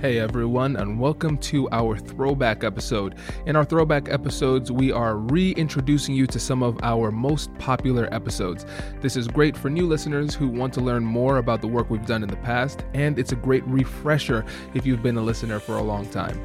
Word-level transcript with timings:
Hey 0.00 0.18
everyone, 0.18 0.76
and 0.76 0.98
welcome 0.98 1.36
to 1.36 1.68
our 1.72 1.98
throwback 1.98 2.64
episode. 2.64 3.16
In 3.44 3.54
our 3.54 3.66
throwback 3.66 4.08
episodes, 4.08 4.72
we 4.72 4.90
are 4.90 5.18
reintroducing 5.18 6.14
you 6.14 6.26
to 6.28 6.38
some 6.38 6.62
of 6.62 6.80
our 6.82 7.10
most 7.10 7.52
popular 7.58 8.08
episodes. 8.10 8.64
This 9.02 9.14
is 9.14 9.28
great 9.28 9.54
for 9.54 9.68
new 9.68 9.86
listeners 9.86 10.34
who 10.34 10.48
want 10.48 10.72
to 10.72 10.80
learn 10.80 11.04
more 11.04 11.36
about 11.36 11.60
the 11.60 11.66
work 11.66 11.90
we've 11.90 12.06
done 12.06 12.22
in 12.22 12.30
the 12.30 12.36
past, 12.36 12.82
and 12.94 13.18
it's 13.18 13.32
a 13.32 13.36
great 13.36 13.62
refresher 13.66 14.42
if 14.72 14.86
you've 14.86 15.02
been 15.02 15.18
a 15.18 15.22
listener 15.22 15.60
for 15.60 15.76
a 15.76 15.82
long 15.82 16.08
time. 16.08 16.40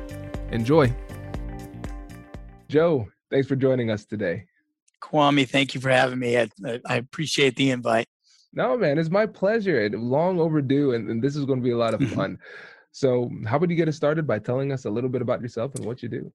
Enjoy. 0.51 0.93
Joe, 2.67 3.07
thanks 3.31 3.47
for 3.47 3.55
joining 3.55 3.89
us 3.89 4.03
today. 4.03 4.47
Kwame, 5.01 5.47
thank 5.47 5.73
you 5.73 5.79
for 5.79 5.91
having 5.91 6.19
me. 6.19 6.37
I, 6.37 6.49
I 6.85 6.97
appreciate 6.97 7.55
the 7.55 7.71
invite. 7.71 8.07
No, 8.51 8.77
man, 8.77 8.99
it's 8.99 9.09
my 9.09 9.25
pleasure. 9.25 9.89
Long 9.91 10.41
overdue, 10.41 10.93
and, 10.93 11.09
and 11.09 11.23
this 11.23 11.37
is 11.37 11.45
going 11.45 11.59
to 11.59 11.63
be 11.63 11.71
a 11.71 11.77
lot 11.77 11.93
of 11.93 12.05
fun. 12.11 12.37
So, 12.95 13.29
how 13.45 13.57
would 13.57 13.69
you 13.69 13.75
get 13.75 13.89
us 13.89 13.97
started 13.97 14.25
by 14.25 14.39
telling 14.39 14.71
us 14.71 14.85
a 14.85 14.89
little 14.89 15.09
bit 15.09 15.21
about 15.21 15.41
yourself 15.41 15.75
and 15.75 15.83
what 15.83 16.01
you 16.01 16.07
do? 16.07 16.31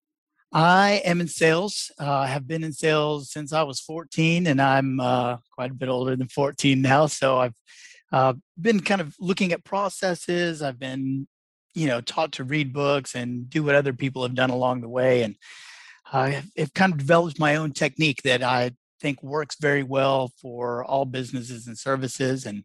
I 0.52 1.00
am 1.06 1.22
in 1.22 1.26
sales. 1.26 1.90
Uh, 1.98 2.18
I 2.18 2.26
have 2.26 2.46
been 2.46 2.62
in 2.62 2.74
sales 2.74 3.30
since 3.32 3.54
I 3.54 3.62
was 3.62 3.80
14, 3.80 4.46
and 4.46 4.60
I'm 4.60 5.00
uh, 5.00 5.38
quite 5.52 5.70
a 5.70 5.74
bit 5.74 5.88
older 5.88 6.14
than 6.14 6.28
14 6.28 6.82
now. 6.82 7.06
So 7.06 7.38
I've 7.38 7.54
uh, 8.12 8.34
been 8.60 8.80
kind 8.80 9.00
of 9.00 9.16
looking 9.18 9.52
at 9.52 9.64
processes. 9.64 10.60
I've 10.60 10.78
been, 10.78 11.26
you 11.72 11.86
know, 11.86 12.02
taught 12.02 12.32
to 12.32 12.44
read 12.44 12.74
books 12.74 13.14
and 13.14 13.48
do 13.48 13.62
what 13.62 13.74
other 13.74 13.94
people 13.94 14.22
have 14.22 14.34
done 14.34 14.50
along 14.50 14.82
the 14.82 14.88
way, 14.90 15.22
and 15.22 15.36
I've 16.12 16.74
kind 16.74 16.92
of 16.92 16.98
developed 16.98 17.38
my 17.38 17.56
own 17.56 17.72
technique 17.72 18.20
that 18.24 18.42
I 18.42 18.72
think 19.00 19.22
works 19.22 19.56
very 19.58 19.82
well 19.82 20.30
for 20.42 20.84
all 20.84 21.06
businesses 21.06 21.66
and 21.66 21.78
services. 21.78 22.44
And 22.44 22.64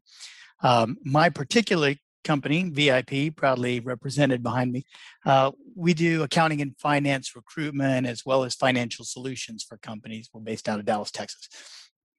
um, 0.61 0.97
my 1.05 1.29
particular 1.29 1.95
company, 2.25 2.69
VIP, 2.69 3.35
proudly 3.35 3.79
represented 3.79 4.43
behind 4.43 4.73
me. 4.73 4.85
Uh, 5.25 5.51
we 5.75 5.93
do 5.93 6.23
accounting 6.23 6.61
and 6.61 6.77
finance 6.77 7.35
recruitment 7.35 8.05
as 8.05 8.25
well 8.25 8.43
as 8.43 8.55
financial 8.55 9.05
solutions 9.05 9.63
for 9.63 9.77
companies. 9.77 10.29
We're 10.33 10.41
based 10.41 10.67
out 10.67 10.79
of 10.79 10.85
Dallas, 10.85 11.11
Texas. 11.11 11.47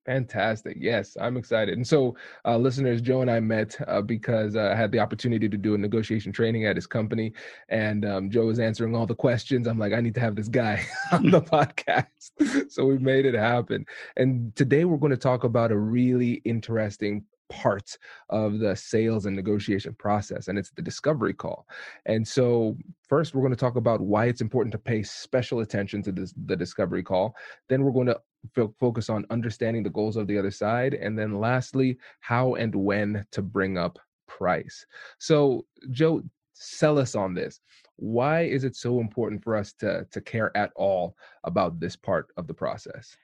Fantastic. 0.06 0.76
Yes, 0.78 1.16
I'm 1.20 1.36
excited. 1.36 1.76
And 1.76 1.86
so, 1.86 2.16
uh, 2.44 2.56
listeners, 2.56 3.00
Joe 3.00 3.22
and 3.22 3.30
I 3.30 3.40
met 3.40 3.76
uh, 3.88 4.00
because 4.00 4.54
uh, 4.54 4.70
I 4.72 4.76
had 4.76 4.92
the 4.92 5.00
opportunity 5.00 5.48
to 5.48 5.56
do 5.56 5.74
a 5.74 5.78
negotiation 5.78 6.30
training 6.30 6.64
at 6.64 6.76
his 6.76 6.86
company. 6.86 7.32
And 7.70 8.04
um, 8.04 8.30
Joe 8.30 8.46
was 8.46 8.60
answering 8.60 8.94
all 8.94 9.06
the 9.06 9.16
questions. 9.16 9.66
I'm 9.66 9.80
like, 9.80 9.92
I 9.92 10.00
need 10.00 10.14
to 10.14 10.20
have 10.20 10.36
this 10.36 10.46
guy 10.46 10.86
on 11.12 11.28
the 11.32 11.42
podcast. 11.42 12.70
so, 12.70 12.84
we 12.84 12.98
made 12.98 13.26
it 13.26 13.34
happen. 13.34 13.84
And 14.16 14.54
today, 14.54 14.84
we're 14.84 14.96
going 14.96 15.10
to 15.10 15.16
talk 15.16 15.42
about 15.42 15.72
a 15.72 15.76
really 15.76 16.34
interesting 16.44 17.24
part 17.48 17.96
of 18.30 18.58
the 18.58 18.74
sales 18.74 19.26
and 19.26 19.36
negotiation 19.36 19.94
process, 19.94 20.48
and 20.48 20.58
it's 20.58 20.70
the 20.70 20.82
discovery 20.82 21.34
call. 21.34 21.66
And 22.06 22.26
so, 22.26 22.76
first, 23.08 23.34
we're 23.34 23.42
going 23.42 23.52
to 23.52 23.56
talk 23.56 23.76
about 23.76 24.00
why 24.00 24.26
it's 24.26 24.40
important 24.40 24.72
to 24.72 24.78
pay 24.78 25.02
special 25.02 25.60
attention 25.60 26.02
to 26.02 26.12
this, 26.12 26.34
the 26.46 26.56
discovery 26.56 27.02
call. 27.02 27.34
Then, 27.68 27.82
we're 27.82 27.92
going 27.92 28.08
to 28.08 28.20
f- 28.56 28.70
focus 28.78 29.10
on 29.10 29.26
understanding 29.30 29.82
the 29.82 29.90
goals 29.90 30.16
of 30.16 30.26
the 30.26 30.38
other 30.38 30.50
side. 30.50 30.94
And 30.94 31.18
then, 31.18 31.38
lastly, 31.40 31.98
how 32.20 32.54
and 32.54 32.74
when 32.74 33.24
to 33.32 33.42
bring 33.42 33.78
up 33.78 33.98
price. 34.26 34.84
So, 35.18 35.64
Joe, 35.90 36.22
sell 36.54 36.98
us 36.98 37.14
on 37.14 37.34
this. 37.34 37.60
Why 37.96 38.42
is 38.42 38.64
it 38.64 38.76
so 38.76 39.00
important 39.00 39.42
for 39.42 39.56
us 39.56 39.72
to, 39.74 40.06
to 40.10 40.20
care 40.20 40.54
at 40.56 40.70
all 40.76 41.16
about 41.44 41.80
this 41.80 41.96
part 41.96 42.28
of 42.36 42.46
the 42.46 42.54
process? 42.54 43.16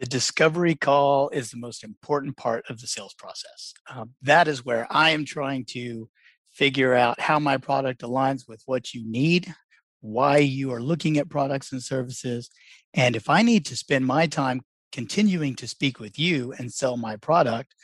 The 0.00 0.06
discovery 0.06 0.74
call 0.74 1.28
is 1.28 1.50
the 1.50 1.56
most 1.56 1.84
important 1.84 2.36
part 2.36 2.64
of 2.68 2.80
the 2.80 2.86
sales 2.86 3.14
process. 3.14 3.72
Um, 3.88 4.10
that 4.22 4.48
is 4.48 4.64
where 4.64 4.86
I 4.90 5.10
am 5.10 5.24
trying 5.24 5.64
to 5.66 6.08
figure 6.52 6.94
out 6.94 7.20
how 7.20 7.38
my 7.38 7.56
product 7.58 8.02
aligns 8.02 8.48
with 8.48 8.62
what 8.66 8.92
you 8.92 9.08
need, 9.08 9.54
why 10.00 10.38
you 10.38 10.72
are 10.72 10.82
looking 10.82 11.18
at 11.18 11.30
products 11.30 11.72
and 11.72 11.82
services. 11.82 12.50
And 12.92 13.16
if 13.16 13.30
I 13.30 13.42
need 13.42 13.66
to 13.66 13.76
spend 13.76 14.04
my 14.04 14.26
time 14.26 14.62
continuing 14.92 15.54
to 15.56 15.68
speak 15.68 15.98
with 15.98 16.18
you 16.18 16.52
and 16.52 16.72
sell 16.72 16.96
my 16.96 17.16
product, 17.16 17.74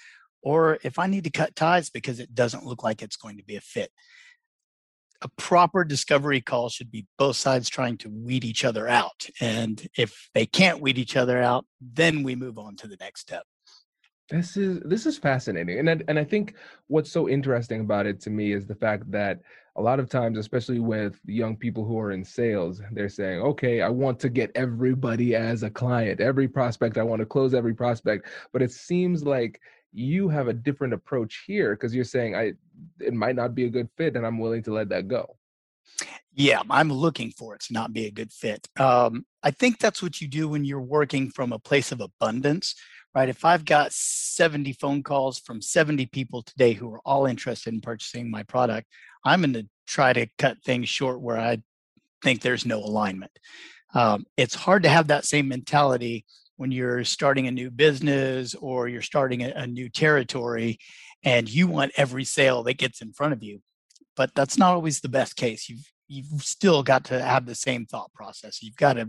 or 0.42 0.78
if 0.82 0.98
I 0.98 1.06
need 1.06 1.24
to 1.24 1.30
cut 1.30 1.54
ties 1.54 1.90
because 1.90 2.18
it 2.18 2.34
doesn't 2.34 2.64
look 2.64 2.82
like 2.82 3.02
it's 3.02 3.16
going 3.16 3.36
to 3.36 3.44
be 3.44 3.56
a 3.56 3.60
fit 3.60 3.90
a 5.22 5.28
proper 5.36 5.84
discovery 5.84 6.40
call 6.40 6.68
should 6.68 6.90
be 6.90 7.06
both 7.18 7.36
sides 7.36 7.68
trying 7.68 7.98
to 7.98 8.08
weed 8.08 8.44
each 8.44 8.64
other 8.64 8.88
out. 8.88 9.26
And 9.40 9.86
if 9.96 10.30
they 10.34 10.46
can't 10.46 10.80
weed 10.80 10.98
each 10.98 11.16
other 11.16 11.40
out, 11.40 11.66
then 11.80 12.22
we 12.22 12.34
move 12.34 12.58
on 12.58 12.76
to 12.76 12.86
the 12.86 12.96
next 13.00 13.20
step. 13.20 13.44
This 14.30 14.56
is 14.56 14.78
this 14.84 15.06
is 15.06 15.18
fascinating, 15.18 15.80
and 15.80 15.90
I, 15.90 15.98
and 16.06 16.16
I 16.16 16.22
think 16.22 16.54
what's 16.86 17.10
so 17.10 17.28
interesting 17.28 17.80
about 17.80 18.06
it 18.06 18.20
to 18.20 18.30
me 18.30 18.52
is 18.52 18.64
the 18.64 18.76
fact 18.76 19.10
that 19.10 19.40
a 19.74 19.82
lot 19.82 19.98
of 19.98 20.08
times, 20.08 20.38
especially 20.38 20.78
with 20.78 21.18
young 21.24 21.56
people 21.56 21.84
who 21.84 21.98
are 21.98 22.12
in 22.12 22.22
sales, 22.22 22.80
they're 22.92 23.08
saying, 23.08 23.40
"Okay, 23.40 23.80
I 23.82 23.88
want 23.88 24.20
to 24.20 24.28
get 24.28 24.52
everybody 24.54 25.34
as 25.34 25.64
a 25.64 25.70
client, 25.70 26.20
every 26.20 26.46
prospect. 26.46 26.96
I 26.96 27.02
want 27.02 27.18
to 27.18 27.26
close 27.26 27.54
every 27.54 27.74
prospect." 27.74 28.28
But 28.52 28.62
it 28.62 28.70
seems 28.70 29.24
like 29.24 29.60
you 29.92 30.28
have 30.28 30.48
a 30.48 30.52
different 30.52 30.94
approach 30.94 31.44
here 31.46 31.74
because 31.74 31.94
you're 31.94 32.04
saying 32.04 32.34
i 32.34 32.52
it 33.00 33.12
might 33.12 33.36
not 33.36 33.54
be 33.54 33.64
a 33.64 33.70
good 33.70 33.88
fit 33.96 34.16
and 34.16 34.26
i'm 34.26 34.38
willing 34.38 34.62
to 34.62 34.72
let 34.72 34.88
that 34.88 35.08
go. 35.08 35.36
Yeah 36.32 36.62
i'm 36.70 36.92
looking 36.92 37.30
for 37.30 37.54
it 37.54 37.62
to 37.62 37.72
not 37.72 37.92
be 37.92 38.06
a 38.06 38.10
good 38.10 38.32
fit. 38.32 38.68
Um, 38.78 39.26
i 39.42 39.50
think 39.50 39.78
that's 39.78 40.02
what 40.02 40.20
you 40.20 40.28
do 40.28 40.48
when 40.48 40.64
you're 40.64 40.80
working 40.80 41.30
from 41.30 41.52
a 41.52 41.58
place 41.58 41.92
of 41.92 42.00
abundance 42.00 42.74
right? 43.14 43.28
If 43.28 43.44
i've 43.44 43.64
got 43.64 43.92
70 43.92 44.72
phone 44.74 45.02
calls 45.02 45.38
from 45.38 45.60
70 45.60 46.06
people 46.06 46.42
today 46.42 46.72
who 46.72 46.92
are 46.92 47.00
all 47.04 47.26
interested 47.26 47.74
in 47.74 47.80
purchasing 47.80 48.30
my 48.30 48.44
product 48.44 48.86
i'm 49.24 49.40
going 49.40 49.54
to 49.54 49.66
try 49.86 50.12
to 50.12 50.28
cut 50.38 50.58
things 50.64 50.88
short 50.88 51.20
where 51.20 51.38
i 51.38 51.60
think 52.22 52.40
there's 52.40 52.66
no 52.66 52.78
alignment. 52.78 53.32
Um, 53.94 54.26
it's 54.36 54.54
hard 54.54 54.84
to 54.84 54.88
have 54.88 55.08
that 55.08 55.24
same 55.24 55.48
mentality 55.48 56.24
when 56.60 56.70
you're 56.70 57.04
starting 57.04 57.46
a 57.46 57.50
new 57.50 57.70
business 57.70 58.54
or 58.54 58.86
you're 58.86 59.00
starting 59.00 59.42
a, 59.42 59.50
a 59.56 59.66
new 59.66 59.88
territory 59.88 60.78
and 61.24 61.48
you 61.48 61.66
want 61.66 61.90
every 61.96 62.22
sale 62.22 62.62
that 62.62 62.76
gets 62.76 63.00
in 63.00 63.14
front 63.14 63.32
of 63.32 63.42
you. 63.42 63.62
But 64.14 64.34
that's 64.34 64.58
not 64.58 64.74
always 64.74 65.00
the 65.00 65.08
best 65.08 65.36
case. 65.36 65.70
You've 65.70 65.90
you've 66.06 66.42
still 66.42 66.82
got 66.82 67.04
to 67.04 67.22
have 67.22 67.46
the 67.46 67.54
same 67.54 67.86
thought 67.86 68.12
process. 68.12 68.62
You've 68.62 68.76
got 68.76 68.94
to 68.94 69.08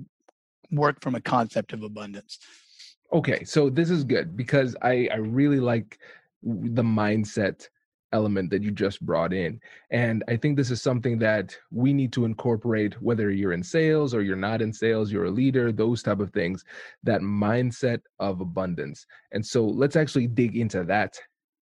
work 0.71 1.01
from 1.01 1.13
a 1.15 1.19
concept 1.19 1.73
of 1.73 1.83
abundance. 1.83 2.39
Okay 3.11 3.43
so 3.43 3.69
this 3.69 3.89
is 3.89 4.05
good 4.05 4.37
because 4.37 4.73
i 4.81 5.09
i 5.11 5.17
really 5.17 5.59
like 5.59 5.99
the 6.43 6.83
mindset 6.83 7.67
element 8.11 8.49
that 8.49 8.63
you 8.63 8.71
just 8.71 9.01
brought 9.05 9.33
in. 9.33 9.59
And 9.89 10.23
I 10.27 10.37
think 10.37 10.57
this 10.57 10.71
is 10.71 10.81
something 10.81 11.17
that 11.19 11.55
we 11.71 11.93
need 11.93 12.11
to 12.13 12.25
incorporate 12.25 13.01
whether 13.01 13.31
you're 13.31 13.53
in 13.53 13.63
sales 13.63 14.13
or 14.13 14.21
you're 14.21 14.35
not 14.35 14.61
in 14.61 14.73
sales, 14.73 15.11
you're 15.11 15.25
a 15.25 15.31
leader, 15.31 15.71
those 15.71 16.03
type 16.03 16.19
of 16.19 16.31
things, 16.31 16.63
that 17.03 17.21
mindset 17.21 18.01
of 18.19 18.41
abundance. 18.41 19.05
And 19.31 19.45
so 19.45 19.65
let's 19.65 19.95
actually 19.95 20.27
dig 20.27 20.55
into 20.55 20.83
that 20.85 21.17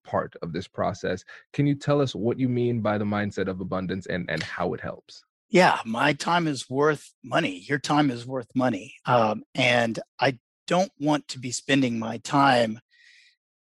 part 0.05 0.35
of 0.41 0.53
this 0.53 0.67
process. 0.67 1.23
Can 1.53 1.67
you 1.67 1.75
tell 1.75 2.01
us 2.01 2.15
what 2.15 2.39
you 2.39 2.49
mean 2.49 2.81
by 2.81 2.97
the 2.97 3.05
mindset 3.05 3.47
of 3.47 3.61
abundance 3.61 4.07
and 4.07 4.29
and 4.29 4.41
how 4.41 4.73
it 4.73 4.81
helps? 4.81 5.23
Yeah, 5.49 5.79
my 5.85 6.13
time 6.13 6.47
is 6.47 6.69
worth 6.69 7.11
money. 7.23 7.63
Your 7.67 7.79
time 7.79 8.11
is 8.11 8.25
worth 8.25 8.49
money. 8.55 8.93
Um, 9.05 9.43
and 9.55 9.99
I 10.19 10.37
don't 10.67 10.91
want 10.99 11.27
to 11.29 11.39
be 11.39 11.51
spending 11.51 11.97
my 11.97 12.19
time 12.19 12.79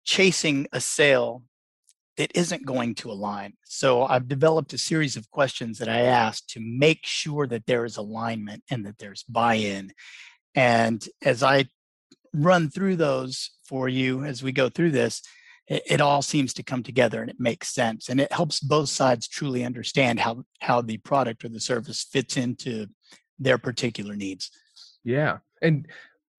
chasing 0.06 0.68
a 0.72 0.80
sale 0.80 1.44
that 2.18 2.32
isn't 2.36 2.66
going 2.66 2.96
to 2.96 3.12
align. 3.12 3.54
So 3.66 4.04
I've 4.04 4.28
developed 4.28 4.74
a 4.74 4.78
series 4.78 5.18
of 5.18 5.32
questions 5.32 5.80
that 5.80 5.90
I 5.90 6.02
ask 6.02 6.46
to 6.50 6.60
make 6.60 7.06
sure 7.06 7.48
that 7.48 7.66
there 7.66 7.86
is 7.86 7.98
alignment 7.98 8.64
and 8.70 8.86
that 8.86 9.00
there's 9.00 9.24
buy 9.24 9.56
in. 9.56 9.92
And 10.56 11.04
as 11.24 11.42
I 11.42 11.66
run 12.34 12.70
through 12.70 12.98
those 12.98 13.52
for 13.66 13.90
you 13.90 14.24
as 14.24 14.44
we 14.44 14.52
go 14.52 14.70
through 14.70 14.92
this, 14.92 15.22
it, 15.68 15.84
it, 15.88 16.02
all 16.02 16.22
seems 16.22 16.54
to 16.56 16.64
come 16.64 16.84
together 16.84 17.22
and 17.22 17.30
it 17.30 17.40
makes 17.40 17.74
sense. 17.74 18.10
And 18.10 18.20
it 18.20 18.32
helps 18.32 18.60
both 18.60 18.90
sides 18.90 19.28
truly 19.28 19.64
understand 19.64 20.20
how, 20.20 20.44
how 20.60 20.82
the 20.82 20.98
product 20.98 21.44
or 21.46 21.50
the 21.50 21.60
service 21.60 22.04
fits 22.04 22.38
into 22.38 22.88
their 23.40 23.58
particular 23.58 24.16
needs. 24.16 24.52
Yeah. 25.04 25.38
And 25.62 25.88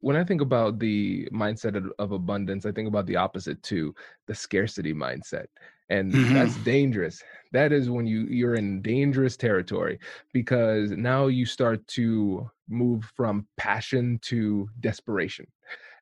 when 0.05 0.17
I 0.17 0.23
think 0.23 0.43
about 0.43 0.79
the 0.79 1.27
mindset 1.33 1.77
of, 1.77 1.91
of, 1.99 2.13
abundance, 2.13 2.67
I 2.67 2.73
think 2.73 2.89
about 2.89 3.07
the 3.07 3.17
opposite 3.17 3.63
too, 3.63 3.95
the 4.27 4.35
scarcity 4.35 4.93
mindset. 4.93 5.47
And 5.89 6.13
mm-hmm. 6.13 6.35
that's 6.35 6.57
dangerous. 6.57 7.23
That 7.53 7.73
is 7.73 7.89
when 7.89 8.07
you 8.07 8.25
you're 8.25 8.55
in 8.55 8.83
dangerous 8.83 9.35
territory 9.35 9.99
because 10.35 10.91
now 10.91 11.29
you 11.29 11.47
start 11.47 11.87
to 11.99 12.51
move 12.69 13.11
from 13.17 13.47
passion 13.57 14.19
to 14.25 14.69
desperation. 14.81 15.47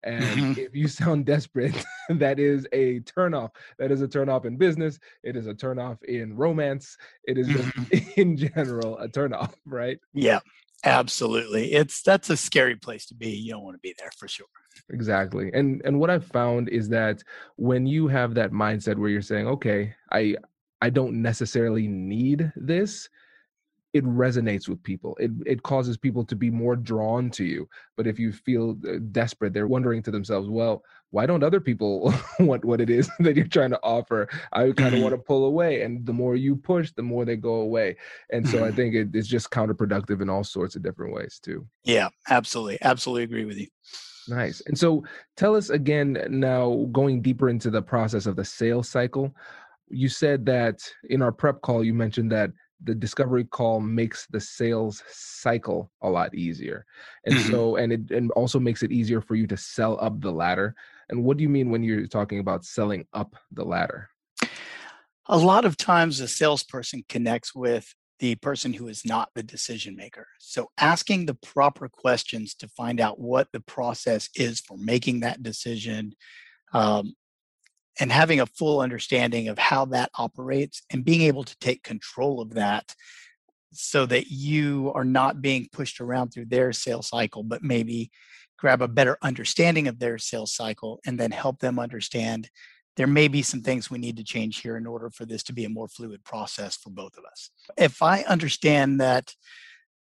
And 0.03 0.25
Mhm. 0.25 0.59
if 0.59 0.75
you 0.75 0.89
sound 1.01 1.27
desperate, 1.27 1.85
that 2.09 2.41
is 2.41 2.67
a 2.73 3.01
turnoff. 3.01 3.51
That 3.79 3.93
is 3.93 4.03
a 4.03 4.09
turnoff 4.09 4.47
in 4.47 4.57
business. 4.57 4.99
It 5.23 5.37
is 5.37 5.47
a 5.47 5.55
turnoff 5.55 6.03
in 6.03 6.37
romance. 6.37 6.97
It 7.23 7.39
is 7.39 7.47
just 7.47 7.71
in 8.19 8.37
general 8.37 8.99
a 8.99 9.09
turnoff, 9.09 9.55
right? 9.65 10.01
Yeah, 10.13 10.41
absolutely. 10.85 11.73
It's 11.73 12.03
that's 12.03 12.31
a 12.31 12.37
scary 12.37 12.77
place 12.77 13.07
to 13.07 13.15
be. 13.15 13.31
You 13.31 13.53
don't 13.53 13.65
want 13.65 13.75
to 13.77 13.81
be 13.81 13.95
there 13.99 14.11
for 14.17 14.29
sure. 14.29 14.47
Exactly. 14.91 15.51
And 15.53 15.83
and 15.85 15.99
what 15.99 16.11
I've 16.11 16.27
found 16.27 16.69
is 16.69 16.89
that 16.91 17.23
when 17.57 17.87
you 17.87 18.09
have 18.09 18.35
that 18.35 18.53
mindset 18.53 18.99
where 18.99 19.11
you're 19.11 19.23
saying, 19.23 19.47
okay, 19.49 19.95
I 20.11 20.37
I 20.81 20.91
don't 20.91 21.23
necessarily 21.23 21.87
need 21.87 22.53
this, 22.57 23.09
it 23.93 24.05
resonates 24.05 24.69
with 24.69 24.83
people. 24.83 25.17
It 25.21 25.31
it 25.45 25.63
causes 25.63 25.97
people 25.99 26.25
to 26.25 26.35
be 26.37 26.51
more 26.51 26.77
drawn 26.77 27.31
to 27.33 27.45
you. 27.45 27.69
But 27.97 28.07
if 28.07 28.19
you 28.19 28.33
feel 28.33 28.77
uh, 28.89 28.99
desperate, 29.13 29.53
they're 29.53 29.67
wondering 29.67 30.03
to 30.05 30.11
themselves, 30.11 30.49
well, 30.49 30.83
why 31.11 31.27
don't 31.27 31.43
other 31.43 31.61
people 31.61 32.13
want 32.41 32.65
what 32.65 32.81
it 32.81 32.89
is 32.89 33.11
that 33.21 33.37
you're 33.37 33.47
trying 33.47 33.71
to 33.71 33.83
offer? 33.83 34.29
I 34.53 34.73
kind 34.73 34.95
of 34.95 35.01
Mhm. 35.01 35.03
want 35.03 35.15
to 35.15 35.19
pull 35.19 35.45
away. 35.45 35.83
And 35.83 36.07
the 36.07 36.13
more 36.15 36.37
you 36.37 36.57
push, 36.57 36.91
the 36.93 37.03
more 37.03 37.25
they 37.27 37.37
go 37.37 37.57
away. 37.57 37.97
And 38.31 38.49
so 38.49 38.65
I 38.65 38.71
Mhm. 38.71 38.77
think 38.77 38.95
it, 38.95 39.09
it's 39.15 39.29
just 39.29 39.51
counterproductive 39.51 40.23
in 40.23 40.31
all 40.31 40.45
sorts 40.45 40.75
of 40.75 40.83
different 40.83 41.13
ways 41.13 41.39
too. 41.39 41.67
Yeah, 41.85 42.09
absolutely. 42.31 42.79
Absolutely 42.81 43.25
agree 43.25 43.45
with 43.45 43.59
you. 43.59 43.67
Nice. 44.29 44.63
And 44.67 44.79
so 44.79 45.05
tell 45.37 45.57
us 45.57 45.69
again 45.71 46.17
now, 46.31 46.89
going 46.93 47.21
deeper 47.23 47.49
into 47.51 47.71
the 47.71 47.83
process 47.83 48.25
of 48.27 48.37
the 48.37 48.45
sales 48.45 48.89
cycle. 48.89 49.35
You 49.91 50.09
said 50.09 50.47
that 50.47 50.81
in 51.11 51.21
our 51.23 51.33
prep 51.33 51.61
call, 51.61 51.85
you 51.85 51.93
mentioned 51.93 52.31
that 52.33 52.51
the 52.85 52.95
discovery 52.95 53.45
call 53.45 53.81
makes 53.81 54.27
the 54.27 54.41
sales 54.41 55.03
cycle 55.09 55.91
a 56.03 56.11
lot 56.11 56.35
easier. 56.35 56.85
And 57.25 57.35
Mhm. 57.37 57.51
so, 57.51 57.77
and 57.77 57.93
it 57.93 58.11
and 58.11 58.31
also 58.33 58.59
makes 58.59 58.83
it 58.83 58.93
easier 58.93 59.21
for 59.21 59.35
you 59.35 59.47
to 59.49 59.57
sell 59.57 59.99
up 60.01 60.21
the 60.21 60.33
ladder. 60.33 60.75
And 61.09 61.25
what 61.25 61.37
do 61.37 61.43
you 61.43 61.49
mean 61.49 61.71
when 61.71 61.83
you're 61.83 62.07
talking 62.07 62.39
about 62.39 62.65
selling 62.65 63.07
up 63.13 63.37
the 63.51 63.65
ladder? 63.65 64.09
A 65.27 65.39
lot 65.39 65.65
of 65.65 65.77
times 65.77 66.21
a 66.21 66.29
salesperson 66.29 67.05
connects 67.09 67.55
with 67.55 67.95
the 68.19 68.35
person 68.37 68.73
who 68.73 68.89
is 68.89 69.05
not 69.05 69.31
the 69.35 69.43
decision 69.43 69.97
maker. 69.97 70.27
So 70.39 70.71
asking 70.79 71.27
the 71.27 71.35
proper 71.35 71.89
questions 71.89 72.55
to 72.57 72.69
find 72.69 73.01
out 73.01 73.19
what 73.19 73.49
the 73.53 73.61
process 73.61 74.29
is 74.37 74.61
for 74.61 74.77
making 74.77 75.21
that 75.21 75.43
decision 75.43 76.15
um, 76.73 77.15
and 78.01 78.11
having 78.11 78.41
a 78.41 78.47
full 78.47 78.81
understanding 78.81 79.49
of 79.49 79.59
how 79.59 79.85
that 79.87 80.11
operates 80.17 80.83
and 80.91 81.05
being 81.05 81.23
able 81.23 81.45
to 81.45 81.59
take 81.59 81.83
control 81.83 82.41
of 82.41 82.55
that 82.55 82.95
so 83.73 84.07
that 84.07 84.31
you 84.31 84.93
are 84.95 85.05
not 85.05 85.43
being 85.43 85.69
pushed 85.73 86.01
around 86.01 86.31
through 86.31 86.47
their 86.47 86.73
sales 86.73 87.09
cycle, 87.09 87.43
but 87.43 87.63
maybe 87.63 88.11
grab 88.59 88.83
a 88.83 88.89
better 88.89 89.19
understanding 89.23 89.89
of 89.89 89.99
their 89.99 90.19
sales 90.19 90.53
cycle 90.53 91.01
and 91.07 91.19
then 91.19 91.31
help 91.31 91.59
them 91.59 91.79
understand 91.79 92.49
there 92.97 93.07
may 93.07 93.27
be 93.27 93.43
some 93.43 93.63
things 93.63 93.91
we 93.91 93.99
need 93.99 94.17
to 94.19 94.25
change 94.25 94.61
here 94.61 94.77
in 94.77 94.87
order 94.87 95.11
for 95.11 95.25
this 95.25 95.43
to 95.45 95.53
be 95.53 95.65
a 95.65 95.71
more 95.71 95.89
fluid 95.89 96.23
process 96.25 96.77
for 96.77 96.91
both 96.91 97.17
of 97.17 97.25
us. 97.25 97.51
If 97.79 98.03
I 98.03 98.23
understand 98.23 99.01
that 99.01 99.35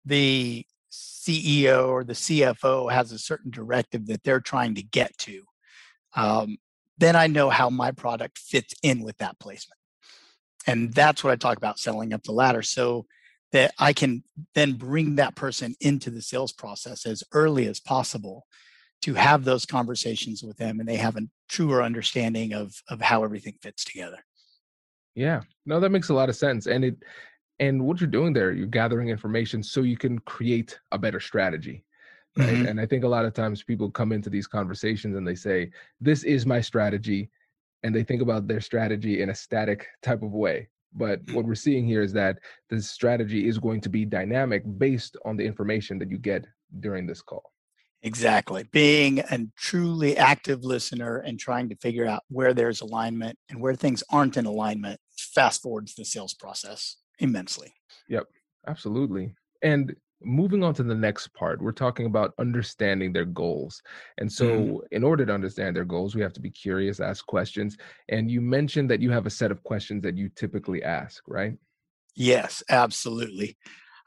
the 0.04 0.66
CEO 0.92 1.88
or 1.88 2.04
the 2.04 2.12
CFO 2.12 2.92
has 2.92 3.12
a 3.12 3.18
certain 3.18 3.50
directive 3.50 4.06
that 4.08 4.22
they're 4.22 4.40
trying 4.40 4.74
to 4.74 4.82
get 4.82 5.16
to, 5.18 5.42
um, 6.14 6.58
then 7.02 7.16
I 7.16 7.26
know 7.26 7.50
how 7.50 7.70
my 7.70 7.90
product 7.90 8.38
fits 8.38 8.74
in 8.82 9.02
with 9.02 9.18
that 9.18 9.38
placement. 9.38 9.78
And 10.66 10.94
that's 10.94 11.24
what 11.24 11.32
I 11.32 11.36
talk 11.36 11.56
about 11.56 11.78
selling 11.78 12.12
up 12.12 12.22
the 12.22 12.32
ladder 12.32 12.62
so 12.62 13.06
that 13.50 13.74
I 13.78 13.92
can 13.92 14.24
then 14.54 14.74
bring 14.74 15.16
that 15.16 15.34
person 15.34 15.74
into 15.80 16.10
the 16.10 16.22
sales 16.22 16.52
process 16.52 17.04
as 17.04 17.22
early 17.32 17.66
as 17.66 17.80
possible 17.80 18.46
to 19.02 19.14
have 19.14 19.44
those 19.44 19.66
conversations 19.66 20.42
with 20.42 20.56
them 20.56 20.78
and 20.78 20.88
they 20.88 20.96
have 20.96 21.16
a 21.16 21.22
truer 21.48 21.82
understanding 21.82 22.54
of 22.54 22.72
of 22.88 23.00
how 23.00 23.24
everything 23.24 23.54
fits 23.60 23.84
together. 23.84 24.24
Yeah. 25.14 25.42
No, 25.66 25.80
that 25.80 25.90
makes 25.90 26.08
a 26.08 26.14
lot 26.14 26.28
of 26.28 26.36
sense. 26.36 26.66
And 26.66 26.84
it 26.84 26.96
and 27.58 27.84
what 27.84 28.00
you're 28.00 28.08
doing 28.08 28.32
there, 28.32 28.52
you're 28.52 28.66
gathering 28.66 29.08
information 29.08 29.62
so 29.62 29.82
you 29.82 29.96
can 29.96 30.18
create 30.20 30.78
a 30.92 30.98
better 30.98 31.20
strategy. 31.20 31.84
Right. 32.36 32.48
Mhm. 32.48 32.68
And 32.70 32.80
I 32.80 32.86
think 32.86 33.04
a 33.04 33.08
lot 33.08 33.24
of 33.26 33.34
times 33.34 33.62
people 33.62 33.90
come 33.90 34.10
into 34.12 34.30
these 34.30 34.46
conversations 34.46 35.16
and 35.16 35.26
they 35.26 35.34
say, 35.34 35.70
This 36.00 36.24
is 36.24 36.46
my 36.46 36.60
strategy. 36.60 37.30
And 37.82 37.94
they 37.94 38.04
think 38.04 38.22
about 38.22 38.46
their 38.46 38.60
strategy 38.60 39.20
in 39.22 39.30
a 39.30 39.34
static 39.34 39.88
type 40.02 40.22
of 40.22 40.32
way. 40.32 40.68
But 40.94 41.20
what 41.32 41.44
we're 41.44 41.54
seeing 41.54 41.86
here 41.86 42.02
is 42.02 42.12
that 42.12 42.38
the 42.70 42.80
strategy 42.80 43.48
is 43.48 43.58
going 43.58 43.80
to 43.82 43.88
be 43.88 44.04
dynamic 44.04 44.62
based 44.78 45.16
on 45.24 45.36
the 45.36 45.44
information 45.44 45.98
that 45.98 46.10
you 46.10 46.18
get 46.18 46.46
during 46.80 47.06
this 47.06 47.22
call. 47.22 47.52
Exactly. 48.02 48.64
Being 48.72 49.20
a 49.20 49.40
truly 49.56 50.16
active 50.16 50.64
listener 50.64 51.18
and 51.18 51.38
trying 51.38 51.68
to 51.70 51.76
figure 51.76 52.06
out 52.06 52.22
where 52.28 52.52
there's 52.54 52.80
alignment 52.80 53.38
and 53.48 53.60
where 53.60 53.74
things 53.74 54.02
aren't 54.10 54.36
in 54.36 54.44
alignment 54.46 55.00
fast 55.16 55.62
forwards 55.62 55.94
the 55.94 56.04
sales 56.04 56.34
process 56.34 56.96
immensely. 57.18 57.74
Yep. 58.08 58.26
Absolutely. 58.66 59.34
And 59.62 59.94
moving 60.24 60.62
on 60.62 60.74
to 60.74 60.82
the 60.82 60.94
next 60.94 61.28
part, 61.34 61.60
we're 61.60 61.72
talking 61.72 62.06
about 62.06 62.34
understanding 62.38 63.12
their 63.12 63.24
goals. 63.24 63.82
And 64.18 64.30
so, 64.30 64.46
Mhm. 64.46 64.80
in 64.92 65.04
order 65.04 65.26
to 65.26 65.32
understand 65.32 65.76
their 65.76 65.84
goals, 65.84 66.14
we 66.14 66.22
have 66.22 66.32
to 66.34 66.40
be 66.40 66.50
curious, 66.50 67.00
ask 67.00 67.26
questions. 67.26 67.76
And 68.08 68.30
you 68.30 68.40
mentioned 68.40 68.90
that 68.90 69.00
you 69.00 69.10
have 69.10 69.26
a 69.26 69.30
set 69.30 69.50
of 69.50 69.62
questions 69.62 70.02
that 70.02 70.16
you 70.16 70.28
typically 70.28 70.82
ask, 70.82 71.22
right? 71.26 71.58
Yes, 72.14 72.62
absolutely. 72.68 73.56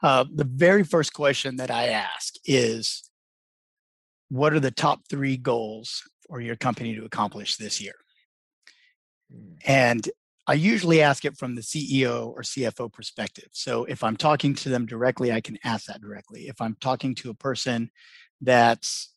Uh, 0.02 0.24
the 0.32 0.44
very 0.44 0.84
first 0.84 1.12
question 1.12 1.56
that 1.56 1.70
I 1.70 1.88
ask 1.88 2.34
is 2.44 3.10
What 4.28 4.52
are 4.52 4.60
the 4.60 4.72
top 4.72 5.06
three 5.08 5.36
goals 5.36 6.02
for 6.26 6.40
your 6.40 6.56
company 6.56 6.94
to 6.96 7.04
accomplish 7.04 7.56
this 7.56 7.80
year? 7.80 7.94
And 9.64 10.08
I 10.46 10.54
usually 10.54 11.02
ask 11.02 11.24
it 11.24 11.36
from 11.36 11.54
the 11.54 11.62
CEO 11.62 12.28
or 12.28 12.42
CFO 12.42 12.92
perspective. 12.92 13.48
So 13.52 13.84
if 13.84 14.04
I'm 14.04 14.16
talking 14.16 14.54
to 14.56 14.68
them 14.68 14.86
directly, 14.86 15.32
I 15.32 15.40
can 15.40 15.58
ask 15.64 15.86
that 15.86 16.00
directly. 16.00 16.48
If 16.48 16.60
I'm 16.60 16.76
talking 16.80 17.14
to 17.16 17.30
a 17.30 17.34
person 17.34 17.90
that's 18.40 19.12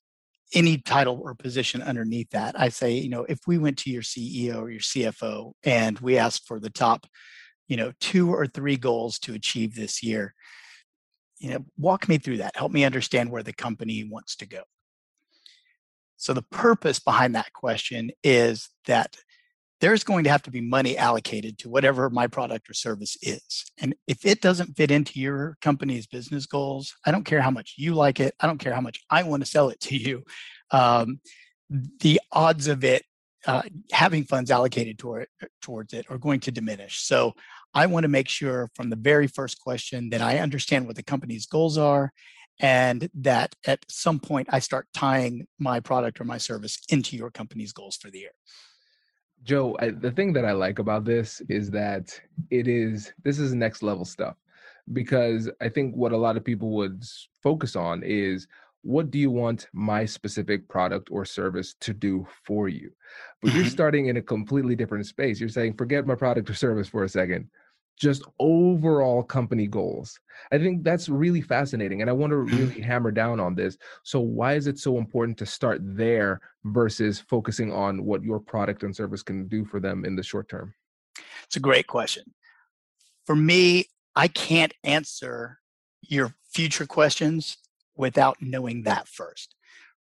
any 0.55 0.79
title 0.79 1.21
or 1.23 1.35
position 1.35 1.83
underneath 1.83 2.31
that, 2.31 2.59
I 2.59 2.69
say, 2.69 2.93
you 2.93 3.09
know, 3.09 3.25
if 3.29 3.39
we 3.45 3.59
went 3.59 3.77
to 3.79 3.91
your 3.91 4.01
CEO 4.01 4.59
or 4.59 4.71
your 4.71 4.79
CFO 4.79 5.53
and 5.63 5.99
we 5.99 6.17
asked 6.17 6.47
for 6.47 6.59
the 6.59 6.71
top, 6.71 7.05
you 7.67 7.77
know, 7.77 7.91
two 7.99 8.33
or 8.33 8.47
three 8.47 8.77
goals 8.77 9.19
to 9.19 9.35
achieve 9.35 9.75
this 9.75 10.01
year, 10.01 10.33
you 11.37 11.51
know, 11.51 11.63
walk 11.77 12.09
me 12.09 12.17
through 12.17 12.37
that. 12.37 12.55
Help 12.55 12.71
me 12.71 12.83
understand 12.83 13.29
where 13.29 13.43
the 13.43 13.53
company 13.53 14.03
wants 14.03 14.35
to 14.37 14.47
go. 14.47 14.63
So 16.17 16.33
the 16.33 16.41
purpose 16.41 16.99
behind 16.99 17.35
that 17.35 17.53
question 17.53 18.09
is 18.23 18.69
that 18.87 19.15
there's 19.81 20.03
going 20.03 20.25
to 20.25 20.29
have 20.29 20.43
to 20.43 20.51
be 20.51 20.61
money 20.61 20.97
allocated 20.97 21.57
to 21.59 21.69
whatever 21.69 22.09
my 22.09 22.27
product 22.27 22.69
or 22.69 22.73
service 22.73 23.17
is. 23.21 23.65
And 23.79 23.95
if 24.07 24.25
it 24.25 24.41
doesn't 24.41 24.75
fit 24.75 24.91
into 24.91 25.19
your 25.19 25.57
company's 25.61 26.07
business 26.07 26.45
goals, 26.45 26.93
I 27.05 27.11
don't 27.11 27.23
care 27.23 27.41
how 27.41 27.51
much 27.51 27.75
you 27.77 27.95
like 27.95 28.19
it. 28.19 28.35
I 28.39 28.47
don't 28.47 28.57
care 28.57 28.73
how 28.73 28.81
much 28.81 28.99
I 29.09 29.23
want 29.23 29.43
to 29.43 29.49
sell 29.49 29.69
it 29.69 29.79
to 29.81 29.95
you. 29.95 30.23
Um, 30.71 31.21
the 31.99 32.19
odds 32.31 32.67
of 32.67 32.83
it 32.83 33.03
uh, 33.47 33.61
having 33.91 34.25
funds 34.25 34.51
allocated 34.51 34.99
toward, 34.99 35.27
towards 35.61 35.93
it 35.93 36.05
are 36.09 36.17
going 36.17 36.41
to 36.41 36.51
diminish. 36.51 37.01
So 37.03 37.33
I 37.73 37.85
want 37.85 38.03
to 38.03 38.09
make 38.09 38.27
sure 38.27 38.69
from 38.75 38.89
the 38.89 38.95
very 38.95 39.27
first 39.27 39.61
question 39.61 40.09
that 40.09 40.21
I 40.21 40.39
understand 40.39 40.87
what 40.87 40.95
the 40.95 41.03
company's 41.03 41.45
goals 41.45 41.77
are 41.77 42.11
and 42.59 43.09
that 43.13 43.55
at 43.65 43.85
some 43.87 44.19
point 44.19 44.49
I 44.51 44.59
start 44.59 44.87
tying 44.93 45.47
my 45.57 45.79
product 45.79 46.19
or 46.19 46.25
my 46.25 46.37
service 46.37 46.79
into 46.89 47.15
your 47.15 47.31
company's 47.31 47.71
goals 47.71 47.95
for 47.95 48.11
the 48.11 48.19
year. 48.19 48.31
Joe, 49.43 49.75
I, 49.79 49.91
the 49.91 50.11
thing 50.11 50.33
that 50.33 50.45
I 50.45 50.51
like 50.51 50.79
about 50.79 51.05
this 51.05 51.41
is 51.49 51.71
that 51.71 52.19
it 52.49 52.67
is 52.67 53.13
this 53.23 53.39
is 53.39 53.53
next 53.53 53.83
level 53.83 54.05
stuff 54.05 54.35
because 54.93 55.49
I 55.61 55.69
think 55.69 55.95
what 55.95 56.11
a 56.11 56.17
lot 56.17 56.37
of 56.37 56.43
people 56.43 56.71
would 56.71 57.03
focus 57.41 57.75
on 57.75 58.03
is 58.03 58.47
what 58.81 59.11
do 59.11 59.19
you 59.19 59.29
want 59.29 59.67
my 59.73 60.05
specific 60.05 60.67
product 60.67 61.09
or 61.11 61.25
service 61.25 61.75
to 61.81 61.93
do 61.93 62.25
for 62.45 62.69
you? 62.69 62.91
But 63.41 63.51
you're 63.51 63.65
Mhm. 63.65 63.71
starting 63.71 64.05
in 64.07 64.17
a 64.17 64.21
completely 64.21 64.75
different 64.75 65.05
space. 65.05 65.39
You're 65.39 65.49
saying, 65.49 65.73
forget 65.73 66.07
my 66.07 66.15
product 66.15 66.49
or 66.49 66.53
service 66.53 66.87
for 66.87 67.03
a 67.03 67.09
second, 67.09 67.49
just 67.99 68.23
overall 68.39 69.21
company 69.21 69.67
goals. 69.67 70.19
I 70.51 70.57
think 70.57 70.83
that's 70.83 71.09
really 71.09 71.41
fascinating. 71.41 72.01
And 72.01 72.09
I 72.09 72.13
want 72.13 72.31
to 72.31 72.37
Mhm. 72.37 72.57
really 72.57 72.81
hammer 72.81 73.11
down 73.11 73.39
on 73.39 73.55
this. 73.55 73.77
So, 74.03 74.19
why 74.19 74.53
is 74.55 74.67
it 74.67 74.79
so 74.79 74.97
important 74.97 75.37
to 75.39 75.45
start 75.45 75.81
there 75.83 76.41
versus 76.63 77.19
focusing 77.19 77.71
on 77.71 78.05
what 78.05 78.23
your 78.23 78.39
product 78.39 78.83
and 78.83 78.95
service 78.95 79.21
can 79.21 79.47
do 79.47 79.65
for 79.65 79.79
them 79.79 80.05
in 80.05 80.15
the 80.15 80.23
short 80.23 80.49
term? 80.49 80.73
It's 81.43 81.57
a 81.57 81.59
great 81.59 81.87
question. 81.87 82.33
For 83.25 83.35
me, 83.35 83.85
I 84.15 84.27
can't 84.27 84.73
answer 84.83 85.59
your 86.01 86.33
future 86.51 86.87
questions 86.87 87.57
without 87.95 88.41
knowing 88.41 88.83
that 88.83 89.07
first, 89.07 89.55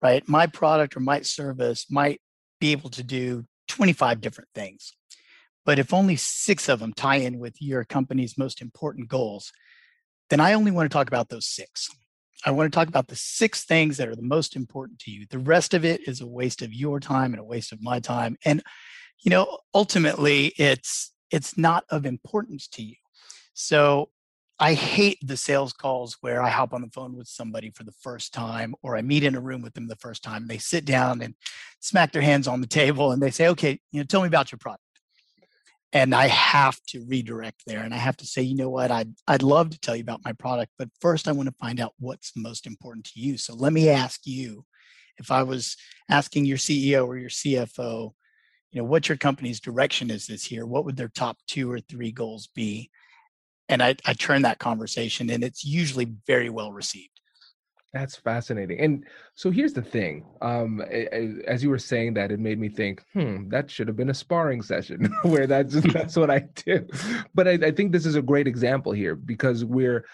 right? 0.01 0.27
My 0.27 0.47
product 0.47 0.95
or 0.95 0.99
my 0.99 1.21
service 1.21 1.89
might 1.89 2.21
be 2.59 2.71
able 2.73 2.89
to 2.91 3.03
do 3.03 3.45
25 3.67 4.21
different 4.21 4.49
things. 4.53 4.93
But 5.65 5.79
if 5.79 5.93
only 5.93 6.15
six 6.15 6.69
of 6.69 6.79
them 6.79 6.93
tie 6.93 7.17
in 7.17 7.39
with 7.39 7.61
your 7.61 7.83
company's 7.83 8.37
most 8.37 8.61
important 8.61 9.07
goals, 9.07 9.51
then 10.29 10.39
I 10.39 10.53
only 10.53 10.71
want 10.71 10.89
to 10.89 10.93
talk 10.93 11.07
about 11.07 11.29
those 11.29 11.47
six. 11.47 11.89
I 12.45 12.51
want 12.51 12.71
to 12.71 12.75
talk 12.75 12.87
about 12.87 13.07
the 13.07 13.15
six 13.15 13.63
things 13.63 13.97
that 13.97 14.07
are 14.07 14.15
the 14.15 14.21
most 14.21 14.55
important 14.55 14.99
to 14.99 15.11
you. 15.11 15.25
The 15.29 15.39
rest 15.39 15.73
of 15.73 15.83
it 15.83 16.07
is 16.07 16.21
a 16.21 16.27
waste 16.27 16.61
of 16.61 16.73
your 16.73 16.99
time 16.99 17.33
and 17.33 17.39
a 17.39 17.45
waste 17.45 17.71
of 17.71 17.81
my 17.81 17.99
time. 17.99 18.37
And 18.45 18.61
you 19.23 19.29
know, 19.29 19.59
ultimately 19.73 20.53
it's 20.57 21.11
it's 21.31 21.57
not 21.57 21.85
of 21.89 22.05
importance 22.05 22.67
to 22.69 22.83
you. 22.83 22.95
So 23.53 24.09
I 24.59 24.73
hate 24.73 25.17
the 25.21 25.35
sales 25.35 25.73
calls 25.73 26.17
where 26.21 26.41
I 26.41 26.49
hop 26.49 26.73
on 26.73 26.81
the 26.81 26.89
phone 26.89 27.17
with 27.17 27.27
somebody 27.27 27.71
for 27.71 27.83
the 27.83 27.91
first 27.91 28.33
time 28.33 28.73
or 28.83 28.95
I 28.95 29.01
meet 29.01 29.23
in 29.23 29.35
a 29.35 29.41
room 29.41 29.61
with 29.61 29.73
them 29.73 29.87
the 29.87 29.97
first 29.97 30.23
time. 30.23 30.47
They 30.47 30.59
sit 30.59 30.85
down 30.85 31.21
and 31.21 31.35
smack 31.79 32.11
their 32.11 32.21
hands 32.21 32.47
on 32.47 32.61
the 32.61 32.67
table 32.67 33.11
and 33.11 33.21
they 33.21 33.31
say, 33.31 33.49
okay, 33.49 33.79
you 33.91 33.99
know, 33.99 34.05
tell 34.05 34.21
me 34.21 34.27
about 34.27 34.51
your 34.51 34.59
product. 34.59 34.84
And 35.95 36.13
I 36.13 36.27
have 36.27 36.77
to 36.89 37.05
redirect 37.07 37.63
there 37.65 37.81
and 37.81 37.93
I 37.93 37.97
have 37.97 38.17
to 38.17 38.25
say, 38.25 38.41
you 38.41 38.53
know 38.53 38.69
what, 38.69 38.91
I'd, 38.91 39.13
I'd 39.27 39.41
love 39.41 39.69
to 39.69 39.79
tell 39.79 39.95
you 39.95 40.03
about 40.03 40.25
my 40.25 40.33
product, 40.33 40.73
but 40.77 40.89
first 40.99 41.27
I 41.27 41.31
want 41.31 41.47
to 41.47 41.55
find 41.55 41.79
out 41.79 41.93
what's 41.99 42.33
most 42.35 42.67
important 42.67 43.05
to 43.05 43.19
you. 43.19 43.37
So 43.37 43.55
let 43.55 43.71
me 43.71 43.89
ask 43.89 44.19
you 44.25 44.65
if 45.17 45.31
I 45.31 45.41
was 45.43 45.77
asking 46.09 46.45
your 46.45 46.57
CEO 46.57 47.07
or 47.07 47.17
your 47.17 47.29
CFO, 47.29 48.11
you 48.71 48.81
know, 48.81 48.83
what 48.83 49.07
your 49.07 49.17
company's 49.17 49.61
direction 49.61 50.11
is 50.11 50.27
this 50.27 50.51
year, 50.51 50.65
what 50.65 50.83
would 50.83 50.97
their 50.97 51.07
top 51.07 51.37
two 51.47 51.71
or 51.71 51.79
three 51.79 52.11
goals 52.11 52.49
be? 52.53 52.91
and 53.69 53.81
I, 53.81 53.95
I 54.05 54.13
turn 54.13 54.43
that 54.43 54.59
conversation 54.59 55.29
and 55.29 55.43
it's 55.43 55.65
usually 55.65 56.13
very 56.27 56.49
well 56.49 56.71
received 56.71 57.14
that's 57.95 58.15
fascinating 58.17 58.77
and 58.79 59.05
so 59.35 59.49
here's 59.49 59.73
the 59.73 59.81
thing 59.81 60.25
um 60.41 60.81
as 61.47 61.63
you 61.63 61.69
were 61.69 61.79
saying 61.79 62.13
that 62.13 62.31
it 62.31 62.39
made 62.39 62.59
me 62.59 62.67
think 62.67 63.03
hmm 63.13 63.47
that 63.49 63.71
should 63.71 63.87
have 63.87 63.95
been 63.95 64.09
a 64.09 64.13
sparring 64.13 64.61
session 64.61 65.05
where 65.23 65.47
that's 65.47 65.81
that's 65.93 66.17
what 66.17 66.29
i 66.29 66.39
do 66.65 66.85
but 67.33 67.47
I, 67.47 67.53
I 67.53 67.71
think 67.71 67.91
this 67.91 68.05
is 68.05 68.15
a 68.15 68.21
great 68.21 68.47
example 68.47 68.91
here 68.91 69.15
because 69.15 69.63
we're 69.63 70.05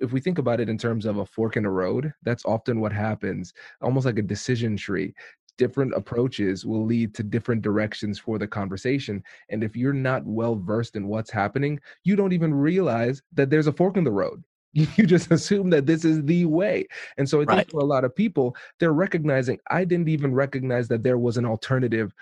if 0.00 0.12
we 0.12 0.20
think 0.20 0.38
about 0.38 0.60
it 0.60 0.68
in 0.68 0.78
terms 0.78 1.06
of 1.06 1.16
a 1.16 1.26
fork 1.26 1.56
in 1.56 1.64
a 1.64 1.70
road, 1.70 2.12
that's 2.22 2.44
often 2.44 2.78
what 2.78 2.92
happens, 2.92 3.52
almost 3.80 4.06
like 4.06 4.18
a 4.18 4.22
decision 4.22 4.76
tree 4.76 5.14
different 5.58 5.92
approaches 5.94 6.64
will 6.64 6.86
lead 6.86 7.14
to 7.16 7.22
different 7.22 7.60
directions 7.62 8.18
for 8.18 8.38
the 8.38 8.46
conversation. 8.46 9.22
And 9.50 9.62
if 9.62 9.76
you're 9.76 9.92
not 9.92 10.24
well 10.24 10.54
versed 10.54 10.96
in 10.96 11.08
what's 11.08 11.30
happening, 11.30 11.80
you 12.04 12.16
don't 12.16 12.32
even 12.32 12.54
realize 12.54 13.20
that 13.34 13.50
there's 13.50 13.66
a 13.66 13.72
fork 13.72 13.96
in 13.96 14.04
the 14.04 14.10
road. 14.10 14.42
You 14.74 15.06
just 15.06 15.30
assume 15.32 15.70
that 15.70 15.86
this 15.86 16.04
is 16.04 16.22
the 16.24 16.44
way. 16.44 16.86
And 17.16 17.28
so 17.28 17.38
I 17.38 17.44
think 17.44 17.50
right. 17.50 17.70
for 17.70 17.80
a 17.80 17.84
lot 17.84 18.04
of 18.04 18.14
people, 18.14 18.54
they're 18.78 18.92
recognizing, 18.92 19.58
I 19.70 19.84
didn't 19.84 20.08
even 20.08 20.34
recognize 20.34 20.88
that 20.88 21.02
there 21.02 21.18
was 21.18 21.36
an 21.36 21.46
alternative 21.46 22.12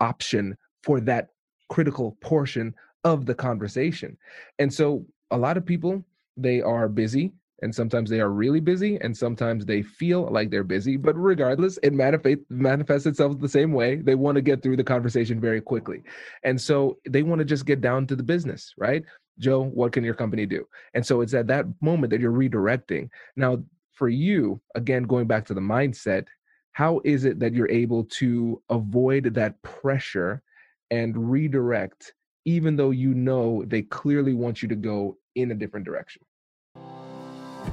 option 0.00 0.56
for 0.82 1.00
that 1.00 1.28
critical 1.68 2.16
portion 2.20 2.74
of 3.04 3.26
the 3.26 3.34
conversation. 3.34 4.16
And 4.58 4.72
so 4.72 5.04
a 5.30 5.36
lot 5.36 5.56
of 5.56 5.66
people, 5.66 6.04
they 6.36 6.60
are 6.60 6.88
busy 6.88 7.32
and 7.62 7.74
sometimes 7.74 8.10
they 8.10 8.20
are 8.20 8.30
really 8.30 8.60
busy 8.60 8.98
and 9.00 9.16
sometimes 9.16 9.64
they 9.64 9.82
feel 9.82 10.28
like 10.30 10.50
they're 10.50 10.64
busy 10.64 10.96
but 10.96 11.16
regardless 11.16 11.78
it 11.82 11.92
manifest, 11.92 12.40
manifests 12.50 13.06
itself 13.06 13.38
the 13.40 13.48
same 13.48 13.72
way 13.72 13.96
they 13.96 14.14
want 14.14 14.36
to 14.36 14.42
get 14.42 14.62
through 14.62 14.76
the 14.76 14.84
conversation 14.84 15.40
very 15.40 15.60
quickly 15.60 16.02
and 16.42 16.60
so 16.60 16.98
they 17.08 17.22
want 17.22 17.38
to 17.38 17.44
just 17.44 17.66
get 17.66 17.80
down 17.80 18.06
to 18.06 18.16
the 18.16 18.22
business 18.22 18.74
right 18.76 19.02
joe 19.38 19.62
what 19.62 19.92
can 19.92 20.04
your 20.04 20.14
company 20.14 20.46
do? 20.46 20.66
And 20.94 21.04
so 21.04 21.20
it's 21.20 21.34
at 21.34 21.46
that 21.48 21.66
moment 21.80 22.10
that 22.10 22.20
you're 22.20 22.32
redirecting. 22.32 23.10
Now 23.36 23.62
for 23.92 24.08
you 24.08 24.60
again 24.74 25.04
going 25.04 25.26
back 25.26 25.46
to 25.46 25.54
the 25.54 25.60
mindset 25.60 26.26
how 26.72 27.00
is 27.04 27.24
it 27.24 27.40
that 27.40 27.54
you're 27.54 27.70
able 27.70 28.04
to 28.04 28.62
avoid 28.68 29.32
that 29.32 29.60
pressure 29.62 30.42
and 30.90 31.30
redirect 31.30 32.12
even 32.44 32.76
though 32.76 32.90
you 32.90 33.12
know 33.12 33.64
they 33.66 33.82
clearly 33.82 34.32
want 34.32 34.62
you 34.62 34.68
to 34.68 34.76
go 34.76 35.18
in 35.34 35.50
a 35.50 35.54
different 35.54 35.84
direction? 35.84 36.22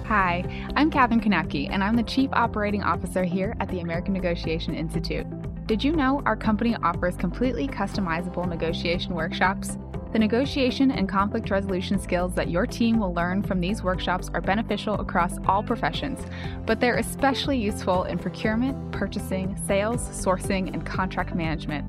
Hi, 0.06 0.44
I'm 0.76 0.90
Katherine 0.90 1.22
Kanapke, 1.22 1.70
and 1.70 1.84
I'm 1.84 1.96
the 1.96 2.04
Chief 2.04 2.30
Operating 2.34 2.82
Officer 2.82 3.24
here 3.24 3.56
at 3.60 3.70
the 3.70 3.80
American 3.80 4.14
Negotiation 4.14 4.74
Institute. 4.74 5.28
Did 5.66 5.82
you 5.82 5.94
know 5.94 6.22
our 6.26 6.36
company 6.36 6.76
offers 6.84 7.16
completely 7.16 7.70
customizable 7.70 8.46
negotiation 8.50 9.16
workshops? 9.16 9.78
The 10.12 10.20
negotiation 10.20 10.92
and 10.92 11.08
conflict 11.08 11.50
resolution 11.50 12.00
skills 12.00 12.36
that 12.36 12.50
your 12.50 12.68
team 12.68 13.00
will 13.00 13.14
learn 13.14 13.42
from 13.42 13.62
these 13.62 13.82
workshops 13.82 14.30
are 14.34 14.42
beneficial 14.42 14.96
across 14.96 15.38
all 15.48 15.64
professions, 15.64 16.20
but 16.66 16.82
they're 16.82 16.98
especially 16.98 17.58
useful 17.58 18.04
in 18.04 18.20
procurement, 18.20 18.92
purchasing, 18.92 19.58
sales, 19.66 20.02
sourcing, 20.10 20.74
and 20.74 20.86
contract 20.86 21.34
management. 21.34 21.86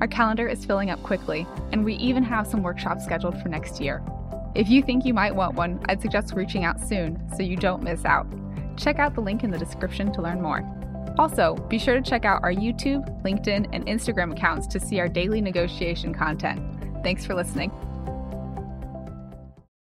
Our 0.00 0.06
calendar 0.06 0.46
is 0.46 0.64
filling 0.64 0.90
up 0.90 1.02
quickly, 1.02 1.48
and 1.72 1.84
we 1.84 1.94
even 1.94 2.22
have 2.22 2.46
some 2.46 2.62
workshops 2.62 3.04
scheduled 3.04 3.42
for 3.42 3.48
next 3.48 3.80
year. 3.80 4.04
If 4.54 4.68
you 4.68 4.84
think 4.84 5.04
you 5.04 5.14
might 5.14 5.34
want 5.34 5.56
one, 5.56 5.80
I'd 5.88 6.00
suggest 6.00 6.32
reaching 6.36 6.62
out 6.62 6.80
soon 6.80 7.20
so 7.36 7.42
you 7.42 7.56
don't 7.56 7.82
miss 7.82 8.04
out. 8.04 8.28
Check 8.76 9.00
out 9.00 9.16
the 9.16 9.20
link 9.20 9.42
in 9.42 9.50
the 9.50 9.58
description 9.58 10.12
to 10.12 10.22
learn 10.22 10.40
more. 10.40 10.62
Also, 11.18 11.54
be 11.68 11.78
sure 11.78 11.94
to 11.94 12.02
check 12.02 12.24
out 12.24 12.42
our 12.42 12.52
YouTube, 12.52 13.04
LinkedIn, 13.22 13.68
and 13.72 13.86
Instagram 13.86 14.32
accounts 14.32 14.66
to 14.68 14.80
see 14.80 15.00
our 15.00 15.08
daily 15.08 15.40
negotiation 15.40 16.14
content. 16.14 16.60
Thanks 17.02 17.24
for 17.24 17.34
listening. 17.34 17.70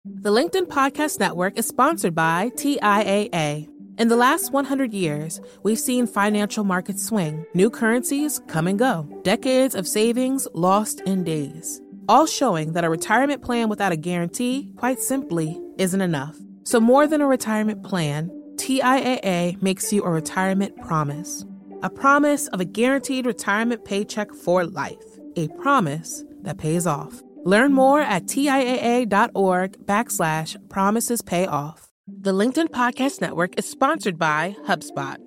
The 0.05 0.31
LinkedIn 0.31 0.67
Podcast 0.67 1.21
Network 1.21 1.59
is 1.59 1.67
sponsored 1.67 2.15
by 2.15 2.51
TIAA. 2.57 3.69
In 3.99 4.09
the 4.09 4.17
last 4.17 4.53
100 4.53 4.93
years, 4.93 5.41
we've 5.63 5.79
seen 5.79 6.07
financial 6.07 6.65
markets 6.65 7.05
swing, 7.05 7.47
new 7.55 7.71
currencies 7.71 8.41
come 8.47 8.67
and 8.67 8.79
go, 8.79 9.09
decades 9.23 9.75
of 9.75 9.89
savings 9.89 10.47
lost 10.53 11.01
in 11.03 11.25
days 11.25 11.81
all 12.09 12.27
showing 12.27 12.73
that 12.73 12.85
a 12.85 12.91
retirement 12.91 13.43
plan 13.43 13.69
without 13.69 13.93
a 13.93 13.97
guarantee, 13.97 14.73
quite 14.77 15.01
simply, 15.01 15.61
isn't 15.79 16.01
enough. 16.01 16.37
So, 16.65 16.81
more 16.81 17.07
than 17.07 17.21
a 17.21 17.27
retirement 17.27 17.83
plan, 17.83 18.31
TIAA 18.57 19.61
makes 19.63 19.93
you 19.93 20.03
a 20.03 20.11
retirement 20.11 20.77
promise. 20.79 21.45
A 21.83 21.91
promise 21.91 22.49
of 22.49 22.61
a 22.61 22.65
guaranteed 22.65 23.27
retirement 23.27 23.85
paycheck 23.85 24.33
for 24.33 24.65
life. 24.65 25.19
A 25.37 25.49
promise 25.49 26.25
that 26.43 26.59
pays 26.59 26.87
off. 26.87 27.23
Learn 27.45 27.73
more 27.73 28.01
at 28.01 28.25
TIAA.org 28.25 29.87
backslash 29.87 30.69
promises 30.69 31.23
pay 31.23 31.47
off. 31.47 31.89
The 32.09 32.33
LinkedIn 32.33 32.69
Podcast 32.69 33.21
Network 33.21 33.59
is 33.59 33.69
sponsored 33.69 34.19
by 34.19 34.57
HubSpot. 34.67 35.19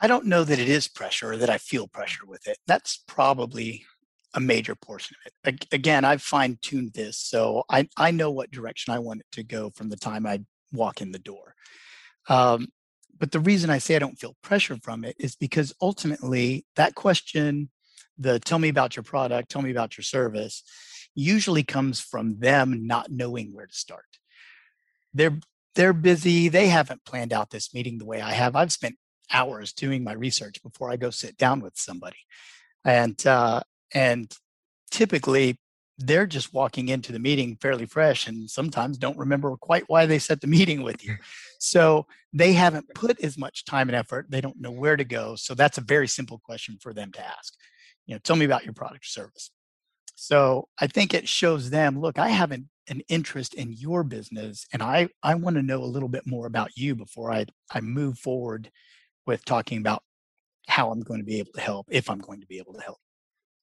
I 0.00 0.06
don't 0.06 0.26
know 0.26 0.44
that 0.44 0.58
it 0.58 0.68
is 0.68 0.88
pressure 0.88 1.32
or 1.32 1.36
that 1.38 1.50
I 1.50 1.58
feel 1.58 1.88
pressure 1.88 2.24
with 2.26 2.46
it. 2.46 2.58
That's 2.66 3.02
probably 3.06 3.84
a 4.34 4.40
major 4.40 4.74
portion 4.74 5.16
of 5.24 5.32
it. 5.54 5.66
Again, 5.72 6.04
I've 6.04 6.22
fine 6.22 6.58
tuned 6.60 6.92
this, 6.92 7.18
so 7.18 7.64
I, 7.68 7.88
I 7.96 8.10
know 8.10 8.30
what 8.30 8.50
direction 8.50 8.92
I 8.92 8.98
want 8.98 9.20
it 9.20 9.26
to 9.32 9.42
go 9.42 9.70
from 9.70 9.88
the 9.88 9.96
time 9.96 10.26
I 10.26 10.42
walk 10.72 11.00
in 11.00 11.12
the 11.12 11.18
door. 11.18 11.54
Um, 12.28 12.68
but 13.18 13.32
the 13.32 13.40
reason 13.40 13.70
I 13.70 13.78
say 13.78 13.96
I 13.96 13.98
don't 13.98 14.18
feel 14.18 14.36
pressure 14.42 14.76
from 14.82 15.04
it 15.04 15.16
is 15.18 15.34
because 15.34 15.74
ultimately 15.80 16.64
that 16.76 16.94
question, 16.94 17.70
the 18.18 18.38
tell 18.38 18.58
me 18.58 18.68
about 18.68 18.96
your 18.96 19.02
product, 19.02 19.50
tell 19.50 19.62
me 19.62 19.70
about 19.70 19.96
your 19.96 20.04
service, 20.04 20.62
usually 21.14 21.64
comes 21.64 22.00
from 22.00 22.38
them 22.38 22.86
not 22.86 23.10
knowing 23.10 23.52
where 23.52 23.66
to 23.66 23.74
start. 23.74 24.04
They're 25.14 25.38
they're 25.74 25.92
busy. 25.92 26.48
They 26.48 26.68
haven't 26.68 27.04
planned 27.04 27.32
out 27.32 27.50
this 27.50 27.72
meeting 27.72 27.98
the 27.98 28.04
way 28.04 28.20
I 28.20 28.32
have. 28.32 28.56
I've 28.56 28.72
spent 28.72 28.96
hours 29.32 29.72
doing 29.72 30.04
my 30.04 30.12
research 30.12 30.62
before 30.62 30.90
I 30.90 30.96
go 30.96 31.10
sit 31.10 31.36
down 31.36 31.60
with 31.60 31.76
somebody, 31.76 32.18
and 32.84 33.24
uh, 33.26 33.60
and 33.92 34.32
typically, 34.90 35.58
they're 35.98 36.26
just 36.26 36.54
walking 36.54 36.88
into 36.88 37.12
the 37.12 37.18
meeting 37.18 37.56
fairly 37.60 37.86
fresh 37.86 38.28
and 38.28 38.48
sometimes 38.48 38.98
don't 38.98 39.18
remember 39.18 39.54
quite 39.56 39.84
why 39.88 40.06
they 40.06 40.18
set 40.18 40.40
the 40.40 40.46
meeting 40.46 40.82
with 40.82 41.04
you. 41.04 41.16
So 41.58 42.06
they 42.32 42.52
haven't 42.52 42.94
put 42.94 43.20
as 43.20 43.36
much 43.36 43.64
time 43.64 43.88
and 43.88 43.96
effort. 43.96 44.26
They 44.28 44.40
don't 44.40 44.60
know 44.60 44.70
where 44.70 44.96
to 44.96 45.04
go. 45.04 45.34
So 45.34 45.54
that's 45.54 45.78
a 45.78 45.82
very 45.82 46.06
simple 46.06 46.38
question 46.38 46.78
for 46.80 46.94
them 46.94 47.10
to 47.12 47.26
ask. 47.26 47.52
You 48.06 48.14
know, 48.14 48.20
tell 48.22 48.36
me 48.36 48.44
about 48.44 48.64
your 48.64 48.74
product 48.74 49.04
or 49.04 49.08
service. 49.08 49.50
So 50.14 50.68
I 50.78 50.86
think 50.86 51.14
it 51.14 51.28
shows 51.28 51.70
them, 51.70 52.00
look, 52.00 52.18
I 52.18 52.28
have 52.28 52.52
an, 52.52 52.68
an 52.88 53.02
interest 53.08 53.54
in 53.54 53.72
your 53.72 54.04
business 54.04 54.66
and 54.72 54.82
I, 54.82 55.08
I 55.22 55.34
want 55.34 55.56
to 55.56 55.62
know 55.62 55.82
a 55.82 55.84
little 55.84 56.08
bit 56.08 56.26
more 56.26 56.46
about 56.46 56.76
you 56.76 56.94
before 56.94 57.32
I, 57.32 57.46
I 57.72 57.80
move 57.80 58.18
forward 58.18 58.70
with 59.28 59.44
talking 59.44 59.78
about 59.78 60.02
how 60.66 60.90
I'm 60.90 61.02
going 61.02 61.20
to 61.20 61.24
be 61.24 61.38
able 61.38 61.52
to 61.52 61.60
help, 61.60 61.86
if 61.90 62.10
I'm 62.10 62.18
going 62.18 62.40
to 62.40 62.46
be 62.46 62.58
able 62.58 62.72
to 62.72 62.80
help. 62.80 62.98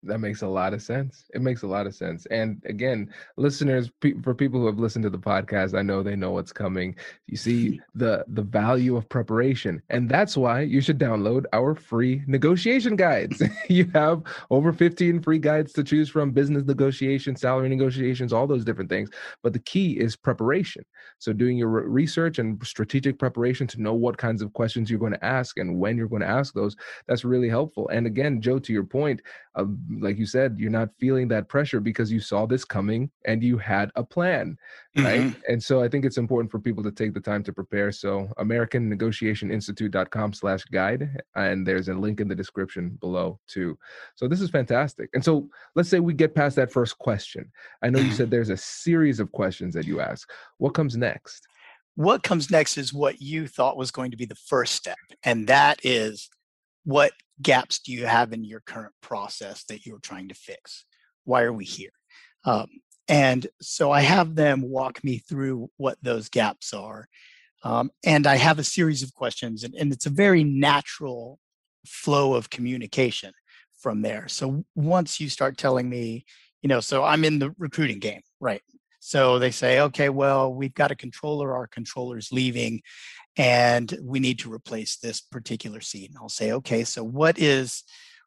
That 0.04 0.20
makes 0.20 0.44
a 0.44 0.48
lot 0.48 0.74
of 0.74 0.84
sense. 0.84 1.26
It 1.34 1.42
makes 1.42 1.64
a 1.64 1.68
lot 1.68 1.88
of 1.88 1.96
sense. 1.96 2.28
And 2.28 2.62
again, 2.66 3.12
listeners, 3.38 3.90
pe- 4.02 4.22
for 4.22 4.36
people 4.36 4.60
who 4.60 4.68
have 4.68 4.78
listened 4.78 5.04
to 5.04 5.10
the 5.10 5.18
podcast, 5.18 5.78
I 5.78 5.82
know 5.82 6.04
they 6.04 6.16
know 6.16 6.32
what's 6.32 6.52
coming. 6.52 6.96
You 7.28 7.38
see 7.38 7.82
the 7.96 8.24
the 8.28 8.44
value 8.44 8.98
of 8.98 9.10
preparation, 9.10 9.82
and 9.90 10.08
that's 10.08 10.38
why 10.38 10.62
you 10.62 10.80
should 10.80 11.00
download 11.00 11.46
our 11.54 11.74
free 11.74 12.24
negotiation 12.28 12.96
guides. 12.96 13.42
you 13.70 13.90
have 13.94 14.22
over 14.52 14.72
15 14.72 15.22
free 15.22 15.40
guides 15.40 15.74
to 15.74 15.84
choose 15.84 16.10
from: 16.10 16.32
business 16.32 16.66
negotiations, 16.66 17.42
salary 17.42 17.70
negotiations, 17.70 18.32
all 18.32 18.46
those 18.46 18.66
different 18.66 18.90
things. 18.90 19.10
But 19.42 19.54
the 19.54 19.60
key 19.60 19.94
is 19.94 20.16
preparation. 20.16 20.86
So 21.18 21.34
doing 21.34 21.58
your 21.58 21.70
research 21.70 22.38
and 22.40 22.64
strategic 22.66 23.18
preparation 23.18 23.66
to 23.68 23.82
know 23.82 23.94
what 23.94 24.18
kinds 24.18 24.42
of 24.42 24.54
questions 24.54 24.90
you're 24.90 25.00
going 25.00 25.14
to 25.14 25.26
ask 25.26 25.58
and 25.58 25.80
when 25.80 25.98
you're 25.98 26.08
going 26.08 26.22
to 26.22 26.28
ask 26.28 26.54
those. 26.54 26.76
That's 27.08 27.26
really 27.26 27.50
helpful. 27.50 27.90
And 27.90 28.06
again, 28.06 28.42
Joe, 28.42 28.60
to 28.60 28.74
your 28.74 28.84
point. 28.84 29.22
Uh, 29.56 29.66
like 30.02 30.18
you 30.18 30.26
said, 30.26 30.58
you're 30.60 30.72
not 30.72 30.90
feeling 31.00 31.28
that 31.30 31.50
pressure 31.50 31.80
because 31.80 32.12
you 32.12 32.20
saw 32.20 32.46
this 32.46 32.66
coming 32.66 33.10
and 33.26 33.44
you 33.44 33.58
had 33.58 33.92
a 33.96 34.04
plan, 34.04 34.58
right? 34.98 35.22
Mm-hmm. 35.22 35.40
And 35.52 35.64
so 35.64 35.82
I 35.82 35.88
think 35.88 36.06
it's 36.06 36.18
important 36.18 36.52
for 36.52 36.60
people 36.60 36.84
to 36.84 36.92
take 36.92 37.14
the 37.14 37.20
time 37.20 37.44
to 37.44 37.54
prepare. 37.54 37.92
So 37.92 38.30
American 38.38 38.90
Negotiation 38.90 39.52
Institute.com 39.52 40.34
slash 40.34 40.64
guide, 40.66 41.10
and 41.36 41.66
there's 41.66 41.90
a 41.90 41.94
link 41.94 42.20
in 42.20 42.28
the 42.28 42.36
description 42.36 42.98
below 43.00 43.40
too. 43.48 43.78
So 44.16 44.28
this 44.28 44.42
is 44.42 44.50
fantastic. 44.50 45.10
And 45.14 45.24
so 45.24 45.50
let's 45.76 45.90
say 45.90 46.00
we 46.00 46.14
get 46.14 46.36
past 46.36 46.56
that 46.58 46.72
first 46.72 46.98
question. 46.98 47.52
I 47.82 47.90
know 47.90 48.00
you 48.00 48.12
said 48.12 48.30
there's 48.32 48.50
a 48.50 48.58
series 48.58 49.20
of 49.20 49.32
questions 49.32 49.74
that 49.76 49.86
you 49.86 50.00
ask. 50.00 50.30
What 50.58 50.74
comes 50.74 50.96
next? 50.96 51.48
What 51.96 52.24
comes 52.24 52.52
next 52.52 52.78
is 52.78 52.94
what 52.94 53.22
you 53.22 53.48
thought 53.48 53.78
was 53.78 53.92
going 53.92 54.12
to 54.12 54.18
be 54.18 54.26
the 54.26 54.36
first 54.36 54.76
step, 54.76 54.98
and 55.24 55.48
that 55.48 55.80
is 55.84 56.30
what 56.84 57.14
gaps 57.42 57.80
do 57.80 57.92
you 57.92 58.06
have 58.06 58.34
in 58.34 58.44
your 58.44 58.62
current 58.62 58.94
process 59.02 59.64
that 59.66 59.86
you're 59.86 60.00
trying 60.00 60.30
to 60.30 60.36
fix? 60.36 60.86
Why 61.24 61.44
are 61.44 61.54
we 61.54 61.66
here? 61.66 61.92
Um, 62.46 62.68
and 63.08 63.46
so 63.62 63.92
I 63.92 64.02
have 64.02 64.36
them 64.36 64.62
walk 64.62 65.04
me 65.04 65.20
through 65.20 65.70
what 65.78 65.98
those 66.02 66.30
gaps 66.30 66.74
are. 66.74 67.08
Um, 67.64 67.92
and 68.04 68.28
I 68.28 68.36
have 68.36 68.60
a 68.60 68.64
series 68.64 69.04
of 69.04 69.14
questions, 69.14 69.64
and, 69.64 69.74
and 69.76 69.92
it's 69.92 70.06
a 70.06 70.12
very 70.12 70.44
natural 70.44 71.40
flow 71.86 72.36
of 72.36 72.50
communication 72.50 73.32
from 73.80 74.02
there. 74.02 74.28
So 74.28 74.66
once 74.76 75.20
you 75.20 75.30
start 75.30 75.58
telling 75.58 75.90
me, 75.90 76.26
you 76.62 76.68
know, 76.68 76.80
so 76.80 77.04
I'm 77.04 77.24
in 77.24 77.40
the 77.40 77.54
recruiting 77.58 78.00
game, 78.00 78.22
right? 78.40 78.62
So 79.00 79.38
they 79.38 79.52
say, 79.52 79.82
okay, 79.82 80.10
well, 80.10 80.52
we've 80.52 80.74
got 80.74 80.90
a 80.90 80.96
controller, 80.96 81.54
our 81.54 81.68
controller's 81.68 82.32
leaving, 82.32 82.82
and 83.38 83.98
we 84.02 84.20
need 84.20 84.40
to 84.40 84.54
replace 84.54 84.98
this 84.98 85.22
particular 85.22 85.82
seat. 85.82 86.10
And 86.10 86.18
I'll 86.18 86.30
say, 86.30 86.52
okay, 86.54 86.84
so 86.84 87.04
what 87.04 87.38
is, 87.38 87.84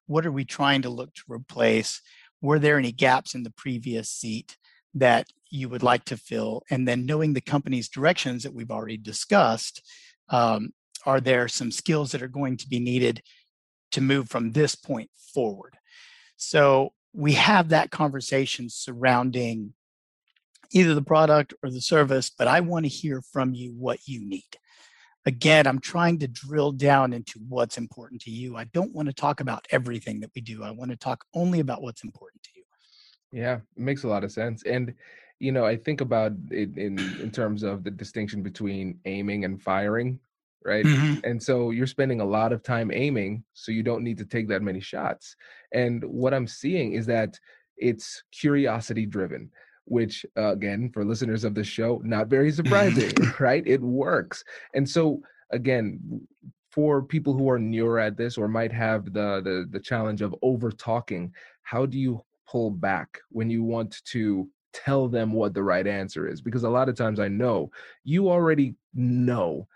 what 0.06 0.26
are 0.26 0.32
we 0.32 0.44
trying 0.44 0.82
to 0.82 0.90
look 0.90 1.14
to 1.14 1.22
replace? 1.28 2.02
Were 2.42 2.58
there 2.58 2.78
any 2.78 2.92
gaps 2.92 3.34
in 3.34 3.42
the 3.42 3.50
previous 3.50 4.10
seat 4.10 4.56
that 4.94 5.26
you 5.50 5.68
would 5.68 5.82
like 5.82 6.04
to 6.06 6.16
fill? 6.16 6.62
And 6.70 6.86
then 6.86 7.06
knowing 7.06 7.32
the 7.32 7.40
company's 7.40 7.88
directions 7.88 8.42
that 8.42 8.52
we've 8.52 8.70
already 8.70 8.98
discussed, 8.98 9.82
um, 10.28 10.70
are 11.06 11.20
there 11.20 11.48
some 11.48 11.70
skills 11.70 12.12
that 12.12 12.22
are 12.22 12.28
going 12.28 12.56
to 12.58 12.68
be 12.68 12.78
needed 12.78 13.22
to 13.92 14.00
move 14.02 14.28
from 14.28 14.52
this 14.52 14.74
point 14.74 15.10
forward? 15.34 15.78
So 16.36 16.92
we 17.14 17.32
have 17.32 17.70
that 17.70 17.90
conversation 17.90 18.68
surrounding 18.68 19.72
either 20.70 20.94
the 20.94 21.02
product 21.02 21.54
or 21.62 21.70
the 21.70 21.80
service, 21.80 22.28
but 22.28 22.46
I 22.46 22.60
want 22.60 22.84
to 22.84 22.90
hear 22.90 23.22
from 23.22 23.54
you 23.54 23.72
what 23.72 24.00
you 24.06 24.20
need 24.22 24.44
again, 25.28 25.66
I'm 25.66 25.78
trying 25.78 26.18
to 26.20 26.26
drill 26.26 26.72
down 26.72 27.12
into 27.12 27.38
what's 27.48 27.76
important 27.76 28.22
to 28.22 28.30
you. 28.30 28.56
I 28.56 28.64
don't 28.64 28.94
want 28.94 29.08
to 29.08 29.14
talk 29.14 29.40
about 29.40 29.66
everything 29.70 30.20
that 30.20 30.30
we 30.34 30.40
do. 30.40 30.64
I 30.64 30.70
want 30.70 30.90
to 30.90 30.96
talk 30.96 31.22
only 31.34 31.60
about 31.60 31.82
what's 31.82 32.02
important 32.02 32.42
to 32.44 32.50
you. 32.56 32.64
Yeah, 33.30 33.56
it 33.56 33.82
makes 33.82 34.04
a 34.04 34.08
lot 34.08 34.24
of 34.24 34.32
sense. 34.32 34.62
And 34.64 34.94
you 35.38 35.52
know, 35.52 35.66
I 35.66 35.76
think 35.76 36.00
about 36.00 36.32
it 36.50 36.76
in 36.78 36.98
in 37.20 37.30
terms 37.30 37.62
of 37.62 37.84
the 37.84 37.90
distinction 37.90 38.42
between 38.42 38.98
aiming 39.04 39.44
and 39.44 39.62
firing, 39.62 40.18
right? 40.64 40.84
Mm-hmm. 40.84 41.24
And 41.24 41.40
so 41.40 41.70
you're 41.70 41.86
spending 41.86 42.22
a 42.22 42.24
lot 42.24 42.52
of 42.54 42.62
time 42.62 42.90
aiming, 42.90 43.44
so 43.52 43.70
you 43.70 43.82
don't 43.82 44.02
need 44.02 44.18
to 44.18 44.24
take 44.24 44.48
that 44.48 44.62
many 44.62 44.80
shots. 44.80 45.36
And 45.72 46.02
what 46.04 46.32
I'm 46.32 46.46
seeing 46.46 46.94
is 46.94 47.04
that 47.06 47.38
it's 47.76 48.24
curiosity 48.32 49.04
driven 49.04 49.50
which 49.90 50.24
uh, 50.36 50.52
again 50.52 50.90
for 50.92 51.04
listeners 51.04 51.44
of 51.44 51.54
the 51.54 51.64
show 51.64 52.00
not 52.04 52.28
very 52.28 52.52
surprising 52.52 53.12
right? 53.40 53.66
It 53.66 53.80
works. 53.80 54.44
And 54.74 54.88
so 54.88 55.20
again 55.50 56.26
for 56.70 57.02
people 57.02 57.32
who 57.32 57.48
are 57.48 57.58
newer 57.58 57.98
at 57.98 58.16
this 58.16 58.36
or 58.36 58.48
might 58.48 58.72
have 58.72 59.06
the 59.06 59.40
the, 59.42 59.66
the 59.70 59.80
challenge 59.80 60.22
of 60.22 60.34
over 60.42 60.70
talking 60.70 61.32
how 61.62 61.86
do 61.86 61.98
you 61.98 62.22
pull 62.50 62.70
back 62.70 63.18
when 63.30 63.50
you 63.50 63.62
want 63.62 64.02
to 64.04 64.48
tell 64.72 65.08
them 65.08 65.32
what 65.32 65.54
the 65.54 65.62
right 65.62 65.86
answer 65.86 66.28
is? 66.28 66.40
Because 66.40 66.64
a 66.64 66.70
lot 66.70 66.88
of 66.88 66.94
times 66.94 67.20
i 67.20 67.28
know 67.28 67.70
you 68.04 68.30
already 68.30 68.74
know 68.94 69.66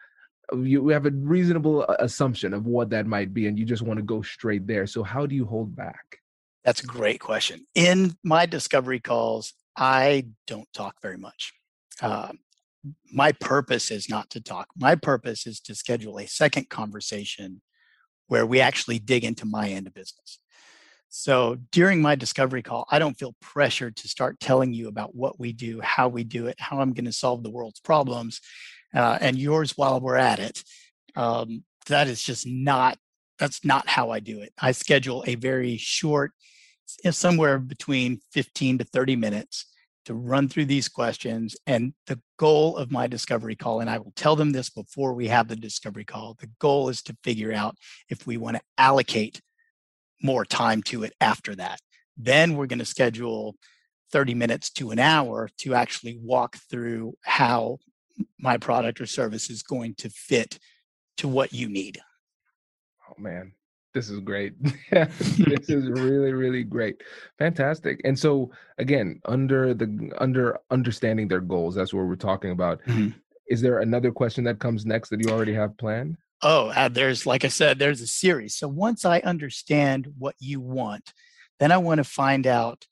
uh, 0.52 0.58
you 0.58 0.88
have 0.88 1.06
a 1.06 1.10
reasonable 1.10 1.84
uh, 1.88 1.96
assumption 1.98 2.54
of 2.54 2.66
what 2.66 2.90
that 2.90 3.06
might 3.06 3.32
be 3.32 3.46
and 3.46 3.58
you 3.58 3.64
just 3.64 3.82
want 3.82 3.98
to 3.98 4.04
go 4.04 4.22
straight 4.22 4.66
there. 4.66 4.86
So 4.86 5.02
how 5.02 5.26
do 5.26 5.34
you 5.34 5.44
hold 5.44 5.74
back? 5.74 6.18
That's 6.64 6.82
a 6.82 6.86
great 6.86 7.20
question. 7.20 7.66
In 7.74 8.16
my 8.22 8.46
discovery 8.46 9.00
calls 9.00 9.54
I 9.76 10.26
don't 10.46 10.70
talk 10.72 10.96
very 11.02 11.16
much. 11.16 11.52
Uh, 12.00 12.32
my 13.12 13.32
purpose 13.32 13.90
is 13.90 14.08
not 14.08 14.30
to 14.30 14.40
talk. 14.40 14.68
My 14.76 14.94
purpose 14.94 15.46
is 15.46 15.60
to 15.60 15.74
schedule 15.74 16.18
a 16.18 16.26
second 16.26 16.68
conversation 16.68 17.62
where 18.26 18.46
we 18.46 18.60
actually 18.60 18.98
dig 18.98 19.24
into 19.24 19.46
my 19.46 19.68
end 19.68 19.86
of 19.86 19.94
business. 19.94 20.38
So 21.08 21.58
during 21.70 22.00
my 22.00 22.14
discovery 22.14 22.62
call, 22.62 22.86
I 22.90 22.98
don't 22.98 23.18
feel 23.18 23.36
pressured 23.40 23.96
to 23.96 24.08
start 24.08 24.40
telling 24.40 24.72
you 24.72 24.88
about 24.88 25.14
what 25.14 25.38
we 25.38 25.52
do, 25.52 25.80
how 25.82 26.08
we 26.08 26.24
do 26.24 26.46
it, 26.46 26.56
how 26.58 26.80
I'm 26.80 26.94
going 26.94 27.04
to 27.04 27.12
solve 27.12 27.42
the 27.42 27.50
world's 27.50 27.80
problems, 27.80 28.40
uh, 28.94 29.18
and 29.20 29.36
yours 29.36 29.76
while 29.76 30.00
we're 30.00 30.16
at 30.16 30.38
it. 30.38 30.64
Um, 31.14 31.64
that 31.86 32.08
is 32.08 32.22
just 32.22 32.46
not 32.46 32.98
that's 33.38 33.64
not 33.64 33.88
how 33.88 34.10
I 34.10 34.20
do 34.20 34.40
it. 34.40 34.52
I 34.56 34.70
schedule 34.72 35.24
a 35.26 35.34
very 35.34 35.76
short 35.76 36.32
Eh, 37.04 37.10
somewhere 37.10 37.58
between 37.58 38.20
15 38.32 38.78
to 38.78 38.84
30 38.84 39.16
minutes 39.16 39.66
to 40.04 40.14
run 40.14 40.48
through 40.48 40.64
these 40.64 40.88
questions. 40.88 41.56
And 41.66 41.94
the 42.06 42.20
goal 42.38 42.76
of 42.76 42.90
my 42.90 43.06
discovery 43.06 43.54
call, 43.54 43.80
and 43.80 43.88
I 43.88 43.98
will 43.98 44.12
tell 44.16 44.36
them 44.36 44.50
this 44.50 44.70
before 44.70 45.14
we 45.14 45.28
have 45.28 45.48
the 45.48 45.56
discovery 45.56 46.04
call, 46.04 46.36
the 46.40 46.50
goal 46.58 46.88
is 46.88 47.02
to 47.02 47.16
figure 47.22 47.52
out 47.52 47.76
if 48.08 48.26
we 48.26 48.36
want 48.36 48.56
to 48.56 48.62
allocate 48.78 49.40
more 50.22 50.44
time 50.44 50.82
to 50.84 51.04
it 51.04 51.12
after 51.20 51.54
that. 51.56 51.80
Then 52.16 52.56
we're 52.56 52.66
going 52.66 52.78
to 52.78 52.84
schedule 52.84 53.56
30 54.12 54.34
minutes 54.34 54.70
to 54.70 54.90
an 54.90 54.98
hour 54.98 55.48
to 55.58 55.74
actually 55.74 56.18
walk 56.22 56.56
through 56.70 57.14
how 57.22 57.78
my 58.38 58.58
product 58.58 59.00
or 59.00 59.06
service 59.06 59.50
is 59.50 59.62
going 59.62 59.94
to 59.94 60.10
fit 60.10 60.58
to 61.16 61.28
what 61.28 61.52
you 61.52 61.68
need. 61.68 62.00
Oh 63.08 63.20
man, 63.20 63.52
this 63.94 64.10
is 64.10 64.20
great. 64.20 64.54
this 64.90 65.68
is 65.68 65.88
really, 65.90 66.32
really 66.32 66.64
great. 66.64 67.02
Fantastic. 67.38 68.00
And 68.04 68.18
so 68.18 68.50
again, 68.78 69.20
under 69.26 69.74
the 69.74 70.12
under 70.18 70.58
understanding 70.70 71.28
their 71.28 71.40
goals, 71.40 71.74
that's 71.74 71.92
what 71.92 72.06
we're 72.06 72.16
talking 72.16 72.50
about. 72.50 72.80
Mm-hmm. 72.84 73.10
Is 73.48 73.60
there 73.60 73.80
another 73.80 74.10
question 74.10 74.44
that 74.44 74.60
comes 74.60 74.86
next 74.86 75.10
that 75.10 75.24
you 75.24 75.30
already 75.30 75.54
have 75.54 75.76
planned? 75.76 76.16
Oh, 76.42 76.68
uh, 76.68 76.88
there's 76.88 77.26
like 77.26 77.44
I 77.44 77.48
said, 77.48 77.78
there's 77.78 78.00
a 78.00 78.06
series. 78.06 78.54
So 78.54 78.66
once 78.68 79.04
I 79.04 79.20
understand 79.20 80.08
what 80.18 80.34
you 80.38 80.60
want, 80.60 81.12
then 81.60 81.70
I 81.70 81.76
want 81.76 81.98
to 81.98 82.04
find 82.04 82.46
out 82.46 82.86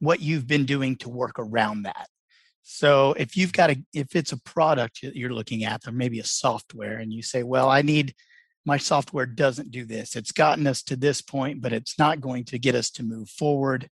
what 0.00 0.20
you've 0.20 0.46
been 0.46 0.64
doing 0.64 0.96
to 0.96 1.08
work 1.08 1.38
around 1.38 1.82
that. 1.82 2.08
So 2.62 3.12
if 3.14 3.36
you've 3.36 3.52
got 3.52 3.70
a 3.70 3.82
if 3.92 4.16
it's 4.16 4.32
a 4.32 4.40
product 4.40 5.02
you're 5.02 5.34
looking 5.34 5.64
at 5.64 5.86
or 5.86 5.92
maybe 5.92 6.20
a 6.20 6.24
software 6.24 6.98
and 6.98 7.12
you 7.12 7.22
say, 7.22 7.42
well, 7.42 7.68
I 7.68 7.82
need 7.82 8.14
my 8.64 8.76
software 8.76 9.26
doesn't 9.26 9.70
do 9.70 9.84
this. 9.84 10.16
It's 10.16 10.32
gotten 10.32 10.66
us 10.66 10.82
to 10.84 10.96
this 10.96 11.22
point, 11.22 11.62
but 11.62 11.72
it's 11.72 11.98
not 11.98 12.20
going 12.20 12.44
to 12.46 12.58
get 12.58 12.74
us 12.74 12.90
to 12.92 13.02
move 13.02 13.28
forward. 13.28 13.88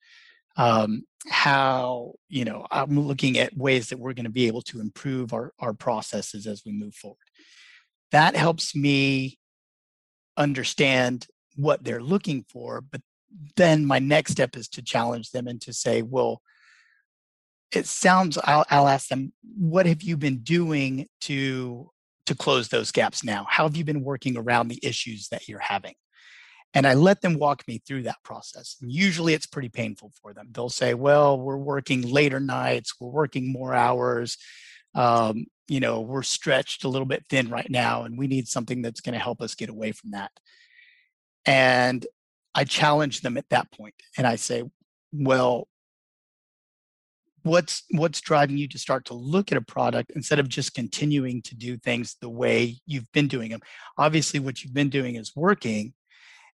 Um, 0.57 1.03
how, 1.29 2.13
you 2.29 2.45
know, 2.45 2.65
I'm 2.71 2.99
looking 2.99 3.37
at 3.37 3.55
ways 3.55 3.89
that 3.89 3.99
we're 3.99 4.13
going 4.13 4.25
to 4.25 4.31
be 4.31 4.47
able 4.47 4.63
to 4.63 4.79
improve 4.79 5.33
our, 5.33 5.53
our 5.59 5.73
processes 5.73 6.47
as 6.47 6.63
we 6.65 6.71
move 6.71 6.95
forward. 6.95 7.17
That 8.11 8.35
helps 8.35 8.75
me 8.75 9.37
understand 10.35 11.27
what 11.55 11.83
they're 11.83 12.01
looking 12.01 12.45
for. 12.49 12.81
But 12.81 13.01
then 13.55 13.85
my 13.85 13.99
next 13.99 14.31
step 14.31 14.55
is 14.55 14.67
to 14.69 14.81
challenge 14.81 15.31
them 15.31 15.47
and 15.47 15.61
to 15.61 15.73
say, 15.73 16.01
well, 16.01 16.41
it 17.71 17.85
sounds, 17.85 18.37
I'll, 18.43 18.65
I'll 18.69 18.87
ask 18.87 19.09
them, 19.09 19.33
what 19.57 19.85
have 19.85 20.01
you 20.01 20.17
been 20.17 20.39
doing 20.39 21.07
to 21.21 21.91
to 22.27 22.35
close 22.35 22.69
those 22.69 22.91
gaps 22.91 23.23
now? 23.23 23.45
How 23.49 23.67
have 23.67 23.75
you 23.75 23.83
been 23.83 24.03
working 24.03 24.37
around 24.37 24.67
the 24.67 24.79
issues 24.83 25.29
that 25.29 25.47
you're 25.47 25.59
having? 25.59 25.95
And 26.73 26.85
I 26.85 26.93
let 26.93 27.21
them 27.21 27.39
walk 27.39 27.67
me 27.67 27.81
through 27.85 28.03
that 28.03 28.23
process. 28.23 28.75
And 28.81 28.91
usually 28.91 29.33
it's 29.33 29.45
pretty 29.45 29.69
painful 29.69 30.11
for 30.21 30.33
them. 30.33 30.49
They'll 30.51 30.69
say, 30.69 30.93
well, 30.93 31.39
we're 31.39 31.57
working 31.57 32.01
later 32.01 32.39
nights, 32.39 32.93
we're 32.99 33.09
working 33.09 33.51
more 33.51 33.73
hours. 33.73 34.37
Um, 34.93 35.45
you 35.67 35.79
know, 35.79 36.01
we're 36.01 36.23
stretched 36.23 36.83
a 36.83 36.89
little 36.89 37.05
bit 37.05 37.25
thin 37.29 37.49
right 37.49 37.69
now, 37.69 38.03
and 38.03 38.17
we 38.17 38.27
need 38.27 38.47
something 38.47 38.81
that's 38.81 39.01
going 39.01 39.13
to 39.13 39.19
help 39.19 39.41
us 39.41 39.55
get 39.55 39.69
away 39.69 39.91
from 39.91 40.11
that. 40.11 40.31
And 41.45 42.05
I 42.53 42.63
challenge 42.63 43.21
them 43.21 43.37
at 43.37 43.49
that 43.49 43.71
point 43.71 43.95
and 44.17 44.25
I 44.25 44.35
say, 44.35 44.63
well, 45.11 45.67
what's 47.47 47.83
what's 47.91 48.21
driving 48.21 48.57
you 48.57 48.67
to 48.67 48.77
start 48.77 49.05
to 49.05 49.13
look 49.13 49.51
at 49.51 49.57
a 49.57 49.61
product 49.61 50.11
instead 50.15 50.39
of 50.39 50.47
just 50.47 50.73
continuing 50.73 51.41
to 51.41 51.55
do 51.55 51.77
things 51.77 52.15
the 52.21 52.29
way 52.29 52.75
you've 52.85 53.11
been 53.11 53.27
doing 53.27 53.51
them 53.51 53.61
obviously 53.97 54.39
what 54.39 54.63
you've 54.63 54.73
been 54.73 54.89
doing 54.89 55.15
is 55.15 55.35
working 55.35 55.93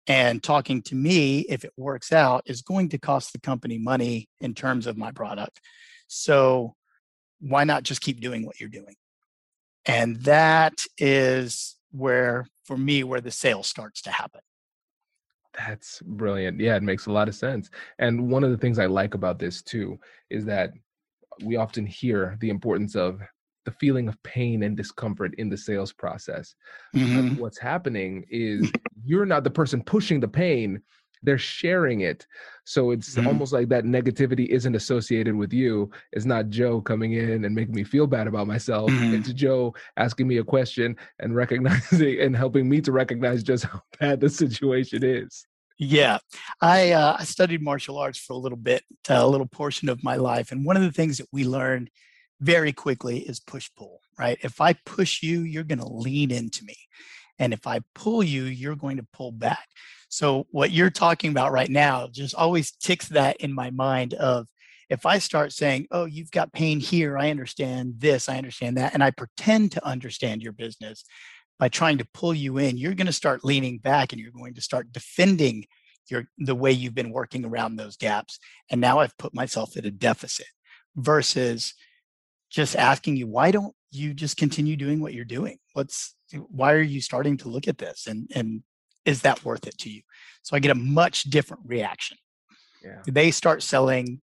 and 0.08 0.42
talking 0.42 0.80
to 0.80 0.94
me 0.94 1.40
if 1.40 1.64
it 1.64 1.72
works 1.76 2.12
out 2.12 2.42
is 2.46 2.62
going 2.62 2.88
to 2.88 2.98
cost 2.98 3.32
the 3.32 3.40
company 3.40 3.78
money 3.78 4.28
in 4.40 4.54
terms 4.54 4.86
of 4.86 4.96
my 4.96 5.12
product. 5.12 5.60
So 6.08 6.74
why 7.40 7.64
not 7.64 7.82
just 7.82 8.00
keep 8.00 8.20
doing 8.20 8.44
what 8.44 8.58
you're 8.58 8.70
doing? 8.70 8.96
And 9.84 10.16
that 10.22 10.78
is 10.96 11.76
where 11.92 12.46
for 12.64 12.76
me 12.76 13.04
where 13.04 13.20
the 13.20 13.30
sale 13.30 13.62
starts 13.62 14.02
to 14.02 14.10
happen 14.10 14.40
that's 15.58 16.00
brilliant. 16.02 16.60
Yeah, 16.60 16.76
it 16.76 16.82
makes 16.82 17.06
a 17.06 17.12
lot 17.12 17.28
of 17.28 17.34
sense. 17.34 17.70
And 17.98 18.30
one 18.30 18.44
of 18.44 18.50
the 18.50 18.56
things 18.56 18.78
I 18.78 18.86
like 18.86 19.14
about 19.14 19.38
this 19.38 19.62
too 19.62 19.98
is 20.30 20.44
that 20.46 20.72
we 21.44 21.56
often 21.56 21.86
hear 21.86 22.36
the 22.40 22.50
importance 22.50 22.94
of 22.96 23.20
the 23.64 23.72
feeling 23.72 24.08
of 24.08 24.22
pain 24.22 24.62
and 24.62 24.76
discomfort 24.76 25.34
in 25.36 25.48
the 25.48 25.56
sales 25.56 25.92
process. 25.92 26.54
Mm-hmm. 26.96 27.36
What's 27.36 27.58
happening 27.58 28.24
is 28.30 28.70
you're 29.04 29.26
not 29.26 29.44
the 29.44 29.50
person 29.50 29.82
pushing 29.82 30.20
the 30.20 30.28
pain, 30.28 30.80
they're 31.22 31.38
sharing 31.38 32.00
it. 32.00 32.26
So 32.64 32.90
it's 32.90 33.14
mm-hmm. 33.14 33.26
almost 33.26 33.52
like 33.52 33.68
that 33.68 33.84
negativity 33.84 34.46
isn't 34.48 34.74
associated 34.74 35.34
with 35.34 35.52
you. 35.52 35.90
It's 36.12 36.24
not 36.24 36.48
Joe 36.48 36.80
coming 36.80 37.14
in 37.14 37.44
and 37.44 37.54
making 37.54 37.74
me 37.74 37.84
feel 37.84 38.06
bad 38.06 38.26
about 38.26 38.46
myself. 38.46 38.90
Mm-hmm. 38.90 39.14
It's 39.14 39.32
Joe 39.32 39.74
asking 39.96 40.28
me 40.28 40.38
a 40.38 40.44
question 40.44 40.96
and 41.18 41.34
recognizing 41.34 42.20
and 42.20 42.36
helping 42.36 42.68
me 42.68 42.80
to 42.82 42.92
recognize 42.92 43.42
just 43.42 43.64
how 43.64 43.82
bad 44.00 44.20
the 44.20 44.28
situation 44.28 45.04
is. 45.04 45.46
Yeah, 45.78 46.18
I 46.60 46.90
uh, 46.92 47.16
I 47.18 47.24
studied 47.24 47.62
martial 47.62 47.98
arts 47.98 48.18
for 48.18 48.32
a 48.32 48.36
little 48.36 48.58
bit, 48.58 48.82
uh, 49.08 49.14
a 49.18 49.26
little 49.28 49.46
portion 49.46 49.88
of 49.88 50.02
my 50.02 50.16
life, 50.16 50.50
and 50.50 50.64
one 50.64 50.76
of 50.76 50.82
the 50.82 50.90
things 50.92 51.18
that 51.18 51.28
we 51.32 51.44
learned 51.44 51.90
very 52.40 52.72
quickly 52.72 53.20
is 53.20 53.38
push 53.40 53.70
pull. 53.76 54.00
Right? 54.18 54.38
If 54.42 54.60
I 54.60 54.72
push 54.72 55.22
you, 55.22 55.42
you're 55.42 55.62
going 55.64 55.78
to 55.78 55.88
lean 55.88 56.32
into 56.32 56.64
me, 56.64 56.76
and 57.38 57.52
if 57.52 57.66
I 57.66 57.80
pull 57.94 58.24
you, 58.24 58.44
you're 58.44 58.74
going 58.76 58.96
to 58.96 59.06
pull 59.12 59.30
back. 59.32 59.68
So 60.08 60.46
what 60.50 60.72
you're 60.72 60.90
talking 60.90 61.30
about 61.30 61.52
right 61.52 61.70
now 61.70 62.08
just 62.10 62.34
always 62.34 62.72
ticks 62.72 63.08
that 63.10 63.36
in 63.36 63.52
my 63.52 63.70
mind 63.70 64.14
of 64.14 64.48
if 64.90 65.06
I 65.06 65.18
start 65.18 65.52
saying, 65.52 65.86
"Oh, 65.92 66.06
you've 66.06 66.30
got 66.32 66.52
pain 66.52 66.80
here. 66.80 67.16
I 67.18 67.30
understand 67.30 67.94
this. 67.98 68.28
I 68.28 68.36
understand 68.38 68.76
that," 68.78 68.94
and 68.94 69.02
I 69.04 69.12
pretend 69.12 69.72
to 69.72 69.86
understand 69.86 70.42
your 70.42 70.52
business, 70.52 71.04
by 71.58 71.68
trying 71.68 71.98
to 71.98 72.08
pull 72.14 72.34
you 72.34 72.58
in, 72.58 72.76
you're 72.76 72.94
going 72.94 73.06
to 73.06 73.12
start 73.12 73.44
leaning 73.44 73.78
back 73.78 74.12
and 74.12 74.20
you're 74.20 74.32
going 74.32 74.54
to 74.54 74.60
start 74.60 74.92
defending 74.92 75.66
your 76.08 76.24
the 76.38 76.54
way 76.54 76.72
you've 76.72 76.94
been 76.94 77.10
working 77.10 77.44
around 77.44 77.76
those 77.76 77.96
gaps. 77.96 78.38
And 78.70 78.80
now 78.80 79.00
I've 79.00 79.16
put 79.18 79.34
myself 79.34 79.76
at 79.76 79.84
a 79.84 79.90
deficit 79.90 80.46
versus 80.96 81.74
just 82.50 82.76
asking 82.76 83.16
you, 83.16 83.26
why 83.26 83.50
don't 83.50 83.74
you 83.90 84.14
just 84.14 84.36
continue 84.36 84.76
doing 84.76 85.00
what 85.00 85.12
you're 85.12 85.24
doing? 85.24 85.58
What's 85.74 86.14
why 86.32 86.72
are 86.72 86.80
you 86.80 87.00
starting 87.00 87.36
to 87.38 87.48
look 87.48 87.68
at 87.68 87.78
this? 87.78 88.06
And 88.06 88.30
and 88.34 88.62
is 89.04 89.22
that 89.22 89.44
worth 89.44 89.66
it 89.66 89.78
to 89.78 89.90
you? 89.90 90.02
So 90.42 90.56
I 90.56 90.60
get 90.60 90.70
a 90.70 90.74
much 90.74 91.24
different 91.24 91.64
reaction. 91.66 92.16
Yeah. 92.82 93.02
They 93.06 93.30
start 93.30 93.62
selling 93.62 94.20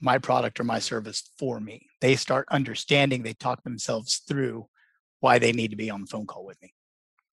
my 0.00 0.18
product 0.18 0.58
or 0.58 0.64
my 0.64 0.80
service 0.80 1.30
for 1.38 1.60
me. 1.60 1.86
They 2.00 2.16
start 2.16 2.48
understanding, 2.50 3.22
they 3.22 3.34
talk 3.34 3.62
themselves 3.62 4.22
through 4.26 4.66
why 5.22 5.38
they 5.38 5.52
need 5.52 5.70
to 5.70 5.76
be 5.76 5.88
on 5.88 6.02
the 6.02 6.06
phone 6.06 6.26
call 6.26 6.44
with 6.44 6.60
me. 6.60 6.74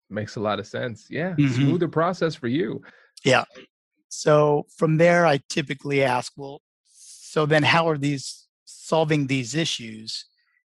Makes 0.10 0.38
a 0.38 0.40
lot 0.40 0.60
of 0.60 0.68
sense. 0.68 1.08
Yeah. 1.10 1.32
Mm-hmm. 1.32 1.54
Smoother 1.54 1.88
process 1.88 2.36
for 2.36 2.48
you. 2.48 2.82
Yeah. 3.26 3.44
So 4.08 4.66
from 4.78 4.98
there, 4.98 5.26
I 5.26 5.42
typically 5.50 6.04
ask, 6.04 6.32
well, 6.38 6.62
so 6.94 7.46
then 7.46 7.64
how 7.64 7.90
are 7.90 7.98
these 7.98 8.48
solving 8.66 9.28
these 9.28 9.56
issues 9.56 10.26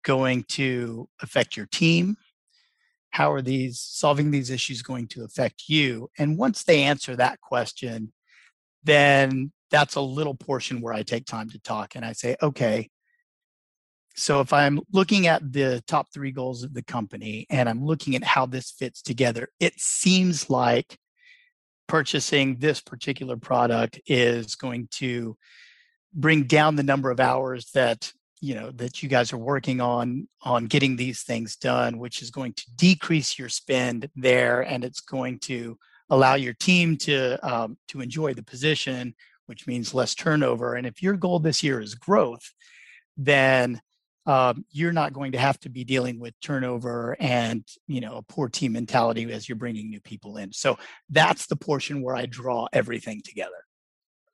going 0.04 0.43
to 0.49 1.08
affect 1.21 1.56
your 1.56 1.67
team? 1.67 2.17
How 3.12 3.32
are 3.32 3.41
these 3.41 3.80
solving 3.80 4.32
these 4.32 4.49
issues 4.49 4.82
going 4.82 5.08
to 5.10 5.23
affect 5.23 5.63
you? 5.67 6.10
And 6.17 6.38
once 6.38 6.63
they 6.63 6.84
answer 6.84 7.15
that 7.15 7.39
question, 7.41 8.12
then 8.84 9.52
that's 9.71 9.95
a 9.95 10.02
little 10.02 10.36
portion 10.36 10.82
where 10.82 10.93
I 10.93 11.04
take 11.04 11.26
time 11.26 11.49
to 11.52 11.60
talk 11.60 11.95
and 11.95 12.04
I 12.04 12.13
say, 12.13 12.36
okay, 12.41 12.89
so 14.15 14.41
if 14.41 14.54
I'm 14.54 14.80
looking 14.91 15.28
at 15.28 15.52
the 15.52 15.84
top 15.88 16.13
three 16.13 16.32
goals 16.32 16.63
of 16.63 16.73
the 16.73 16.84
company 16.84 17.47
and 17.49 17.67
I'm 17.67 17.84
looking 17.84 18.15
at 18.15 18.23
how 18.23 18.45
this 18.45 18.71
fits 18.71 19.02
together, 19.02 19.49
it 19.60 19.80
seems 19.80 20.49
like 20.49 20.97
purchasing 21.88 22.58
this 22.58 22.80
particular 22.80 23.38
product 23.38 23.99
is 24.06 24.56
going 24.56 24.88
to 24.91 25.36
bring 26.13 26.43
down 26.43 26.76
the 26.76 26.84
number 26.84 27.10
of 27.10 27.19
hours 27.19 27.71
that 27.71 28.12
you 28.39 28.54
know 28.54 28.71
that 28.71 29.02
you 29.02 29.10
guys 29.10 29.34
are 29.34 29.38
working 29.38 29.82
on 29.82 30.28
on 30.41 30.65
getting 30.65 30.95
these 30.95 31.23
things 31.23 31.56
done 31.56 31.97
which 31.97 32.21
is 32.21 32.30
going 32.30 32.54
to 32.54 32.63
decrease 32.76 33.39
your 33.39 33.49
spend 33.49 34.10
there 34.15 34.62
and 34.62 34.84
it's 34.84 34.99
going 34.99 35.39
to 35.39 35.78
allow 36.10 36.36
your 36.36 36.54
team 36.54 36.97
to 36.97 37.38
um, 37.47 37.78
to 37.88 38.02
enjoy 38.02 38.34
the 38.34 38.43
position 38.43 39.15
which 39.45 39.67
means 39.67 39.93
less 39.93 40.15
turnover. 40.15 40.76
And 40.76 40.88
if 40.88 41.04
your 41.04 41.17
goal 41.17 41.39
this 41.39 41.63
year 41.63 41.82
is 41.82 41.95
growth 41.95 42.54
then 43.17 43.82
um, 44.26 44.66
you're 44.72 44.94
not 44.94 45.14
going 45.14 45.34
to 45.34 45.38
have 45.38 45.60
to 45.60 45.70
be 45.70 45.84
dealing 45.84 46.20
with 46.20 46.34
turnover 46.42 47.16
and 47.20 47.66
you 47.88 48.02
know 48.02 48.18
a 48.18 48.22
poor 48.22 48.50
team 48.50 48.74
mentality 48.74 49.32
as 49.32 49.48
you're 49.48 49.56
bringing 49.56 49.90
new 49.90 50.02
people 50.02 50.38
in 50.38 50.52
so 50.52 50.78
that's 51.10 51.46
the 51.48 51.56
portion 51.56 52.02
where 52.02 52.16
i 52.16 52.26
draw 52.26 52.68
everything 52.74 53.22
together 53.24 53.66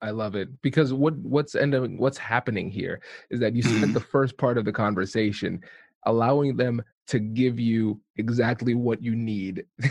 i 0.02 0.10
love 0.10 0.36
it 0.36 0.50
because 0.62 0.94
what 0.94 1.16
what's 1.18 1.56
ending 1.56 1.98
what's 1.98 2.18
happening 2.18 2.70
here 2.70 3.02
is 3.30 3.40
that 3.40 3.56
you 3.56 3.62
spent 3.62 3.94
the 3.94 4.00
first 4.12 4.38
part 4.38 4.58
of 4.58 4.66
the 4.66 4.74
conversation 4.74 5.62
allowing 6.06 6.56
them 6.56 6.82
to 7.08 7.20
give 7.20 7.60
you 7.60 8.00
exactly 8.18 8.76
what 8.76 9.02
you 9.02 9.16
need 9.16 9.66
to, 9.82 9.90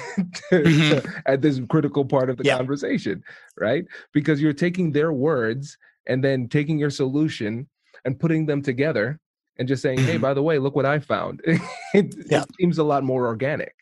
mm-hmm. 0.53 1.01
to, 1.01 1.23
at 1.27 1.43
this 1.43 1.61
critical 1.69 2.05
part 2.05 2.31
of 2.31 2.37
the 2.37 2.45
yeah. 2.45 2.57
conversation 2.57 3.23
right 3.59 3.85
because 4.13 4.41
you're 4.41 4.53
taking 4.53 4.93
their 4.93 5.13
words 5.13 5.77
and 6.07 6.25
then 6.25 6.49
taking 6.49 6.79
your 6.79 6.91
solution 6.91 7.69
and 8.05 8.19
putting 8.19 8.47
them 8.47 8.63
together 8.63 9.21
and 9.59 9.68
just 9.68 9.83
saying, 9.83 9.99
"Hey, 9.99 10.16
by 10.16 10.35
the 10.35 10.42
way, 10.42 10.59
look 10.59 10.77
what 10.77 10.87
I 10.87 10.99
found." 10.99 11.40
it, 11.47 12.14
yeah. 12.31 12.42
it 12.42 12.49
seems 12.59 12.79
a 12.79 12.85
lot 12.85 13.05
more 13.05 13.27
organic. 13.27 13.75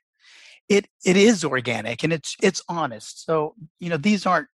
It 0.68 0.88
it 1.04 1.16
is 1.16 1.44
organic 1.44 2.02
and 2.02 2.12
it's 2.12 2.36
it's 2.42 2.62
honest. 2.68 3.24
So 3.24 3.54
you 3.78 3.88
know 3.88 3.96
these 3.96 4.26
aren't 4.26 4.48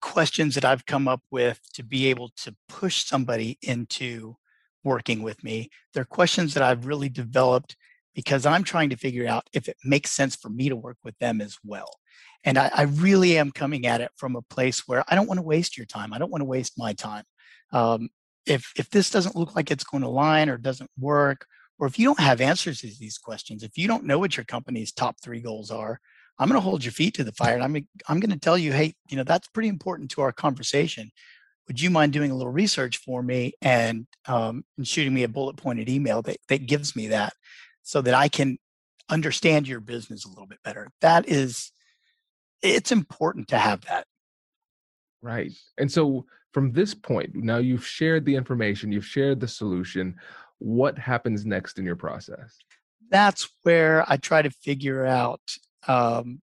questions 0.00 0.54
that 0.54 0.64
I've 0.64 0.86
come 0.86 1.08
up 1.08 1.22
with 1.30 1.60
to 1.72 1.82
be 1.82 2.08
able 2.08 2.30
to 2.36 2.54
push 2.68 3.04
somebody 3.04 3.58
into 3.62 4.36
working 4.82 5.22
with 5.22 5.42
me. 5.42 5.70
They're 5.94 6.04
questions 6.04 6.52
that 6.54 6.62
I've 6.62 6.86
really 6.86 7.08
developed 7.08 7.76
because 8.14 8.46
I'm 8.46 8.62
trying 8.62 8.90
to 8.90 8.96
figure 8.96 9.26
out 9.26 9.48
if 9.52 9.68
it 9.68 9.76
makes 9.84 10.10
sense 10.10 10.36
for 10.36 10.50
me 10.50 10.68
to 10.68 10.76
work 10.76 10.98
with 11.02 11.18
them 11.18 11.40
as 11.40 11.56
well. 11.64 11.88
And 12.44 12.58
I, 12.58 12.70
I 12.74 12.82
really 12.82 13.38
am 13.38 13.50
coming 13.50 13.86
at 13.86 14.00
it 14.00 14.10
from 14.16 14.36
a 14.36 14.42
place 14.42 14.86
where 14.86 15.04
I 15.08 15.14
don't 15.14 15.26
want 15.26 15.38
to 15.38 15.42
waste 15.42 15.76
your 15.76 15.86
time. 15.86 16.12
I 16.12 16.18
don't 16.18 16.30
want 16.30 16.42
to 16.42 16.46
waste 16.46 16.74
my 16.76 16.92
time. 16.92 17.24
Um, 17.72 18.10
if 18.46 18.72
if 18.76 18.90
this 18.90 19.10
doesn't 19.10 19.36
look 19.36 19.54
like 19.54 19.70
it's 19.70 19.84
going 19.84 20.02
to 20.02 20.08
line 20.08 20.48
or 20.48 20.56
doesn't 20.56 20.90
work 20.98 21.46
or 21.78 21.86
if 21.86 21.98
you 21.98 22.06
don't 22.06 22.20
have 22.20 22.40
answers 22.40 22.80
to 22.80 22.90
these 22.98 23.18
questions 23.18 23.62
if 23.62 23.76
you 23.76 23.88
don't 23.88 24.04
know 24.04 24.18
what 24.18 24.36
your 24.36 24.44
company's 24.44 24.92
top 24.92 25.16
three 25.22 25.40
goals 25.40 25.70
are 25.70 26.00
i'm 26.38 26.48
going 26.48 26.60
to 26.60 26.64
hold 26.64 26.84
your 26.84 26.92
feet 26.92 27.14
to 27.14 27.24
the 27.24 27.32
fire. 27.32 27.54
And 27.54 27.62
i'm, 27.62 27.76
I'm 28.08 28.20
going 28.20 28.32
to 28.32 28.38
tell 28.38 28.58
you 28.58 28.72
hey 28.72 28.94
you 29.08 29.16
know 29.16 29.24
that's 29.24 29.48
pretty 29.48 29.68
important 29.68 30.10
to 30.12 30.22
our 30.22 30.32
conversation. 30.32 31.10
Would 31.66 31.80
you 31.80 31.88
mind 31.88 32.12
doing 32.12 32.30
a 32.30 32.34
little 32.34 32.52
research 32.52 32.98
for 32.98 33.22
me 33.22 33.54
and, 33.62 34.06
um, 34.26 34.66
and 34.76 34.86
shooting 34.86 35.14
me 35.14 35.22
a 35.22 35.28
bullet 35.28 35.56
pointed 35.56 35.88
email 35.88 36.20
that, 36.20 36.36
that 36.48 36.66
gives 36.66 36.94
me 36.94 37.08
that 37.08 37.32
so 37.82 38.02
that 38.02 38.12
i 38.12 38.28
can 38.28 38.58
understand 39.08 39.66
your 39.66 39.80
business 39.80 40.24
a 40.24 40.28
little 40.28 40.46
bit 40.46 40.62
better? 40.62 40.90
That 41.00 41.28
is 41.28 41.72
it's 42.62 42.92
important 42.92 43.48
to 43.48 43.58
have 43.58 43.82
that. 43.86 44.06
Right 45.22 45.52
and 45.78 45.90
so 45.90 46.26
from 46.54 46.70
this 46.70 46.94
point, 46.94 47.34
now 47.34 47.58
you've 47.58 47.86
shared 47.86 48.24
the 48.24 48.36
information, 48.36 48.92
you've 48.92 49.04
shared 49.04 49.40
the 49.40 49.48
solution. 49.48 50.14
What 50.58 50.96
happens 50.96 51.44
next 51.44 51.78
in 51.80 51.84
your 51.84 51.96
process? 51.96 52.56
That's 53.10 53.50
where 53.64 54.04
I 54.08 54.16
try 54.16 54.40
to 54.40 54.50
figure 54.50 55.04
out 55.04 55.40
um, 55.88 56.40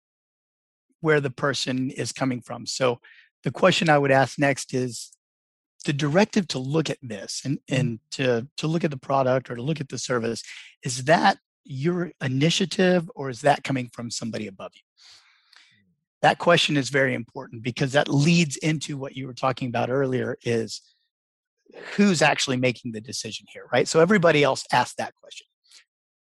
where 1.00 1.22
the 1.22 1.30
person 1.30 1.90
is 1.90 2.12
coming 2.12 2.42
from. 2.42 2.66
So 2.66 3.00
the 3.44 3.52
question 3.52 3.90
I 3.90 3.98
would 3.98 4.12
ask 4.12 4.38
next 4.38 4.74
is 4.74 5.12
the 5.86 5.94
directive 5.94 6.48
to 6.50 6.60
look 6.60 6.90
at 6.90 7.00
this 7.02 7.42
and, 7.46 7.58
mm-hmm. 7.60 7.76
and 7.76 8.00
to, 8.12 8.48
to 8.58 8.68
look 8.68 8.84
at 8.84 8.92
the 8.92 8.98
product 8.98 9.50
or 9.50 9.56
to 9.56 9.64
look 9.64 9.80
at 9.80 9.90
the 9.90 9.98
service, 9.98 10.44
is 10.84 11.06
that 11.06 11.38
your 11.64 12.12
initiative 12.22 13.10
or 13.16 13.30
is 13.30 13.42
that 13.42 13.64
coming 13.64 13.90
from 13.94 14.12
somebody 14.12 14.48
above 14.48 14.72
you? 14.76 14.82
That 16.22 16.38
question 16.38 16.78
is 16.78 16.90
very 16.90 17.14
important 17.14 17.64
because 17.64 17.94
that 17.94 18.08
leads 18.08 18.58
into 18.58 18.98
what 18.98 19.16
you 19.16 19.28
were 19.28 19.34
talking 19.34 19.68
about 19.68 19.90
earlier 19.90 20.38
is 20.44 20.82
who's 21.96 22.22
actually 22.22 22.58
making 22.58 22.92
the 22.92 23.02
decision 23.02 23.46
here 23.54 23.68
right 23.72 23.88
so 23.88 24.00
everybody 24.00 24.44
else 24.44 24.66
asked 24.72 24.98
that 24.98 25.14
question 25.22 25.48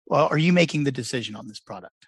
well 0.07 0.29
are 0.31 0.39
you 0.39 0.53
making 0.53 0.85
the 0.85 0.93
decision 0.93 1.35
on 1.37 1.49
this 1.49 1.61
product 1.61 2.07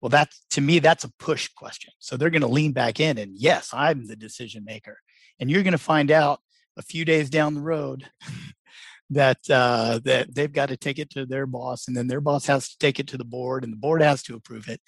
Well, 0.00 0.08
that's 0.08 0.44
to 0.50 0.60
me, 0.60 0.78
that's 0.78 1.04
a 1.04 1.12
push 1.18 1.48
question. 1.48 1.92
So 1.98 2.16
they're 2.16 2.30
going 2.30 2.42
to 2.42 2.48
lean 2.48 2.72
back 2.72 3.00
in 3.00 3.18
and 3.18 3.36
yes, 3.36 3.70
I'm 3.72 4.06
the 4.06 4.16
decision 4.16 4.64
maker. 4.64 4.98
And 5.38 5.50
you're 5.50 5.62
going 5.62 5.72
to 5.72 5.78
find 5.78 6.10
out 6.10 6.40
a 6.76 6.82
few 6.82 7.04
days 7.04 7.30
down 7.30 7.54
the 7.54 7.60
road 7.60 8.08
that 9.10 9.38
uh, 9.50 10.00
that 10.04 10.34
they've 10.34 10.52
got 10.52 10.68
to 10.70 10.76
take 10.76 10.98
it 10.98 11.10
to 11.10 11.26
their 11.26 11.46
boss, 11.46 11.88
and 11.88 11.96
then 11.96 12.06
their 12.06 12.20
boss 12.20 12.46
has 12.46 12.68
to 12.70 12.78
take 12.78 13.00
it 13.00 13.08
to 13.08 13.18
the 13.18 13.24
board, 13.24 13.64
and 13.64 13.72
the 13.72 13.76
board 13.76 14.02
has 14.02 14.22
to 14.24 14.36
approve 14.36 14.68
it. 14.68 14.80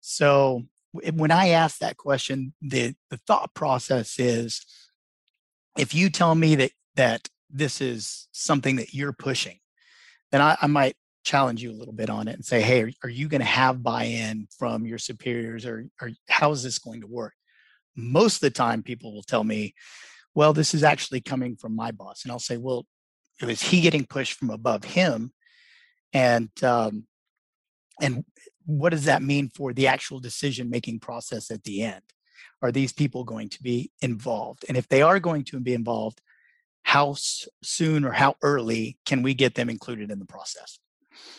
So 0.00 0.64
when 0.92 1.30
I 1.30 1.48
ask 1.48 1.78
that 1.78 1.96
question, 1.96 2.54
the 2.60 2.94
the 3.10 3.18
thought 3.18 3.54
process 3.54 4.18
is, 4.18 4.64
if 5.76 5.94
you 5.94 6.10
tell 6.10 6.34
me 6.34 6.54
that 6.56 6.72
that 6.96 7.28
this 7.50 7.80
is 7.80 8.28
something 8.32 8.76
that 8.76 8.94
you're 8.94 9.12
pushing, 9.12 9.58
then 10.32 10.40
I, 10.40 10.56
I 10.60 10.66
might 10.66 10.96
challenge 11.24 11.62
you 11.62 11.70
a 11.70 11.78
little 11.78 11.94
bit 11.94 12.10
on 12.10 12.28
it 12.28 12.34
and 12.34 12.44
say, 12.44 12.60
hey, 12.60 12.94
are 13.02 13.08
you 13.08 13.28
going 13.28 13.40
to 13.40 13.46
have 13.46 13.82
buy-in 13.82 14.48
from 14.58 14.86
your 14.86 14.98
superiors, 14.98 15.66
or, 15.66 15.86
or 16.00 16.10
how 16.28 16.52
is 16.52 16.62
this 16.62 16.78
going 16.78 17.02
to 17.02 17.06
work? 17.06 17.34
Most 17.94 18.36
of 18.36 18.40
the 18.40 18.50
time, 18.50 18.82
people 18.82 19.12
will 19.12 19.22
tell 19.22 19.44
me, 19.44 19.74
well, 20.34 20.52
this 20.52 20.72
is 20.74 20.82
actually 20.82 21.20
coming 21.20 21.56
from 21.56 21.74
my 21.74 21.90
boss, 21.90 22.24
and 22.24 22.32
I'll 22.32 22.38
say, 22.38 22.56
well, 22.56 22.86
is 23.40 23.62
he 23.62 23.80
getting 23.80 24.04
pushed 24.04 24.34
from 24.34 24.50
above 24.50 24.84
him? 24.84 25.32
And 26.12 26.50
um, 26.62 27.06
and 28.00 28.24
what 28.68 28.90
does 28.90 29.06
that 29.06 29.22
mean 29.22 29.48
for 29.54 29.72
the 29.72 29.86
actual 29.86 30.20
decision 30.20 30.68
making 30.68 31.00
process 31.00 31.50
at 31.50 31.64
the 31.64 31.82
end? 31.82 32.02
Are 32.60 32.70
these 32.70 32.92
people 32.92 33.24
going 33.24 33.48
to 33.48 33.62
be 33.62 33.90
involved? 34.02 34.66
And 34.68 34.76
if 34.76 34.86
they 34.88 35.00
are 35.00 35.18
going 35.18 35.44
to 35.44 35.58
be 35.58 35.72
involved, 35.72 36.20
how 36.82 37.16
soon 37.62 38.04
or 38.04 38.12
how 38.12 38.36
early 38.42 38.98
can 39.06 39.22
we 39.22 39.32
get 39.32 39.54
them 39.54 39.70
included 39.70 40.10
in 40.10 40.18
the 40.18 40.26
process? 40.26 40.78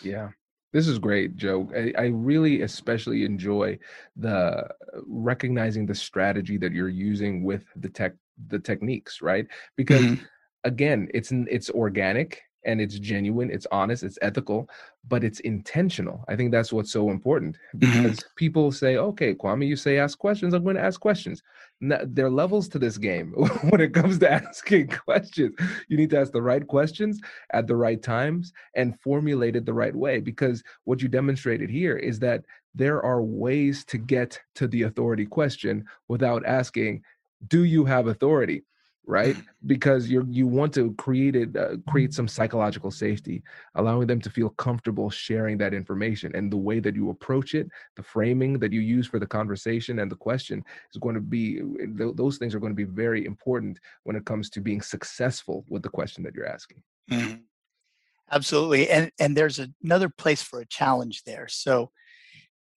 Yeah. 0.01 0.29
This 0.73 0.87
is 0.87 0.97
great, 0.97 1.35
Joe. 1.35 1.69
I, 1.75 1.93
I, 1.97 2.05
really 2.07 2.61
especially 2.61 3.25
enjoy 3.25 3.79
the 4.15 4.67
recognizing 5.05 5.85
the 5.85 5.95
strategy 5.95 6.57
that 6.57 6.73
you're 6.73 6.89
using 6.89 7.43
with 7.43 7.65
the 7.75 7.89
tech 7.89 8.13
the 8.47 8.59
techniques, 8.59 9.21
right? 9.21 9.47
Because 9.75 10.01
mm-hmm. 10.01 10.23
again, 10.63 11.09
it's 11.13 11.31
it's 11.31 11.71
organic 11.71 12.41
and 12.65 12.81
it's 12.81 12.99
genuine, 12.99 13.49
it's 13.49 13.67
honest, 13.71 14.03
it's 14.03 14.19
ethical, 14.21 14.69
but 15.07 15.23
it's 15.23 15.39
intentional. 15.41 16.25
I 16.27 16.35
think 16.35 16.51
that's 16.51 16.73
what's 16.73 16.91
so 16.91 17.09
important 17.09 17.55
mm-hmm. 17.55 17.79
because 17.79 18.19
mm-hmm. 18.19 18.35
people 18.35 18.71
say, 18.71 18.97
okay, 18.97 19.33
Kwame, 19.33 19.67
you 19.67 19.75
say 19.75 19.97
ask 19.97 20.17
questions, 20.17 20.53
I'm 20.53 20.63
going 20.63 20.75
to 20.75 20.83
ask 20.83 20.99
questions. 20.99 21.41
Now, 21.81 21.99
there 22.03 22.25
are 22.25 22.31
levels 22.31 22.67
to 22.69 22.79
this 22.79 22.97
game 22.97 23.31
when 23.69 23.81
it 23.81 23.93
comes 23.93 24.19
to 24.19 24.31
asking 24.31 24.87
questions. 25.05 25.55
You 25.87 25.97
need 25.97 26.09
to 26.11 26.19
ask 26.19 26.31
the 26.31 26.41
right 26.41 26.65
questions 26.65 27.19
at 27.53 27.67
the 27.67 27.75
right 27.75 28.01
times 28.01 28.51
and 28.75 28.99
formulate 28.99 29.55
it 29.55 29.65
the 29.65 29.73
right 29.73 29.95
way 29.95 30.19
because 30.19 30.63
what 30.83 31.01
you 31.01 31.07
demonstrated 31.07 31.69
here 31.69 31.97
is 31.97 32.19
that 32.19 32.43
there 32.75 33.01
are 33.03 33.23
ways 33.23 33.83
to 33.85 33.97
get 33.97 34.39
to 34.55 34.67
the 34.67 34.83
authority 34.83 35.25
question 35.25 35.85
without 36.07 36.45
asking, 36.45 37.01
do 37.47 37.63
you 37.63 37.85
have 37.85 38.07
authority? 38.07 38.63
Right? 39.05 39.35
Because 39.65 40.09
you're 40.09 40.25
you 40.29 40.47
want 40.47 40.73
to 40.75 40.93
create 40.93 41.35
it 41.35 41.53
uh, 41.57 41.75
create 41.89 42.13
some 42.13 42.29
psychological 42.29 42.91
safety 42.91 43.43
allowing 43.75 44.07
them 44.07 44.21
to 44.21 44.29
feel 44.29 44.51
comfortable 44.51 45.09
sharing 45.09 45.57
that 45.57 45.73
information. 45.73 46.33
And 46.33 46.49
the 46.49 46.55
way 46.55 46.79
that 46.79 46.95
you 46.95 47.09
approach 47.09 47.55
it 47.55 47.67
the 47.97 48.03
framing 48.03 48.57
that 48.59 48.71
you 48.71 48.79
use 48.79 49.05
for 49.05 49.19
the 49.19 49.27
conversation 49.27 49.99
and 49.99 50.09
the 50.09 50.15
question 50.15 50.63
is 50.93 50.97
going 50.97 51.15
to 51.15 51.21
be 51.21 51.59
uh, 51.61 51.97
th- 51.97 52.15
those 52.15 52.37
things 52.37 52.55
are 52.55 52.61
going 52.61 52.71
to 52.71 52.85
be 52.85 52.91
very 53.03 53.25
important 53.25 53.79
when 54.03 54.15
it 54.15 54.23
comes 54.23 54.49
to 54.51 54.61
being 54.61 54.81
successful 54.81 55.65
with 55.67 55.83
the 55.83 55.89
question 55.89 56.23
that 56.23 56.33
you're 56.33 56.53
asking. 56.57 56.81
Mm-hmm. 57.11 57.41
absolutely 58.31 58.89
and 58.89 59.11
and 59.19 59.35
there's 59.35 59.59
another 59.83 60.07
place 60.07 60.41
for 60.41 60.61
a 60.61 60.65
challenge 60.65 61.23
there. 61.23 61.49
So 61.49 61.91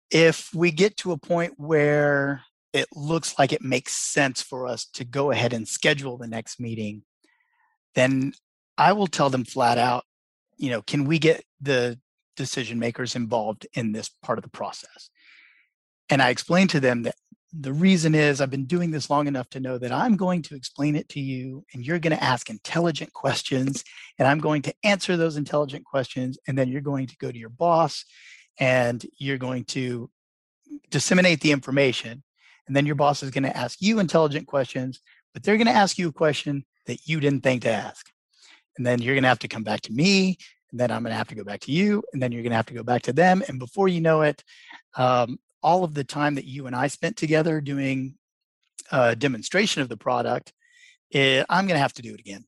if 0.10 0.53
we 0.53 0.71
get 0.71 0.97
to 0.97 1.12
a 1.12 1.17
point 1.17 1.53
where 1.57 2.43
it 2.73 2.88
looks 2.95 3.38
like 3.38 3.51
it 3.51 3.62
makes 3.62 3.95
sense 3.95 4.41
for 4.41 4.67
us 4.67 4.86
to 4.93 5.03
go 5.03 5.31
ahead 5.31 5.53
and 5.53 5.67
schedule 5.67 6.17
the 6.17 6.27
next 6.27 6.60
meeting, 6.60 7.03
then 7.95 8.34
I 8.77 8.93
will 8.93 9.07
tell 9.07 9.29
them 9.29 9.45
flat 9.45 9.77
out, 9.77 10.05
you 10.57 10.69
know, 10.69 10.81
can 10.81 11.05
we 11.05 11.19
get 11.19 11.43
the 11.60 11.99
decision 12.38 12.79
makers 12.79 13.15
involved 13.15 13.67
in 13.73 13.91
this 13.91 14.10
part 14.23 14.38
of 14.38 14.43
the 14.43 14.49
process? 14.49 15.10
And 16.10 16.21
I 16.21 16.29
explain 16.29 16.67
to 16.69 16.79
them 16.79 17.03
that 17.03 17.15
the 17.53 17.73
reason 17.73 18.15
is 18.15 18.39
I've 18.39 18.49
been 18.49 18.65
doing 18.65 18.91
this 18.91 19.10
long 19.10 19.27
enough 19.27 19.49
to 19.49 19.60
know 19.60 19.77
that 19.77 19.91
I'm 19.91 20.15
going 20.15 20.41
to 20.43 20.55
explain 20.55 20.95
it 20.95 21.10
to 21.10 21.19
you 21.19 21.65
and 21.73 21.86
you're 21.86 21.99
going 21.99 22.15
to 22.15 22.23
ask 22.23 22.49
intelligent 22.49 23.12
questions 23.12 23.84
and 24.17 24.27
I'm 24.27 24.39
going 24.39 24.62
to 24.63 24.73
answer 24.86 25.17
those 25.17 25.36
intelligent 25.36 25.84
questions. 25.84 26.38
And 26.47 26.57
then 26.57 26.69
you're 26.69 26.79
going 26.79 27.07
to 27.07 27.17
go 27.17 27.29
to 27.29 27.38
your 27.38 27.49
boss 27.49 28.05
and 28.57 29.05
you're 29.17 29.38
going 29.38 29.65
to 29.65 30.10
disseminate 30.89 31.41
the 31.41 31.51
information 31.51 32.23
and 32.71 32.75
then 32.77 32.86
your 32.86 32.95
boss 32.95 33.21
is 33.21 33.31
going 33.31 33.43
to 33.43 33.57
ask 33.57 33.81
you 33.81 33.99
intelligent 33.99 34.47
questions, 34.47 35.01
but 35.34 35.43
they're 35.43 35.57
going 35.57 35.67
to 35.67 35.73
ask 35.73 35.97
you 35.97 36.07
a 36.07 36.13
question 36.13 36.63
that 36.86 37.05
you 37.05 37.19
didn't 37.19 37.43
think 37.43 37.63
to 37.63 37.69
ask. 37.69 38.10
And 38.77 38.88
then 38.88 39.01
you're 39.01 39.13
going 39.13 39.23
to 39.23 39.27
have 39.27 39.39
to 39.39 39.49
come 39.49 39.65
back 39.65 39.81
to 39.81 39.91
me. 39.91 40.38
And 40.71 40.79
then 40.79 40.89
I'm 40.89 41.03
going 41.03 41.12
to 41.12 41.17
have 41.17 41.27
to 41.27 41.36
go 41.36 41.43
back 41.43 41.60
to 41.63 41.71
you. 41.73 42.01
And 42.13 42.23
then 42.23 42.31
you're 42.31 42.43
going 42.43 42.51
to 42.51 42.55
have 42.55 42.67
to 42.67 42.73
go 42.73 42.81
back 42.81 43.01
to 43.01 43.12
them. 43.12 43.43
And 43.49 43.60
before 43.60 43.89
you 43.89 43.99
know 43.99 44.21
it, 44.21 44.41
um, 44.95 45.38
all 45.62 45.84
of 45.84 45.95
the 45.95 46.05
time 46.05 46.36
that 46.36 46.45
you 46.45 46.65
and 46.65 46.73
I 46.73 46.88
spent 46.88 47.17
together 47.17 47.60
doing 47.60 48.15
a 48.89 49.17
demonstration 49.17 49.81
of 49.81 49.89
the 49.89 49.97
product, 49.97 50.53
it, 51.10 51.17
eh, 51.17 51.45
I'm 51.49 51.67
going 51.67 51.75
to 51.75 51.81
have 51.81 51.95
to 51.95 52.01
do 52.01 52.13
it 52.13 52.21
again. 52.21 52.45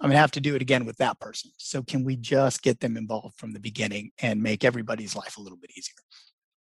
I'm 0.00 0.10
going 0.10 0.14
to 0.14 0.20
have 0.20 0.30
to 0.30 0.40
do 0.40 0.54
it 0.54 0.62
again 0.62 0.84
with 0.84 0.98
that 0.98 1.18
person. 1.18 1.50
So, 1.56 1.82
can 1.82 2.04
we 2.04 2.14
just 2.14 2.62
get 2.62 2.78
them 2.78 2.96
involved 2.96 3.36
from 3.36 3.52
the 3.52 3.58
beginning 3.58 4.12
and 4.22 4.40
make 4.40 4.62
everybody's 4.62 5.16
life 5.16 5.38
a 5.38 5.40
little 5.40 5.58
bit 5.58 5.72
easier? 5.76 5.96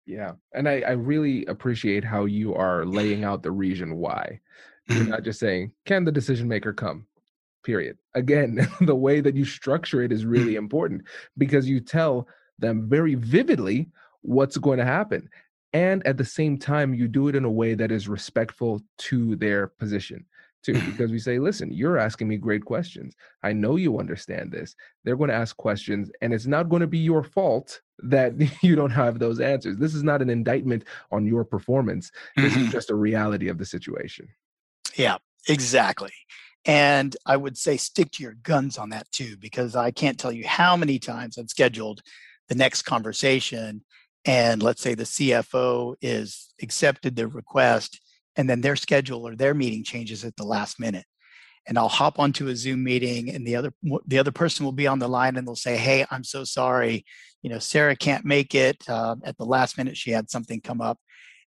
Yeah. 0.06 0.32
And 0.52 0.68
I, 0.68 0.80
I 0.80 0.90
really 0.92 1.46
appreciate 1.46 2.04
how 2.04 2.24
you 2.24 2.54
are 2.54 2.84
laying 2.84 3.24
out 3.24 3.42
the 3.42 3.50
reason 3.50 3.96
why. 3.96 4.40
You're 4.88 5.04
not 5.04 5.22
just 5.24 5.40
saying, 5.40 5.72
can 5.86 6.04
the 6.04 6.12
decision 6.12 6.48
maker 6.48 6.72
come? 6.72 7.06
Period. 7.62 7.98
Again, 8.14 8.66
the 8.80 8.94
way 8.94 9.20
that 9.20 9.36
you 9.36 9.44
structure 9.44 10.02
it 10.02 10.12
is 10.12 10.24
really 10.24 10.56
important 10.56 11.02
because 11.38 11.68
you 11.68 11.80
tell 11.80 12.26
them 12.58 12.88
very 12.88 13.14
vividly 13.14 13.88
what's 14.22 14.56
going 14.56 14.78
to 14.78 14.84
happen. 14.84 15.28
And 15.72 16.06
at 16.06 16.18
the 16.18 16.24
same 16.24 16.58
time, 16.58 16.92
you 16.92 17.08
do 17.08 17.28
it 17.28 17.36
in 17.36 17.44
a 17.44 17.50
way 17.50 17.74
that 17.74 17.90
is 17.90 18.08
respectful 18.08 18.82
to 18.98 19.36
their 19.36 19.68
position 19.68 20.26
too 20.62 20.74
because 20.74 21.10
we 21.10 21.18
say 21.18 21.38
listen 21.38 21.72
you're 21.72 21.98
asking 21.98 22.28
me 22.28 22.36
great 22.36 22.64
questions 22.64 23.14
i 23.42 23.52
know 23.52 23.76
you 23.76 23.98
understand 23.98 24.50
this 24.50 24.74
they're 25.04 25.16
going 25.16 25.30
to 25.30 25.34
ask 25.34 25.56
questions 25.56 26.10
and 26.20 26.32
it's 26.32 26.46
not 26.46 26.68
going 26.68 26.80
to 26.80 26.86
be 26.86 26.98
your 26.98 27.22
fault 27.22 27.80
that 28.02 28.34
you 28.62 28.76
don't 28.76 28.90
have 28.90 29.18
those 29.18 29.40
answers. 29.40 29.78
This 29.78 29.94
is 29.94 30.02
not 30.02 30.22
an 30.22 30.30
indictment 30.30 30.84
on 31.10 31.26
your 31.26 31.44
performance. 31.44 32.10
This 32.36 32.52
mm-hmm. 32.52 32.66
is 32.66 32.72
just 32.72 32.90
a 32.90 32.94
reality 32.94 33.48
of 33.48 33.58
the 33.58 33.66
situation. 33.66 34.28
Yeah 34.96 35.18
exactly. 35.48 36.12
And 36.64 37.16
i 37.26 37.36
would 37.36 37.58
say 37.58 37.76
stick 37.76 38.12
to 38.12 38.22
your 38.22 38.34
guns 38.34 38.78
on 38.78 38.90
that 38.90 39.10
too 39.10 39.36
because 39.36 39.74
i 39.74 39.90
can't 39.90 40.16
tell 40.16 40.30
you 40.30 40.46
how 40.46 40.76
many 40.76 41.00
times 41.00 41.36
i've 41.36 41.50
scheduled 41.50 42.02
the 42.48 42.54
next 42.54 42.82
conversation 42.82 43.84
and 44.24 44.62
let's 44.62 44.80
say 44.80 44.94
the 44.94 45.02
cfo 45.02 45.96
is 46.00 46.54
accepted 46.62 47.16
the 47.16 47.26
request 47.26 48.00
and 48.36 48.48
then 48.48 48.60
their 48.60 48.76
schedule 48.76 49.26
or 49.26 49.34
their 49.34 49.54
meeting 49.54 49.82
changes 49.82 50.24
at 50.24 50.36
the 50.36 50.44
last 50.44 50.78
minute 50.78 51.04
and 51.66 51.78
I'll 51.78 51.88
hop 51.88 52.18
onto 52.18 52.48
a 52.48 52.56
Zoom 52.56 52.82
meeting 52.82 53.30
and 53.30 53.46
the 53.46 53.56
other 53.56 53.72
the 54.06 54.18
other 54.18 54.32
person 54.32 54.64
will 54.64 54.72
be 54.72 54.86
on 54.86 54.98
the 54.98 55.08
line 55.08 55.36
and 55.36 55.46
they'll 55.46 55.56
say, 55.56 55.76
"Hey, 55.76 56.04
I'm 56.10 56.24
so 56.24 56.44
sorry, 56.44 57.04
you 57.42 57.50
know, 57.50 57.58
Sarah 57.58 57.96
can't 57.96 58.24
make 58.24 58.54
it. 58.54 58.82
Uh, 58.88 59.16
at 59.24 59.36
the 59.38 59.44
last 59.44 59.78
minute, 59.78 59.96
she 59.96 60.10
had 60.10 60.30
something 60.30 60.60
come 60.60 60.80
up," 60.80 60.98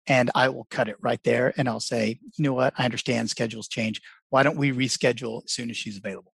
and 0.07 0.31
I 0.35 0.49
will 0.49 0.67
cut 0.71 0.89
it 0.89 0.97
right 1.01 1.21
there 1.25 1.53
and 1.57 1.69
I'll 1.69 1.81
say, 1.81 2.19
"You 2.37 2.45
know 2.45 2.53
what? 2.53 2.75
I 2.79 2.85
understand 2.85 3.31
schedules 3.31 3.69
change. 3.69 4.01
Why 4.31 4.43
don't 4.43 4.59
we 4.59 4.73
reschedule 4.73 5.45
as 5.45 5.53
soon 5.53 5.71
as 5.71 5.77
she's 5.77 5.99
available?" 5.99 6.33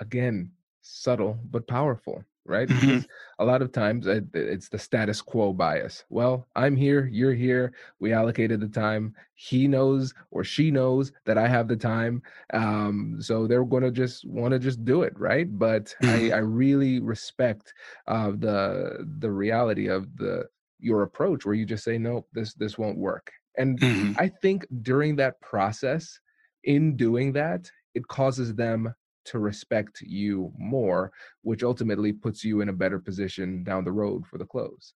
Again, 0.00 0.52
subtle 0.82 1.38
but 1.44 1.66
powerful 1.66 2.24
right? 2.48 2.68
Mm-hmm. 2.68 3.00
A 3.38 3.44
lot 3.44 3.62
of 3.62 3.72
times 3.72 4.06
it's 4.06 4.68
the 4.68 4.78
status 4.78 5.20
quo 5.20 5.52
bias. 5.52 6.04
Well, 6.08 6.46
I'm 6.56 6.74
here, 6.74 7.06
you're 7.12 7.34
here, 7.34 7.72
we 8.00 8.12
allocated 8.12 8.60
the 8.60 8.68
time. 8.68 9.14
He 9.34 9.68
knows 9.68 10.14
or 10.30 10.42
she 10.42 10.70
knows 10.70 11.12
that 11.26 11.38
I 11.38 11.46
have 11.46 11.68
the 11.68 11.76
time. 11.76 12.22
Um, 12.52 13.18
so 13.20 13.46
they're 13.46 13.64
going 13.64 13.84
to 13.84 13.90
just 13.90 14.26
want 14.26 14.52
to 14.52 14.58
just 14.58 14.84
do 14.84 15.02
it, 15.02 15.12
right? 15.18 15.46
But 15.58 15.94
mm-hmm. 16.02 16.32
I, 16.32 16.36
I 16.36 16.40
really 16.40 17.00
respect 17.00 17.72
uh, 18.06 18.32
the 18.32 19.06
the 19.20 19.30
reality 19.30 19.88
of 19.88 20.16
the 20.16 20.46
your 20.80 21.02
approach 21.02 21.44
where 21.44 21.54
you 21.54 21.66
just 21.66 21.84
say, 21.84 21.98
no, 21.98 22.26
this 22.32 22.54
this 22.54 22.78
won't 22.78 22.98
work. 22.98 23.30
And 23.56 23.78
mm-hmm. 23.78 24.12
I 24.18 24.28
think 24.28 24.66
during 24.82 25.16
that 25.16 25.40
process, 25.40 26.18
in 26.64 26.96
doing 26.96 27.32
that, 27.32 27.70
it 27.94 28.06
causes 28.08 28.54
them 28.54 28.94
to 29.28 29.38
respect 29.38 30.00
you 30.00 30.52
more, 30.58 31.12
which 31.42 31.62
ultimately 31.62 32.12
puts 32.12 32.44
you 32.44 32.60
in 32.60 32.68
a 32.68 32.72
better 32.72 32.98
position 32.98 33.62
down 33.64 33.84
the 33.84 33.92
road 33.92 34.26
for 34.26 34.38
the 34.38 34.44
close. 34.44 34.94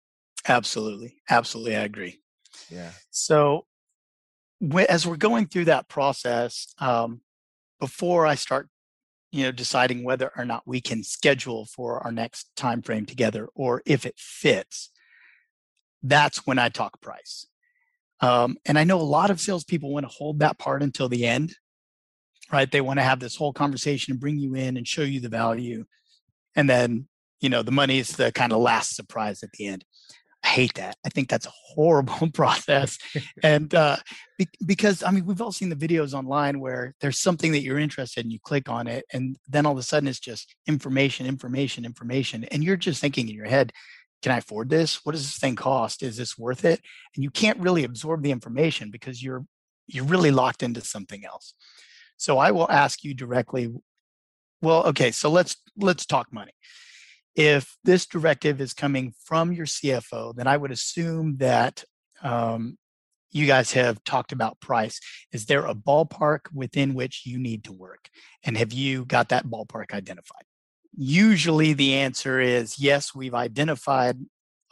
Absolutely. 0.49 1.17
Absolutely. 1.31 1.77
I 1.77 1.83
agree. 1.83 2.21
Yeah. 2.71 2.91
So, 3.11 3.67
as 4.89 5.07
we're 5.07 5.17
going 5.17 5.47
through 5.47 5.67
that 5.67 5.89
process, 5.89 6.75
um, 6.79 7.21
before 7.81 8.27
I 8.27 8.35
start, 8.35 8.69
you 9.33 9.45
know, 9.45 9.53
deciding 9.53 10.05
whether 10.05 10.31
or 10.37 10.45
not 10.45 10.63
we 10.67 10.81
can 10.81 11.03
schedule 11.03 11.65
for 11.65 12.01
our 12.01 12.13
next 12.13 12.55
time 12.55 12.83
frame 12.83 13.07
together 13.07 13.49
or 13.55 13.83
if 13.87 14.07
it 14.07 14.15
fits, 14.19 14.91
that's 16.03 16.47
when 16.47 16.59
I 16.59 16.69
talk 16.69 17.01
price. 17.01 17.47
Um, 18.21 18.57
and 18.65 18.79
I 18.79 18.85
know 18.85 19.01
a 19.01 19.03
lot 19.03 19.31
of 19.31 19.41
salespeople 19.41 19.93
want 19.93 20.05
to 20.05 20.13
hold 20.13 20.39
that 20.41 20.59
part 20.59 20.83
until 20.83 21.09
the 21.09 21.27
end, 21.27 21.57
right? 22.53 22.71
They 22.71 22.81
want 22.81 22.99
to 22.99 23.05
have 23.05 23.21
this 23.21 23.37
whole 23.37 23.53
conversation 23.53 24.13
and 24.13 24.21
bring 24.21 24.39
you 24.39 24.55
in 24.55 24.77
and 24.77 24.87
show 24.87 25.03
you 25.03 25.21
the 25.21 25.29
value. 25.29 25.85
And 26.55 26.69
then, 26.69 27.09
you 27.41 27.49
know, 27.49 27.63
the 27.63 27.71
money 27.73 27.99
is 27.99 28.11
the 28.11 28.31
kind 28.31 28.53
of 28.53 28.61
last 28.61 28.95
surprise 28.95 29.43
at 29.43 29.53
the 29.53 29.67
end. 29.67 29.85
I 30.45 30.49
hate 30.49 30.75
that. 30.75 30.97
I 31.07 31.09
think 31.09 31.29
that's 31.29 31.47
a 31.47 31.53
horrible 31.75 32.31
process. 32.35 32.99
and 33.43 33.73
uh, 33.75 33.97
be- 34.39 34.49
because, 34.67 35.03
I 35.03 35.11
mean, 35.13 35.25
we've 35.25 35.41
all 35.41 35.53
seen 35.53 35.69
the 35.69 35.77
videos 35.77 36.15
online 36.15 36.61
where 36.61 36.95
there's 37.01 37.21
something 37.21 37.53
that 37.53 37.63
you're 37.63 37.79
interested 37.79 38.25
in, 38.25 38.31
you 38.31 38.41
click 38.41 38.69
on 38.69 38.89
it, 38.89 39.05
and 39.13 39.37
then 39.49 39.67
all 39.67 39.73
of 39.73 39.79
a 39.79 39.83
sudden 39.83 40.09
it's 40.09 40.21
just 40.21 40.55
information, 40.67 41.27
information, 41.27 41.85
information. 41.85 42.45
And 42.45 42.63
you're 42.63 42.77
just 42.77 43.01
thinking 43.01 43.29
in 43.29 43.37
your 43.37 43.47
head, 43.47 43.73
can 44.21 44.33
I 44.33 44.39
afford 44.39 44.69
this? 44.69 45.05
What 45.05 45.13
does 45.13 45.25
this 45.25 45.39
thing 45.39 45.57
cost? 45.57 46.03
Is 46.03 46.17
this 46.17 46.39
worth 46.39 46.65
it? 46.65 46.81
And 47.15 47.25
you 47.25 47.31
can't 47.31 47.59
really 47.59 47.85
absorb 47.85 48.23
the 48.23 48.31
information 48.31 48.91
because 48.91 49.23
you're 49.23 49.45
you're 49.89 50.05
really 50.05 50.31
locked 50.31 50.63
into 50.63 50.81
something 50.81 51.25
else. 51.25 51.55
So 52.23 52.39
I 52.39 52.51
will 52.51 52.71
ask 52.71 53.05
you 53.05 53.15
directly, 53.15 53.73
well, 54.61 54.85
okay, 54.87 55.11
so 55.11 55.31
let's 55.31 55.57
let's 55.77 56.07
talk 56.07 56.33
money 56.33 56.53
if 57.35 57.77
this 57.85 58.07
directive 58.07 58.61
is 58.61 58.75
coming 58.75 59.15
from 59.25 59.53
your 59.53 59.67
CFO, 59.67 60.35
then 60.35 60.47
I 60.47 60.57
would 60.57 60.71
assume 60.71 61.39
that 61.39 61.85
um, 62.23 62.77
you 63.31 63.47
guys 63.47 63.73
have 63.73 64.05
talked 64.05 64.33
about 64.33 64.61
price. 64.61 65.01
Is 65.33 65.47
there 65.47 65.65
a 65.65 65.75
ballpark 65.75 66.53
within 66.53 66.95
which 66.95 67.23
you 67.25 67.39
need 67.39 67.65
to 67.65 67.73
work? 67.73 68.11
And 68.45 68.57
have 68.59 68.73
you 68.73 69.07
got 69.07 69.31
that 69.31 69.47
ballpark 69.47 69.93
identified? 69.93 70.45
Usually 70.95 71.73
the 71.73 71.95
answer 71.95 72.39
is 72.39 72.79
yes, 72.79 73.15
we've 73.15 73.35
identified 73.35 74.19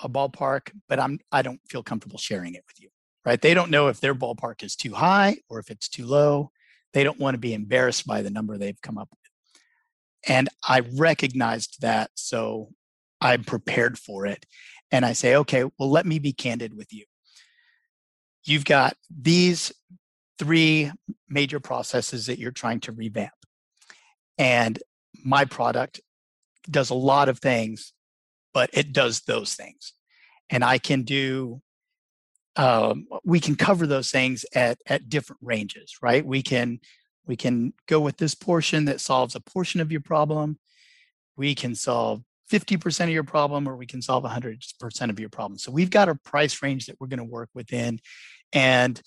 a 0.02 0.08
ballpark, 0.08 0.70
but 0.88 1.00
I'm 1.00 1.18
I 1.32 1.40
don't 1.40 1.60
feel 1.68 1.82
comfortable 1.82 2.18
sharing 2.18 2.54
it 2.54 2.64
with 2.66 2.80
you. 2.80 2.90
Right? 3.24 3.40
They 3.40 3.54
don't 3.54 3.70
know 3.70 3.88
if 3.88 4.00
their 4.00 4.14
ballpark 4.14 4.62
is 4.62 4.76
too 4.76 4.94
high 4.94 5.38
or 5.48 5.58
if 5.58 5.70
it's 5.70 5.88
too 5.88 6.06
low. 6.06 6.50
They 6.92 7.04
don't 7.04 7.20
want 7.20 7.34
to 7.34 7.38
be 7.38 7.54
embarrassed 7.54 8.06
by 8.06 8.22
the 8.22 8.30
number 8.30 8.58
they've 8.58 8.80
come 8.80 8.98
up 8.98 9.08
with. 9.10 9.18
And 10.28 10.48
I 10.66 10.80
recognized 10.80 11.80
that. 11.82 12.10
So 12.14 12.70
I'm 13.20 13.44
prepared 13.44 13.98
for 13.98 14.26
it. 14.26 14.44
And 14.90 15.04
I 15.04 15.12
say, 15.12 15.36
okay, 15.36 15.64
well, 15.78 15.90
let 15.90 16.06
me 16.06 16.18
be 16.18 16.32
candid 16.32 16.76
with 16.76 16.92
you. 16.92 17.04
You've 18.44 18.64
got 18.64 18.96
these 19.10 19.72
three 20.38 20.90
major 21.28 21.60
processes 21.60 22.26
that 22.26 22.38
you're 22.38 22.50
trying 22.50 22.80
to 22.80 22.92
revamp. 22.92 23.32
And 24.38 24.78
my 25.24 25.44
product 25.44 26.00
does 26.68 26.90
a 26.90 26.94
lot 26.94 27.28
of 27.28 27.38
things, 27.38 27.92
but 28.52 28.70
it 28.72 28.92
does 28.92 29.20
those 29.20 29.54
things. 29.54 29.92
And 30.48 30.64
I 30.64 30.78
can 30.78 31.02
do, 31.02 31.60
um, 32.60 33.06
we 33.24 33.40
can 33.40 33.54
cover 33.54 33.86
those 33.86 34.10
things 34.10 34.44
at, 34.54 34.78
at 34.86 35.08
different 35.08 35.40
ranges, 35.42 35.96
right? 36.02 36.24
We 36.24 36.42
can 36.42 36.78
we 37.26 37.34
can 37.34 37.72
go 37.86 38.00
with 38.00 38.18
this 38.18 38.34
portion 38.34 38.84
that 38.84 39.00
solves 39.00 39.34
a 39.34 39.40
portion 39.40 39.80
of 39.80 39.90
your 39.90 40.02
problem. 40.02 40.58
We 41.36 41.54
can 41.54 41.74
solve 41.74 42.22
50% 42.52 43.04
of 43.04 43.10
your 43.10 43.24
problem 43.24 43.68
or 43.68 43.76
we 43.76 43.86
can 43.86 44.02
solve 44.02 44.24
100% 44.24 45.10
of 45.10 45.20
your 45.20 45.28
problem. 45.28 45.56
So 45.58 45.70
we've 45.70 45.90
got 45.90 46.08
a 46.08 46.16
price 46.16 46.60
range 46.60 46.86
that 46.86 46.96
we're 46.98 47.06
going 47.06 47.18
to 47.18 47.24
work 47.24 47.48
within. 47.54 48.00
And 48.52 49.00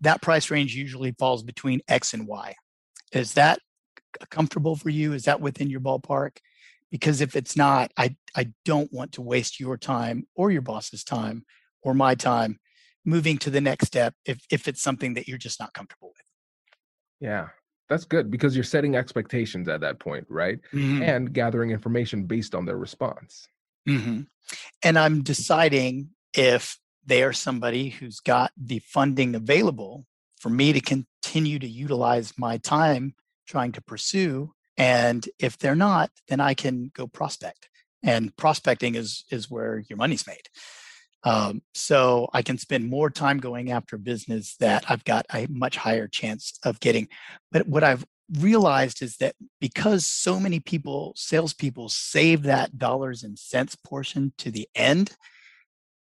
that 0.00 0.20
price 0.20 0.50
range 0.50 0.74
usually 0.74 1.12
falls 1.12 1.44
between 1.44 1.80
X 1.86 2.14
and 2.14 2.26
Y. 2.26 2.56
Is 3.12 3.34
that 3.34 3.60
comfortable 4.28 4.74
for 4.74 4.90
you? 4.90 5.12
Is 5.12 5.24
that 5.24 5.40
within 5.40 5.70
your 5.70 5.80
ballpark? 5.80 6.38
Because 6.90 7.20
if 7.20 7.36
it's 7.36 7.56
not, 7.56 7.92
I, 7.96 8.16
I 8.34 8.52
don't 8.64 8.92
want 8.92 9.12
to 9.12 9.22
waste 9.22 9.60
your 9.60 9.76
time 9.76 10.26
or 10.34 10.50
your 10.50 10.62
boss's 10.62 11.04
time 11.04 11.44
or 11.82 11.94
my 11.94 12.16
time 12.16 12.58
moving 13.04 13.38
to 13.38 13.50
the 13.50 13.60
next 13.60 13.86
step 13.86 14.14
if, 14.24 14.40
if 14.50 14.68
it's 14.68 14.82
something 14.82 15.14
that 15.14 15.28
you're 15.28 15.38
just 15.38 15.60
not 15.60 15.72
comfortable 15.72 16.08
with. 16.08 16.26
Yeah, 17.20 17.48
that's 17.88 18.04
good 18.04 18.30
because 18.30 18.54
you're 18.54 18.64
setting 18.64 18.96
expectations 18.96 19.68
at 19.68 19.80
that 19.80 19.98
point, 19.98 20.26
right? 20.28 20.58
Mm-hmm. 20.72 21.02
And 21.02 21.32
gathering 21.32 21.70
information 21.70 22.24
based 22.24 22.54
on 22.54 22.64
their 22.64 22.76
response. 22.76 23.48
Mm-hmm. 23.88 24.22
And 24.82 24.98
I'm 24.98 25.22
deciding 25.22 26.10
if 26.34 26.78
they 27.04 27.22
are 27.22 27.32
somebody 27.32 27.88
who's 27.88 28.20
got 28.20 28.52
the 28.56 28.80
funding 28.80 29.34
available 29.34 30.04
for 30.38 30.50
me 30.50 30.72
to 30.72 30.80
continue 30.80 31.58
to 31.58 31.66
utilize 31.66 32.34
my 32.38 32.58
time 32.58 33.14
trying 33.46 33.72
to 33.72 33.80
pursue. 33.80 34.52
And 34.76 35.26
if 35.38 35.58
they're 35.58 35.74
not, 35.74 36.10
then 36.28 36.40
I 36.40 36.54
can 36.54 36.90
go 36.94 37.06
prospect. 37.06 37.68
And 38.02 38.36
prospecting 38.36 38.94
is 38.94 39.24
is 39.30 39.50
where 39.50 39.82
your 39.88 39.96
money's 39.96 40.26
made. 40.26 40.48
Um, 41.24 41.62
so 41.74 42.28
I 42.32 42.42
can 42.42 42.58
spend 42.58 42.88
more 42.88 43.10
time 43.10 43.38
going 43.38 43.70
after 43.70 43.98
business 43.98 44.56
that 44.56 44.84
I've 44.88 45.04
got 45.04 45.26
a 45.34 45.46
much 45.50 45.76
higher 45.76 46.06
chance 46.06 46.58
of 46.64 46.80
getting. 46.80 47.08
But 47.50 47.66
what 47.66 47.84
I've 47.84 48.04
realized 48.38 49.02
is 49.02 49.16
that 49.16 49.34
because 49.60 50.06
so 50.06 50.38
many 50.38 50.60
people, 50.60 51.12
salespeople, 51.16 51.88
save 51.88 52.44
that 52.44 52.78
dollars 52.78 53.22
and 53.22 53.38
cents 53.38 53.74
portion 53.74 54.32
to 54.38 54.50
the 54.50 54.68
end, 54.74 55.16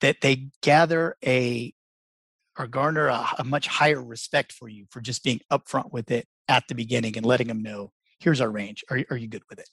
that 0.00 0.20
they 0.20 0.48
gather 0.62 1.16
a 1.24 1.72
or 2.58 2.66
garner 2.66 3.08
a, 3.08 3.26
a 3.38 3.44
much 3.44 3.66
higher 3.66 4.02
respect 4.02 4.52
for 4.52 4.68
you 4.68 4.86
for 4.90 5.00
just 5.00 5.22
being 5.22 5.40
upfront 5.50 5.92
with 5.92 6.10
it 6.10 6.26
at 6.48 6.66
the 6.68 6.74
beginning 6.74 7.16
and 7.16 7.26
letting 7.26 7.48
them 7.48 7.62
know, 7.62 7.92
here's 8.18 8.40
our 8.40 8.50
range. 8.50 8.84
Are, 8.90 9.02
are 9.10 9.16
you 9.16 9.28
good 9.28 9.42
with 9.48 9.58
it? 9.58 9.68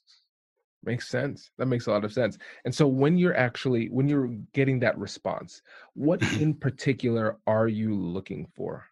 Makes 0.85 1.07
sense. 1.07 1.51
That 1.57 1.67
makes 1.67 1.87
a 1.87 1.91
lot 1.91 2.03
of 2.03 2.11
sense. 2.11 2.37
And 2.65 2.75
so 2.75 2.87
when 2.87 3.17
you're 3.17 3.37
actually 3.37 3.87
when 3.87 4.07
you're 4.07 4.27
getting 4.53 4.79
that 4.79 4.97
response, 4.97 5.61
what 5.93 6.21
in 6.41 6.53
particular 6.53 7.37
are 7.47 7.67
you 7.67 7.95
looking 7.95 8.47
for? 8.55 8.85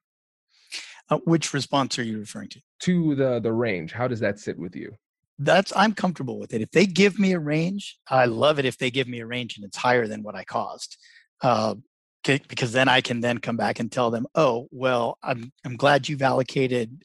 Uh, 1.10 1.18
which 1.26 1.54
response 1.54 2.00
are 2.00 2.04
you 2.04 2.20
referring 2.20 2.50
to? 2.50 2.62
To 2.84 3.16
the 3.16 3.40
the 3.40 3.52
range. 3.52 3.92
How 3.92 4.08
does 4.08 4.22
that 4.22 4.40
sit 4.40 4.58
with 4.58 4.76
you? 4.76 4.96
That's 5.38 5.74
I'm 5.76 5.94
comfortable 5.94 6.40
with 6.40 6.54
it. 6.54 6.62
If 6.62 6.72
they 6.72 6.86
give 6.86 7.20
me 7.20 7.34
a 7.34 7.40
range, 7.40 7.98
I 8.08 8.26
love 8.26 8.58
it 8.60 8.66
if 8.66 8.78
they 8.78 8.92
give 8.92 9.08
me 9.08 9.20
a 9.20 9.26
range 9.26 9.58
and 9.58 9.66
it's 9.66 9.78
higher 9.78 10.08
than 10.08 10.24
what 10.24 10.36
I 10.36 10.46
cost. 10.46 10.98
Uh, 11.42 11.76
because 12.24 12.72
then 12.72 12.88
I 12.88 13.02
can 13.02 13.20
then 13.20 13.40
come 13.40 13.58
back 13.58 13.80
and 13.80 13.92
tell 13.92 14.12
them, 14.12 14.28
oh, 14.36 14.68
well, 14.72 15.18
I'm 15.24 15.52
I'm 15.66 15.76
glad 15.76 16.08
you've 16.08 16.22
allocated 16.22 17.04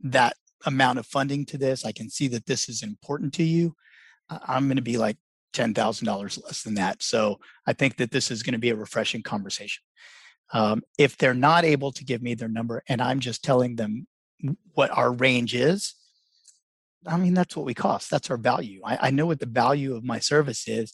that 0.00 0.36
amount 0.64 0.98
of 0.98 1.06
funding 1.06 1.44
to 1.46 1.58
this. 1.58 1.84
I 1.84 1.92
can 1.92 2.08
see 2.08 2.28
that 2.28 2.46
this 2.46 2.68
is 2.68 2.82
important 2.82 3.34
to 3.34 3.42
you. 3.42 3.74
I'm 4.30 4.66
going 4.66 4.76
to 4.76 4.82
be 4.82 4.96
like 4.96 5.16
$10,000 5.54 6.44
less 6.44 6.62
than 6.62 6.74
that. 6.74 7.02
So 7.02 7.40
I 7.66 7.72
think 7.72 7.96
that 7.96 8.10
this 8.10 8.30
is 8.30 8.42
going 8.42 8.52
to 8.52 8.58
be 8.58 8.70
a 8.70 8.76
refreshing 8.76 9.22
conversation. 9.22 9.82
Um, 10.52 10.82
if 10.98 11.16
they're 11.16 11.34
not 11.34 11.64
able 11.64 11.92
to 11.92 12.04
give 12.04 12.22
me 12.22 12.34
their 12.34 12.48
number 12.48 12.82
and 12.88 13.00
I'm 13.00 13.20
just 13.20 13.42
telling 13.42 13.76
them 13.76 14.06
what 14.74 14.90
our 14.90 15.12
range 15.12 15.54
is, 15.54 15.94
I 17.06 17.16
mean, 17.16 17.34
that's 17.34 17.56
what 17.56 17.66
we 17.66 17.74
cost. 17.74 18.10
That's 18.10 18.30
our 18.30 18.36
value. 18.36 18.80
I, 18.84 19.08
I 19.08 19.10
know 19.10 19.26
what 19.26 19.40
the 19.40 19.46
value 19.46 19.94
of 19.94 20.04
my 20.04 20.18
service 20.18 20.66
is. 20.68 20.92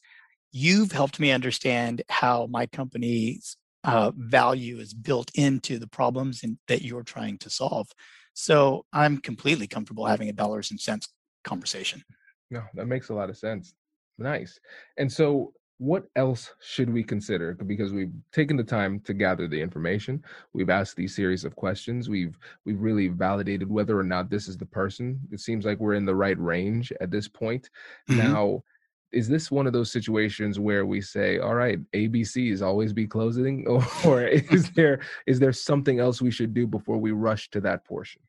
You've 0.53 0.93
helped 0.93 1.21
me 1.21 1.31
understand 1.31 2.03
how 2.09 2.47
my 2.47 2.66
company's 2.66 3.57
uh, 3.85 4.12
value 4.16 4.79
is 4.79 4.93
built 4.93 5.31
into 5.35 5.79
the 5.79 5.87
problems 5.87 6.43
in, 6.43 6.59
that 6.69 6.83
you're 6.83 7.03
trying 7.03 7.38
to 7.38 7.51
solve. 7.51 7.88
So 8.35 8.85
I'm 8.93 9.19
completely 9.19 9.66
comfortable 9.66 10.07
having 10.07 10.29
a 10.29 10.33
dollars 10.33 10.71
and 10.71 10.81
cents 10.81 11.09
conversation. 11.45 12.03
No, 12.51 12.63
that 12.75 12.87
makes 12.87 13.09
a 13.09 13.15
lot 13.15 13.31
of 13.31 13.37
sense. 13.37 13.75
Nice. 14.19 14.61
And 14.99 15.11
so 15.11 15.53
what 15.81 16.05
else 16.15 16.53
should 16.61 16.93
we 16.93 17.03
consider 17.03 17.55
because 17.55 17.91
we've 17.91 18.13
taken 18.33 18.55
the 18.55 18.63
time 18.63 19.01
to 19.01 19.15
gather 19.15 19.49
the 19.49 19.59
information 19.59 20.23
we've 20.53 20.69
asked 20.69 20.95
these 20.95 21.17
series 21.17 21.43
of 21.43 21.57
questions 21.57 22.07
we've 22.07 22.39
we've 22.67 22.83
really 22.83 23.09
validated 23.09 23.69
whether 23.69 23.99
or 23.99 24.03
not 24.03 24.29
this 24.29 24.47
is 24.47 24.59
the 24.59 24.67
person 24.67 25.19
it 25.33 25.41
seems 25.41 25.65
like 25.65 25.81
we're 25.81 25.95
in 25.95 26.05
the 26.05 26.15
right 26.15 26.39
range 26.39 26.93
at 27.01 27.11
this 27.11 27.27
point 27.27 27.71
mm-hmm. 28.11 28.31
now 28.31 28.63
is 29.11 29.27
this 29.27 29.51
one 29.51 29.67
of 29.67 29.73
those 29.73 29.91
situations 29.91 30.61
where 30.61 30.85
we 30.85 31.01
say 31.01 31.39
all 31.39 31.55
right 31.55 31.79
abc 31.93 32.53
is 32.53 32.61
always 32.61 32.93
be 32.93 33.07
closing 33.07 33.67
or, 33.67 33.83
or 34.05 34.25
is 34.25 34.71
there 34.73 35.01
is 35.27 35.41
there 35.41 35.53
something 35.53 35.99
else 35.99 36.21
we 36.21 36.31
should 36.31 36.53
do 36.53 36.67
before 36.67 36.99
we 36.99 37.11
rush 37.11 37.49
to 37.49 37.59
that 37.59 37.87
portion 37.87 38.21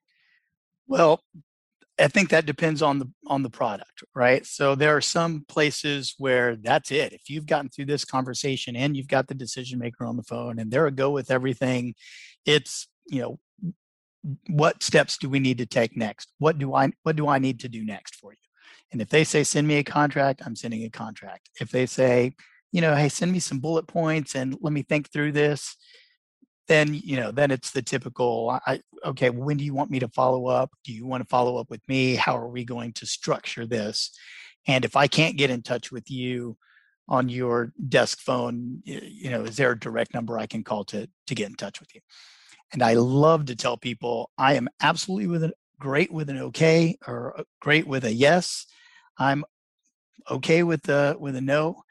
well 0.87 1.21
I 2.01 2.07
think 2.07 2.29
that 2.29 2.45
depends 2.45 2.81
on 2.81 2.99
the 2.99 3.11
on 3.27 3.43
the 3.43 3.49
product, 3.49 4.03
right? 4.15 4.45
So 4.45 4.75
there 4.75 4.95
are 4.95 5.01
some 5.01 5.45
places 5.47 6.15
where 6.17 6.55
that's 6.55 6.91
it. 6.91 7.13
If 7.13 7.29
you've 7.29 7.45
gotten 7.45 7.69
through 7.69 7.85
this 7.85 8.05
conversation 8.05 8.75
and 8.75 8.97
you've 8.97 9.07
got 9.07 9.27
the 9.27 9.35
decision 9.35 9.79
maker 9.79 10.05
on 10.05 10.17
the 10.17 10.23
phone 10.23 10.59
and 10.59 10.71
they're 10.71 10.87
a 10.87 10.91
go 10.91 11.11
with 11.11 11.31
everything, 11.31 11.95
it's 12.45 12.87
you 13.07 13.21
know 13.21 13.39
what 14.47 14.83
steps 14.83 15.17
do 15.17 15.29
we 15.29 15.39
need 15.39 15.59
to 15.59 15.65
take 15.65 15.95
next? 15.95 16.31
What 16.39 16.57
do 16.57 16.73
I 16.73 16.91
what 17.03 17.15
do 17.15 17.27
I 17.27 17.39
need 17.39 17.59
to 17.61 17.69
do 17.69 17.85
next 17.85 18.15
for 18.15 18.31
you? 18.31 18.37
And 18.91 19.01
if 19.01 19.09
they 19.09 19.23
say 19.23 19.43
send 19.43 19.67
me 19.67 19.75
a 19.75 19.83
contract, 19.83 20.41
I'm 20.45 20.55
sending 20.55 20.83
a 20.83 20.89
contract. 20.89 21.49
If 21.59 21.71
they 21.71 21.85
say, 21.85 22.35
you 22.71 22.81
know, 22.81 22.95
hey, 22.95 23.09
send 23.09 23.31
me 23.31 23.39
some 23.39 23.59
bullet 23.59 23.87
points 23.87 24.35
and 24.35 24.57
let 24.61 24.73
me 24.73 24.83
think 24.83 25.11
through 25.11 25.31
this, 25.33 25.75
then 26.71 26.93
you 26.93 27.17
know 27.17 27.31
then 27.31 27.51
it's 27.51 27.71
the 27.71 27.81
typical 27.81 28.59
I, 28.65 28.81
okay 29.05 29.29
when 29.29 29.57
do 29.57 29.63
you 29.63 29.73
want 29.73 29.91
me 29.91 29.99
to 29.99 30.07
follow 30.07 30.47
up 30.47 30.71
do 30.83 30.93
you 30.93 31.05
want 31.05 31.21
to 31.21 31.27
follow 31.27 31.57
up 31.57 31.69
with 31.69 31.81
me 31.87 32.15
how 32.15 32.37
are 32.37 32.47
we 32.47 32.63
going 32.63 32.93
to 32.93 33.05
structure 33.05 33.65
this 33.65 34.11
and 34.67 34.85
if 34.85 34.95
i 34.95 35.07
can't 35.07 35.37
get 35.37 35.49
in 35.49 35.61
touch 35.61 35.91
with 35.91 36.09
you 36.09 36.57
on 37.11 37.27
your 37.27 37.73
desk 37.89 38.19
phone, 38.19 38.81
you 38.85 39.29
know, 39.29 39.43
is 39.43 39.57
there 39.57 39.71
a 39.71 39.79
direct 39.79 40.13
number 40.13 40.39
I 40.39 40.45
can 40.45 40.63
call 40.63 40.85
to 40.85 41.09
to 41.27 41.35
get 41.35 41.49
in 41.49 41.55
touch 41.55 41.81
with 41.81 41.93
you? 41.93 41.99
And 42.71 42.81
I 42.81 42.93
love 42.93 43.45
to 43.45 43.55
tell 43.55 43.75
people 43.75 44.31
I 44.37 44.53
am 44.53 44.69
absolutely 44.81 45.27
with 45.27 45.43
a 45.43 45.53
great 45.77 46.09
with 46.11 46.29
an 46.29 46.37
okay 46.37 46.97
or 47.05 47.37
uh, 47.37 47.43
great 47.59 47.85
with 47.85 48.05
a 48.05 48.13
yes. 48.13 48.65
I'm 49.17 49.43
okay 50.29 50.63
with 50.63 50.83
the 50.83 51.17
with 51.19 51.35
a 51.35 51.41
no, 51.41 51.83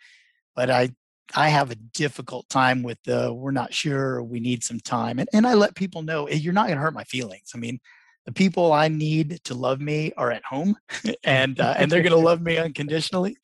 but 0.57 0.71
I 0.71 0.95
I 1.35 1.49
have 1.49 1.71
a 1.71 1.77
difficult 1.77 2.49
time 2.49 2.83
with 2.83 2.99
the 3.05 3.33
we're 3.33 3.51
not 3.51 3.73
sure, 3.73 4.23
we 4.23 4.41
need 4.41 4.65
some 4.65 4.81
time. 4.81 5.19
And 5.19 5.29
and 5.33 5.47
I 5.47 5.55
let 5.55 5.75
people 5.75 6.03
know 6.03 6.29
you're 6.29 6.53
not 6.53 6.67
going 6.67 6.77
to 6.77 6.83
hurt 6.83 6.95
my 6.95 7.05
feelings. 7.05 7.53
I 7.55 7.59
mean, 7.59 7.81
the 8.27 8.33
people 8.33 8.73
I 8.73 8.89
need 8.89 9.41
to 9.45 9.55
love 9.55 9.81
me 9.81 10.13
are 10.17 10.31
at 10.31 10.45
home 10.45 10.77
and 11.25 11.59
uh, 11.61 11.75
and 11.77 11.91
they're 11.91 12.03
going 12.03 12.13
to 12.13 12.19
love 12.19 12.41
me 12.41 12.59
unconditionally. 12.59 13.37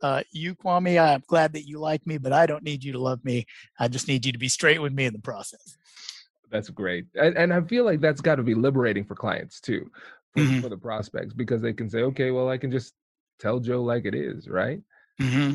Uh, 0.00 0.22
you, 0.32 0.56
Kwame, 0.56 1.00
I'm 1.00 1.22
glad 1.28 1.52
that 1.52 1.62
you 1.62 1.78
like 1.78 2.04
me, 2.06 2.18
but 2.18 2.32
I 2.32 2.46
don't 2.46 2.64
need 2.64 2.82
you 2.82 2.92
to 2.92 2.98
love 2.98 3.24
me. 3.24 3.46
I 3.78 3.86
just 3.86 4.08
need 4.08 4.26
you 4.26 4.32
to 4.32 4.38
be 4.38 4.48
straight 4.48 4.82
with 4.82 4.92
me 4.92 5.04
in 5.04 5.12
the 5.12 5.20
process. 5.20 5.76
That's 6.50 6.68
great. 6.70 7.06
And, 7.14 7.36
and 7.36 7.52
I 7.52 7.60
feel 7.62 7.84
like 7.84 8.00
that's 8.00 8.20
got 8.20 8.34
to 8.34 8.42
be 8.42 8.54
liberating 8.54 9.04
for 9.04 9.14
clients 9.14 9.60
too, 9.60 9.90
for, 10.32 10.40
mm-hmm. 10.40 10.60
for, 10.60 10.68
the 10.68 10.76
prospects, 10.76 11.32
because 11.32 11.62
they 11.62 11.72
can 11.72 11.88
say, 11.88 12.00
okay, 12.00 12.32
well, 12.32 12.48
I 12.48 12.58
can 12.58 12.72
just 12.72 12.94
tell 13.38 13.60
Joe 13.60 13.82
like 13.82 14.04
it 14.04 14.14
is, 14.14 14.48
right? 14.48 14.80
Mm-hmm. 15.20 15.54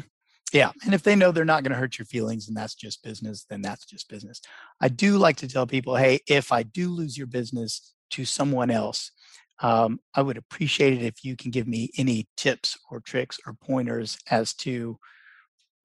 Yeah. 0.54 0.72
And 0.86 0.94
if 0.94 1.04
they 1.04 1.16
know 1.16 1.32
they're 1.32 1.46
not 1.46 1.64
going 1.64 1.74
to 1.74 1.78
hurt 1.78 1.98
your 1.98 2.06
feelings 2.06 2.48
and 2.48 2.56
that's 2.56 2.76
just 2.76 3.04
business, 3.04 3.46
then 3.50 3.62
that's 3.62 3.86
just 3.86 4.10
business. 4.10 4.42
I 4.80 4.88
do 4.88 5.18
like 5.18 5.38
to 5.38 5.48
tell 5.48 5.68
people, 5.68 5.96
hey, 5.96 6.22
if 6.28 6.52
I 6.52 6.64
do 6.64 6.90
lose 6.90 7.18
your 7.18 7.28
business 7.28 7.94
to 8.12 8.24
someone 8.24 8.72
else, 8.72 9.12
um, 9.60 10.00
I 10.16 10.22
would 10.22 10.38
appreciate 10.38 10.94
it 10.94 11.04
if 11.04 11.24
you 11.24 11.36
can 11.36 11.52
give 11.52 11.68
me 11.68 11.92
any 11.98 12.28
tips 12.38 12.78
or 12.90 13.00
tricks 13.00 13.40
or 13.46 13.54
pointers 13.54 14.18
as 14.30 14.54
to 14.56 14.98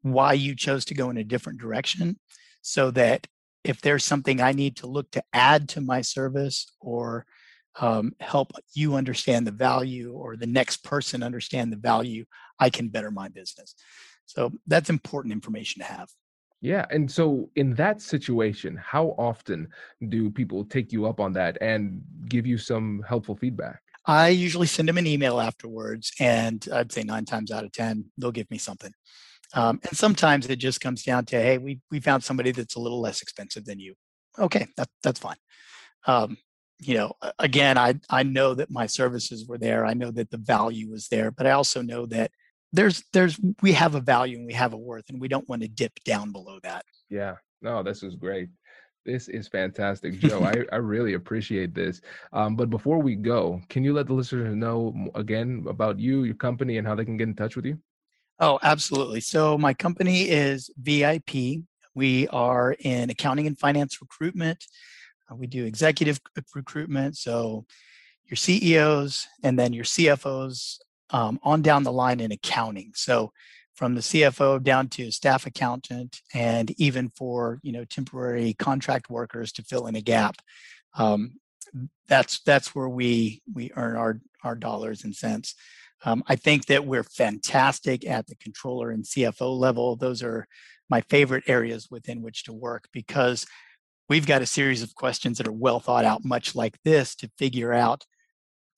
why 0.02 0.34
you 0.34 0.54
chose 0.54 0.84
to 0.86 0.94
go 0.94 1.10
in 1.10 1.16
a 1.16 1.24
different 1.24 1.60
direction 1.60 2.18
so 2.60 2.90
that 2.92 3.26
if 3.64 3.80
there's 3.80 4.04
something 4.04 4.40
I 4.40 4.52
need 4.52 4.76
to 4.76 4.86
look 4.86 5.10
to 5.12 5.22
add 5.32 5.68
to 5.70 5.80
my 5.80 6.02
service 6.02 6.66
or 6.80 7.24
um, 7.80 8.12
help 8.20 8.52
you 8.74 8.94
understand 8.94 9.46
the 9.46 9.52
value 9.52 10.12
or 10.12 10.36
the 10.36 10.46
next 10.46 10.84
person 10.84 11.22
understand 11.22 11.72
the 11.72 11.76
value, 11.76 12.24
I 12.58 12.70
can 12.70 12.88
better 12.88 13.10
my 13.10 13.28
business. 13.28 13.74
So 14.32 14.50
that's 14.66 14.88
important 14.88 15.32
information 15.32 15.82
to 15.82 15.86
have. 15.86 16.08
Yeah. 16.62 16.86
And 16.90 17.10
so, 17.10 17.50
in 17.56 17.74
that 17.74 18.00
situation, 18.00 18.76
how 18.76 19.16
often 19.18 19.68
do 20.08 20.30
people 20.30 20.64
take 20.64 20.92
you 20.92 21.06
up 21.06 21.20
on 21.20 21.32
that 21.34 21.58
and 21.60 22.00
give 22.28 22.46
you 22.46 22.56
some 22.56 23.04
helpful 23.06 23.36
feedback? 23.36 23.82
I 24.06 24.28
usually 24.28 24.68
send 24.68 24.88
them 24.88 24.98
an 24.98 25.06
email 25.06 25.40
afterwards, 25.40 26.12
and 26.18 26.66
I'd 26.72 26.92
say 26.92 27.02
nine 27.02 27.24
times 27.24 27.50
out 27.50 27.64
of 27.64 27.72
10, 27.72 28.06
they'll 28.16 28.32
give 28.32 28.50
me 28.50 28.58
something. 28.58 28.92
Um, 29.54 29.80
and 29.86 29.96
sometimes 29.96 30.48
it 30.48 30.56
just 30.56 30.80
comes 30.80 31.02
down 31.02 31.26
to, 31.26 31.36
hey, 31.36 31.58
we 31.58 31.80
we 31.90 32.00
found 32.00 32.24
somebody 32.24 32.52
that's 32.52 32.76
a 32.76 32.80
little 32.80 33.00
less 33.00 33.22
expensive 33.22 33.64
than 33.64 33.80
you. 33.80 33.94
Okay, 34.38 34.66
that 34.76 34.88
that's 35.02 35.20
fine. 35.20 35.36
Um, 36.06 36.38
you 36.80 36.94
know, 36.94 37.12
again, 37.38 37.76
I 37.76 37.94
I 38.08 38.22
know 38.22 38.54
that 38.54 38.70
my 38.70 38.86
services 38.86 39.46
were 39.46 39.58
there. 39.58 39.84
I 39.84 39.94
know 39.94 40.10
that 40.12 40.30
the 40.30 40.38
value 40.38 40.90
was 40.90 41.08
there, 41.08 41.30
but 41.32 41.46
I 41.46 41.50
also 41.50 41.82
know 41.82 42.06
that 42.06 42.30
there's 42.72 43.04
there's 43.12 43.38
we 43.60 43.72
have 43.72 43.94
a 43.94 44.00
value 44.00 44.38
and 44.38 44.46
we 44.46 44.52
have 44.54 44.72
a 44.72 44.76
worth, 44.76 45.08
and 45.10 45.20
we 45.20 45.28
don't 45.28 45.48
want 45.48 45.62
to 45.62 45.68
dip 45.68 45.92
down 46.04 46.32
below 46.32 46.58
that. 46.62 46.84
Yeah, 47.08 47.36
no, 47.60 47.82
this 47.82 48.02
is 48.02 48.16
great. 48.16 48.48
This 49.04 49.28
is 49.28 49.48
fantastic, 49.48 50.18
Joe. 50.18 50.42
I, 50.44 50.64
I 50.72 50.76
really 50.76 51.14
appreciate 51.14 51.74
this. 51.74 52.00
Um, 52.32 52.56
but 52.56 52.70
before 52.70 52.98
we 52.98 53.16
go, 53.16 53.60
can 53.68 53.84
you 53.84 53.92
let 53.92 54.06
the 54.06 54.14
listeners 54.14 54.54
know 54.54 55.10
again 55.14 55.64
about 55.68 55.98
you, 55.98 56.24
your 56.24 56.34
company, 56.34 56.78
and 56.78 56.86
how 56.86 56.94
they 56.94 57.04
can 57.04 57.16
get 57.16 57.28
in 57.28 57.34
touch 57.34 57.56
with 57.56 57.66
you? 57.66 57.78
Oh, 58.38 58.58
absolutely. 58.62 59.20
So 59.20 59.58
my 59.58 59.74
company 59.74 60.22
is 60.22 60.70
VIP. 60.80 61.64
We 61.94 62.26
are 62.28 62.74
in 62.80 63.10
accounting 63.10 63.46
and 63.46 63.58
finance 63.58 64.00
recruitment. 64.00 64.64
Uh, 65.30 65.34
we 65.34 65.46
do 65.46 65.64
executive 65.64 66.20
recruitment. 66.54 67.16
So 67.16 67.66
your 68.26 68.36
CEOs 68.36 69.26
and 69.42 69.58
then 69.58 69.72
your 69.72 69.84
CFOs 69.84 70.78
um, 71.12 71.38
on 71.42 71.62
down 71.62 71.84
the 71.84 71.92
line 71.92 72.20
in 72.20 72.32
accounting. 72.32 72.92
So 72.94 73.32
from 73.74 73.94
the 73.94 74.00
CFO 74.00 74.62
down 74.62 74.88
to 74.88 75.10
staff 75.10 75.46
accountant 75.46 76.20
and 76.34 76.70
even 76.78 77.10
for 77.16 77.58
you 77.62 77.72
know 77.72 77.84
temporary 77.84 78.54
contract 78.54 79.08
workers 79.10 79.52
to 79.52 79.62
fill 79.62 79.86
in 79.86 79.96
a 79.96 80.00
gap. 80.00 80.36
Um, 80.94 81.34
that's 82.06 82.40
that's 82.40 82.74
where 82.74 82.88
we 82.88 83.42
we 83.52 83.70
earn 83.76 83.96
our 83.96 84.20
our 84.44 84.54
dollars 84.54 85.04
and 85.04 85.14
cents. 85.14 85.54
Um, 86.04 86.24
I 86.26 86.36
think 86.36 86.66
that 86.66 86.84
we're 86.84 87.04
fantastic 87.04 88.06
at 88.06 88.26
the 88.26 88.34
controller 88.34 88.90
and 88.90 89.04
CFO 89.04 89.56
level. 89.56 89.96
Those 89.96 90.22
are 90.22 90.48
my 90.90 91.00
favorite 91.02 91.44
areas 91.46 91.88
within 91.90 92.22
which 92.22 92.44
to 92.44 92.52
work 92.52 92.88
because 92.92 93.46
we've 94.08 94.26
got 94.26 94.42
a 94.42 94.46
series 94.46 94.82
of 94.82 94.94
questions 94.94 95.38
that 95.38 95.46
are 95.46 95.52
well 95.52 95.80
thought 95.80 96.04
out, 96.04 96.24
much 96.24 96.54
like 96.54 96.76
this, 96.84 97.14
to 97.16 97.30
figure 97.38 97.72
out, 97.72 98.04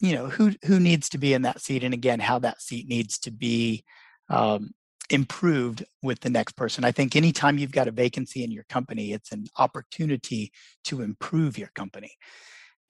you 0.00 0.14
know, 0.14 0.26
who 0.26 0.52
who 0.64 0.80
needs 0.80 1.08
to 1.10 1.18
be 1.18 1.34
in 1.34 1.42
that 1.42 1.60
seat, 1.60 1.84
and 1.84 1.94
again, 1.94 2.20
how 2.20 2.38
that 2.40 2.60
seat 2.60 2.88
needs 2.88 3.18
to 3.20 3.30
be 3.30 3.84
um, 4.28 4.70
improved 5.10 5.84
with 6.02 6.20
the 6.20 6.30
next 6.30 6.56
person. 6.56 6.84
I 6.84 6.92
think 6.92 7.14
anytime 7.14 7.58
you've 7.58 7.72
got 7.72 7.88
a 7.88 7.92
vacancy 7.92 8.42
in 8.44 8.50
your 8.50 8.64
company, 8.64 9.12
it's 9.12 9.32
an 9.32 9.46
opportunity 9.58 10.52
to 10.84 11.02
improve 11.02 11.58
your 11.58 11.70
company. 11.74 12.12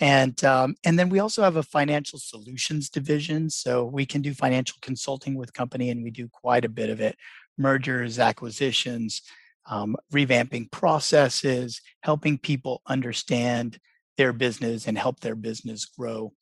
And 0.00 0.42
um, 0.44 0.74
and 0.84 0.98
then 0.98 1.08
we 1.08 1.20
also 1.20 1.42
have 1.42 1.56
a 1.56 1.62
financial 1.62 2.18
solutions 2.18 2.90
division 2.90 3.48
so 3.50 3.84
we 3.84 4.06
can 4.06 4.22
do 4.22 4.34
financial 4.34 4.76
consulting 4.82 5.36
with 5.36 5.52
company 5.52 5.90
and 5.90 6.02
we 6.02 6.10
do 6.10 6.28
quite 6.28 6.64
a 6.64 6.68
bit 6.68 6.90
of 6.90 7.00
it. 7.00 7.16
Mergers 7.58 8.18
acquisitions 8.18 9.22
um, 9.66 9.96
revamping 10.12 10.70
processes 10.70 11.80
helping 12.02 12.38
people 12.38 12.82
understand 12.86 13.78
their 14.16 14.32
business 14.32 14.86
and 14.86 14.98
help 14.98 15.20
their 15.20 15.34
business 15.34 15.84
grow 15.86 16.32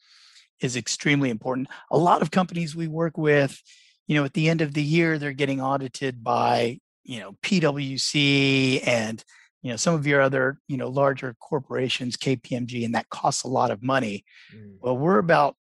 is 0.62 0.76
extremely 0.76 1.30
important. 1.30 1.68
A 1.90 1.98
lot 1.98 2.22
of 2.22 2.30
companies 2.30 2.74
we 2.76 2.88
work 2.88 3.18
with 3.18 3.60
you 4.06 4.14
know 4.14 4.24
at 4.24 4.34
the 4.34 4.48
end 4.48 4.60
of 4.60 4.74
the 4.74 4.82
year 4.82 5.18
they're 5.18 5.32
getting 5.32 5.60
audited 5.60 6.22
by 6.22 6.78
you 7.04 7.20
know 7.20 7.32
pwc 7.42 8.86
and 8.86 9.24
you 9.62 9.70
know 9.70 9.76
some 9.76 9.94
of 9.94 10.06
your 10.06 10.20
other 10.20 10.58
you 10.68 10.76
know 10.76 10.88
larger 10.88 11.34
corporations 11.40 12.16
kpmg 12.16 12.84
and 12.84 12.94
that 12.94 13.08
costs 13.08 13.44
a 13.44 13.48
lot 13.48 13.70
of 13.70 13.82
money. 13.82 14.24
Mm. 14.54 14.74
well 14.80 14.96
we're 14.96 15.18
about 15.18 15.56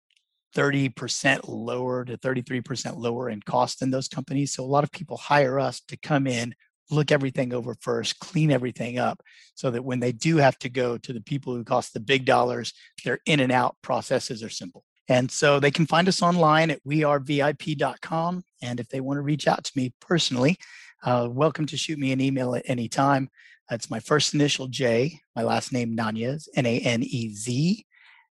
30% 0.54 1.47
lower 1.47 2.04
to 2.04 2.18
33% 2.18 2.97
lower 2.97 3.30
in 3.30 3.39
cost 3.41 3.80
than 3.80 3.89
those 3.89 4.10
companies 4.10 4.54
so 4.54 4.64
a 4.64 4.66
lot 4.66 4.84
of 4.84 4.91
people 4.91 5.16
hire 5.16 5.60
us 5.60 5.80
to 5.88 5.95
come 5.95 6.28
in 6.28 6.54
look 6.89 7.10
everything 7.10 7.54
over 7.54 7.74
first 7.80 8.20
clean 8.20 8.52
everything 8.52 8.99
up 8.99 9.22
so 9.56 9.72
that 9.72 9.86
when 9.86 10.02
they 10.02 10.12
do 10.12 10.38
have 10.38 10.60
to 10.60 10.68
go 10.68 10.97
to 10.97 11.14
the 11.14 11.22
people 11.22 11.56
who 11.56 11.64
cost 11.64 11.93
the 11.93 12.02
big 12.02 12.26
dollars 12.26 12.74
their 13.06 13.20
in 13.26 13.39
and 13.39 13.52
out 13.52 13.78
processes 13.82 14.43
are 14.43 14.49
simple 14.49 14.84
and 15.12 15.30
so 15.30 15.59
they 15.59 15.72
can 15.72 15.86
find 15.86 16.07
us 16.07 16.22
online 16.22 16.72
at 16.72 16.84
wearevip.com 16.84 18.43
and 18.62 18.80
if 18.80 18.88
they 18.89 18.99
want 18.99 19.18
to 19.18 19.22
reach 19.22 19.47
out 19.47 19.64
to 19.64 19.72
me 19.76 19.93
personally 19.99 20.57
uh, 21.03 21.28
welcome 21.30 21.66
to 21.66 21.78
shoot 21.78 21.99
me 21.99 22.12
an 22.12 22.22
email 22.22 22.55
at 22.55 22.64
any 22.68 22.88
time 22.88 23.30
that's 23.72 23.89
my 23.89 24.01
first 24.01 24.34
initial 24.34 24.68
J, 24.68 25.22
my 25.34 25.43
last 25.43 25.72
name 25.72 25.95
Nanez, 25.95 26.49
N 26.55 26.66
A 26.66 26.80
N 26.82 27.03
E 27.03 27.34
Z, 27.34 27.86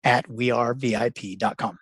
at 0.06 0.26
wearevip.com. 0.30 1.78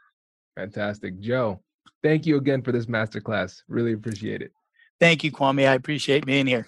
Fantastic. 0.56 1.20
Joe, 1.20 1.62
thank 2.02 2.26
you 2.26 2.38
again 2.38 2.64
for 2.64 2.72
this 2.72 2.88
masterclass. 2.88 3.62
Really 3.68 3.94
appreciate 3.94 4.42
it. 4.42 4.52
Thank 5.00 5.24
you, 5.24 5.32
Kwame. 5.32 5.68
I 5.70 5.74
appreciate 5.74 6.26
being 6.26 6.48
here. 6.48 6.68